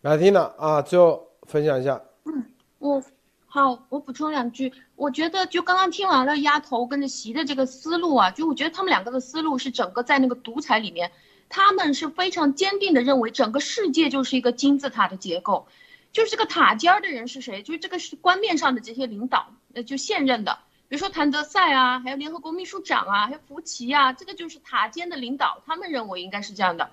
[0.01, 2.01] 马蒂娜啊，最后分享一下。
[2.25, 2.45] 嗯
[2.77, 3.01] 我
[3.47, 4.71] 好，我补充两句。
[4.95, 11.11] 我觉得就刚刚听完了丫头跟着席的这个思路啊，就我觉得他们两个的思路是整个在那个独裁里面，
[11.49, 15.67] 他们是非常坚定的认为整个世界就是一个金字塔的结构，
[16.11, 17.61] 就是这个塔尖儿的人是谁？
[17.61, 20.59] 就是这个是官面上的这些领导，呃，就现任的，
[20.91, 26.91] 比如说谭德赛啊，还有联合国秘书长啊，还有福奇啊，这个就是塔尖的领导，他们认为应该是这样的。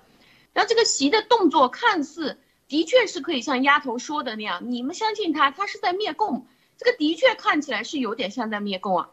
[0.53, 2.39] 然后这个习的动作看似。
[2.69, 6.45] 的确是可以像丫头说的那样，你们相信他，他是在灭共，
[6.77, 9.09] 这个的确看起来是有点像在灭共啊。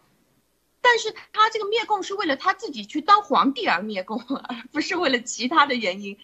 [0.83, 6.19] 但是他这个灭共是为了他自己去当皇帝而灭共，而不是为了其他的原因。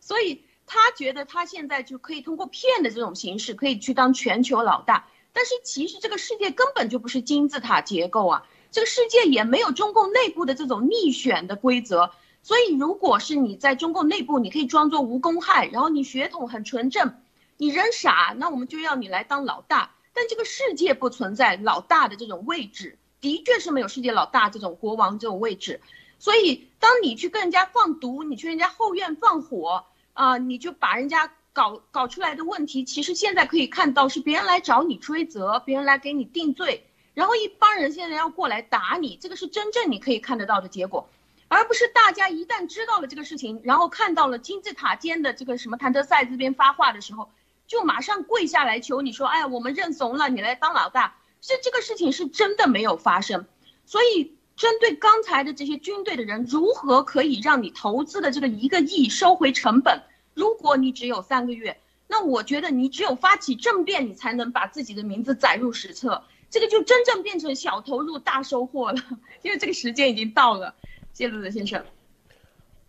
[0.00, 5.06] 所以他觉得他现在就可以通过骗的这种形式，可以去当全球老大。
[5.32, 12.12] 但是其实这个世界根本就不是金字塔结构啊，这个世界也没有中共内部的这种逆选的规则。
[12.42, 17.14] 所以，如果是你在中共内部，你可以装作无公害，然后你血统很纯正，
[17.58, 19.94] 你人傻，那我们就要你来当老大。
[20.14, 25.82] 但这个世界不存在老大的这种位置，的确是没有世界老大这种国王这种位置。
[26.18, 29.84] 所以，当你去跟人家放毒，你去人家后院放火
[30.14, 41.08] 啊，你就把人家搞搞出来的问题，其实现在可以看到是别人来找你追责，别人来给你定罪，然后一帮人现在要过来打你，这个是真正你可以看得到的结果。
[41.48, 47.28] 而不是大家一旦知道了这个事情，然后看到了金字塔尖的这个什么谭德赛这边发话的时候，
[47.66, 51.16] 就马上跪下来求你说，哎，我们认怂了，你来当老大。
[51.40, 53.46] 是这个事情是真的没有发生。
[53.86, 60.02] 所以针对刚才的这些军队的人，如何可以让你投资的这个一个亿收回成本？
[60.34, 66.22] 如果你只有三个月，那我觉得你只有发起政变，你才能把自己的名字载入史册。
[66.50, 69.00] 这个就真正变成小投入大收获了，
[69.42, 70.74] 因为这个时间已经到了。
[71.12, 71.84] 谢路德先生，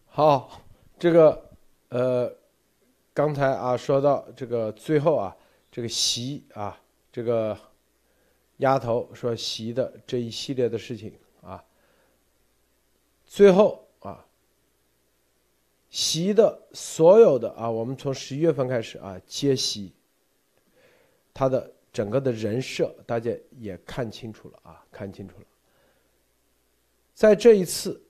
[0.06, 0.62] 好，
[0.98, 1.50] 这个
[1.90, 2.34] 呃，
[3.14, 5.36] 刚才啊说到这个最后啊，
[5.72, 6.80] 这个习啊，
[7.12, 7.58] 这个
[8.58, 11.62] 丫头说习的这一系列的事情啊，
[13.26, 13.81] 最后，
[15.92, 19.94] 习的所有的啊，我们从十一月份开始啊接习，
[21.32, 25.46] 他的整个的人设大家也看清楚了啊，看清楚了，
[27.14, 28.02] 在这一次。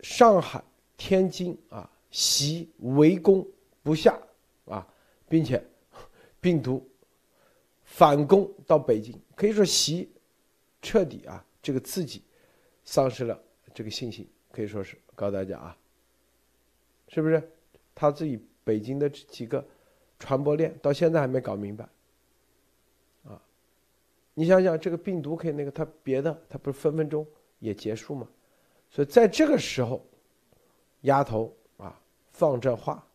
[0.00, 0.62] 上海、
[0.98, 3.46] 天津啊，习围攻
[3.82, 4.20] 不下
[4.66, 4.86] 啊，
[5.26, 5.64] 并且
[6.42, 6.86] 病毒
[7.84, 10.12] 反攻到北京，可以说习
[10.82, 12.22] 彻底啊，这个自己
[12.84, 13.42] 丧失了
[13.72, 15.74] 这个信心，可以说是告诉大家啊，
[17.08, 17.50] 是不是？
[17.94, 19.64] 他自己北京的几个
[20.18, 21.88] 传播链到现在还没搞明白
[23.24, 23.40] 啊！
[24.34, 27.24] 你想想，这个病毒可以那个，他别的他不是分分钟
[27.60, 28.28] 也结束吗？
[28.90, 30.04] 所以在这个时候，
[31.02, 32.00] 丫头啊
[32.32, 33.06] 放这话，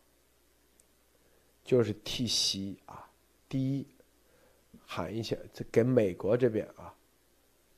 [1.62, 3.06] 就是替习啊，
[3.48, 3.86] 第一
[4.86, 6.94] 喊一下，这给美国这边啊，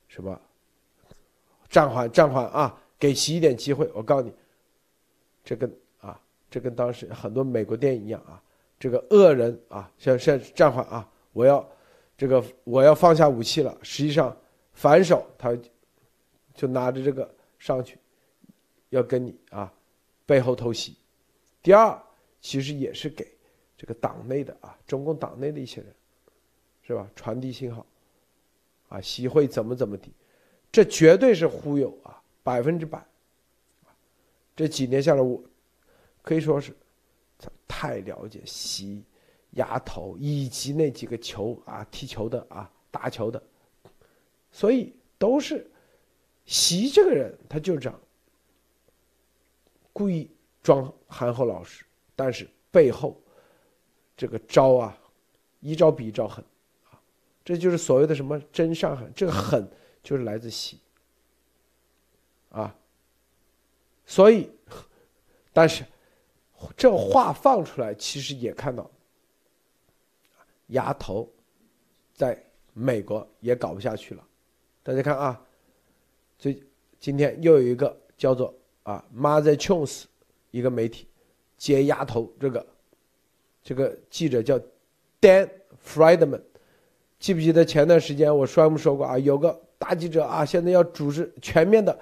[0.07, 0.39] 什么
[1.69, 3.91] 暂缓暂缓啊，给习一点机会。
[3.93, 4.33] 我告诉你，
[5.43, 5.69] 这个，
[6.53, 8.39] 这跟当时很多美国电影一样啊，
[8.79, 11.67] 这个恶人啊，像像暂缓啊，我要
[12.15, 14.37] 这个我要放下武器了，实际上
[14.71, 15.57] 反手他
[16.53, 17.27] 就拿着这个
[17.57, 17.97] 上去，
[18.89, 19.73] 要跟你啊
[20.27, 20.95] 背后偷袭。
[21.63, 21.99] 第二，
[22.39, 23.27] 其实也是给
[23.75, 25.91] 这个党内的啊，中共党内的一些人，
[26.83, 27.09] 是吧？
[27.15, 27.83] 传递信号，
[28.89, 30.07] 啊，习会怎么怎么的，
[30.71, 33.03] 这绝对是忽悠啊，百分之百。
[34.55, 35.43] 这几年下来，我
[36.23, 36.75] 可以说是
[37.67, 39.03] 太了解习
[39.51, 43.39] 丫头以及那几个球啊，踢球的啊，打球的，
[44.51, 45.69] 所以都是
[46.47, 48.01] 习这个人，他就这样
[49.93, 50.31] 故意。
[50.63, 51.83] 装憨厚老实，
[52.15, 53.21] 但是背后
[54.15, 54.97] 这个招啊，
[55.59, 56.41] 一招比一招狠
[56.89, 56.95] 啊，
[57.43, 59.69] 这就是所谓的什么真上狠，这个狠
[60.01, 60.79] 就是来自习
[62.49, 62.73] 啊，
[64.05, 64.49] 所以，
[65.51, 65.83] 但 是
[66.75, 68.89] 这话放出来，其实也看到，
[70.67, 71.29] 鸭头
[72.13, 72.41] 在
[72.73, 74.23] 美国也搞不下去了，
[74.81, 75.41] 大家看啊，
[76.37, 76.61] 最
[76.99, 78.53] 今天又有一个叫做
[78.83, 80.05] 啊 Mother Jones。
[80.53, 81.07] 一个媒体
[81.57, 82.63] 接鸭头，这个
[83.63, 84.55] 这个记者叫
[85.19, 85.49] Dan
[85.83, 86.43] Friedman，
[87.17, 89.17] 记不记得前段时间我说没说过啊？
[89.17, 91.99] 有个大记者啊，现在要组织全面的，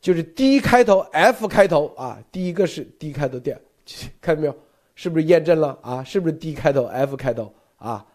[0.00, 3.60] 就是 D 开头 F 开头啊，第一个是 D 开头店，
[4.20, 4.56] 看到没有？
[4.94, 6.04] 是不是验证了啊？
[6.04, 8.06] 是不是 D 开头 F 开头啊？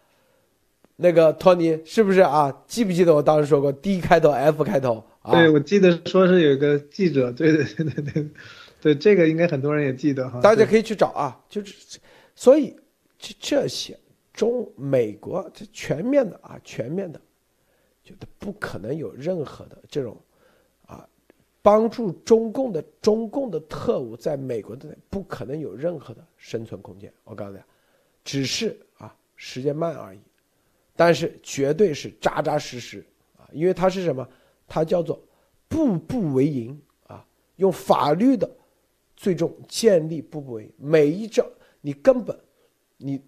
[0.96, 2.62] 那个托尼是不是啊？
[2.66, 5.04] 记不记得我当时说过 D 开头 F 开头？
[5.30, 8.30] 对，我记得说是有一个记者，对对对对对。
[8.80, 11.98] 对这个应该很多人也记得哈，大家可以去找啊，就是，
[12.36, 12.76] 所以
[13.18, 13.98] 这这些
[14.32, 17.20] 中美国这全面的啊，全面的，
[18.04, 20.27] 觉得不可能有任何的这种啊，
[21.68, 27.12] 帮助中共的中共的特务在美国的不可能有任何的生存空间。
[27.24, 27.66] 我告诉大家，
[28.24, 30.20] 只是啊时间慢而已，
[30.96, 33.04] 但是绝对是扎扎实实
[33.36, 34.26] 啊，因为它是什么？
[34.66, 35.22] 它叫做
[35.68, 37.22] 步步为营啊，
[37.56, 38.50] 用法律的。
[39.14, 41.46] 最终建立步步为营，每一招
[41.82, 42.34] 你根本，
[42.96, 43.20] 你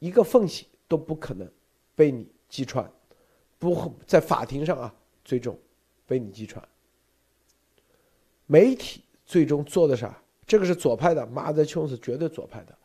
[0.00, 1.48] 一个缝隙都不可能
[1.94, 2.90] 被你击穿，
[3.56, 4.92] 不在法庭上啊，
[5.24, 5.56] 最终
[6.08, 6.60] 被你击穿。
[8.46, 10.16] 媒体最终做的啥？
[10.46, 12.78] 这个是左派的，马泽琼斯绝对左派的，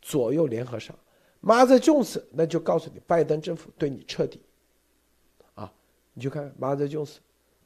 [0.00, 0.96] 左右联合上，
[1.40, 4.40] 马泽琼斯那就告诉你，拜登政府对你彻底，
[5.54, 5.72] 啊，
[6.14, 7.18] 你就看马泽琼斯，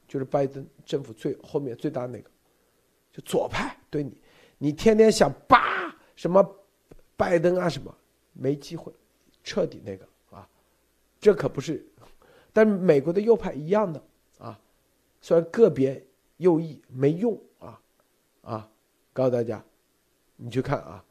[0.07, 2.29] 就是拜登政府最后面最大那个。
[3.11, 4.17] 就左派对你，
[4.57, 6.43] 你天天想扒什么
[7.15, 7.95] 拜登啊什么，
[8.33, 8.91] 没机会，
[9.43, 10.49] 彻底那个啊，
[11.19, 11.85] 这可不是，
[12.51, 14.03] 但美国的右派一样的
[14.39, 14.59] 啊，
[15.21, 16.03] 虽然个别
[16.43, 17.79] 右翼没用啊
[18.41, 18.69] 啊，
[19.13, 19.63] 告诉大家，
[20.35, 21.03] 你去看啊，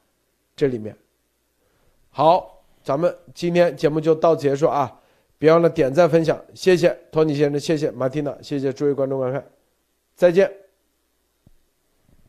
[0.55, 0.95] 这里面，
[2.09, 5.01] 好，咱们今天节目就到此结束啊，
[5.37, 9.43] 别忘了点赞分享，谢谢托尼先生，谢谢马蒂娜，谢谢诸位观众观看，
[10.15, 10.62] 再见。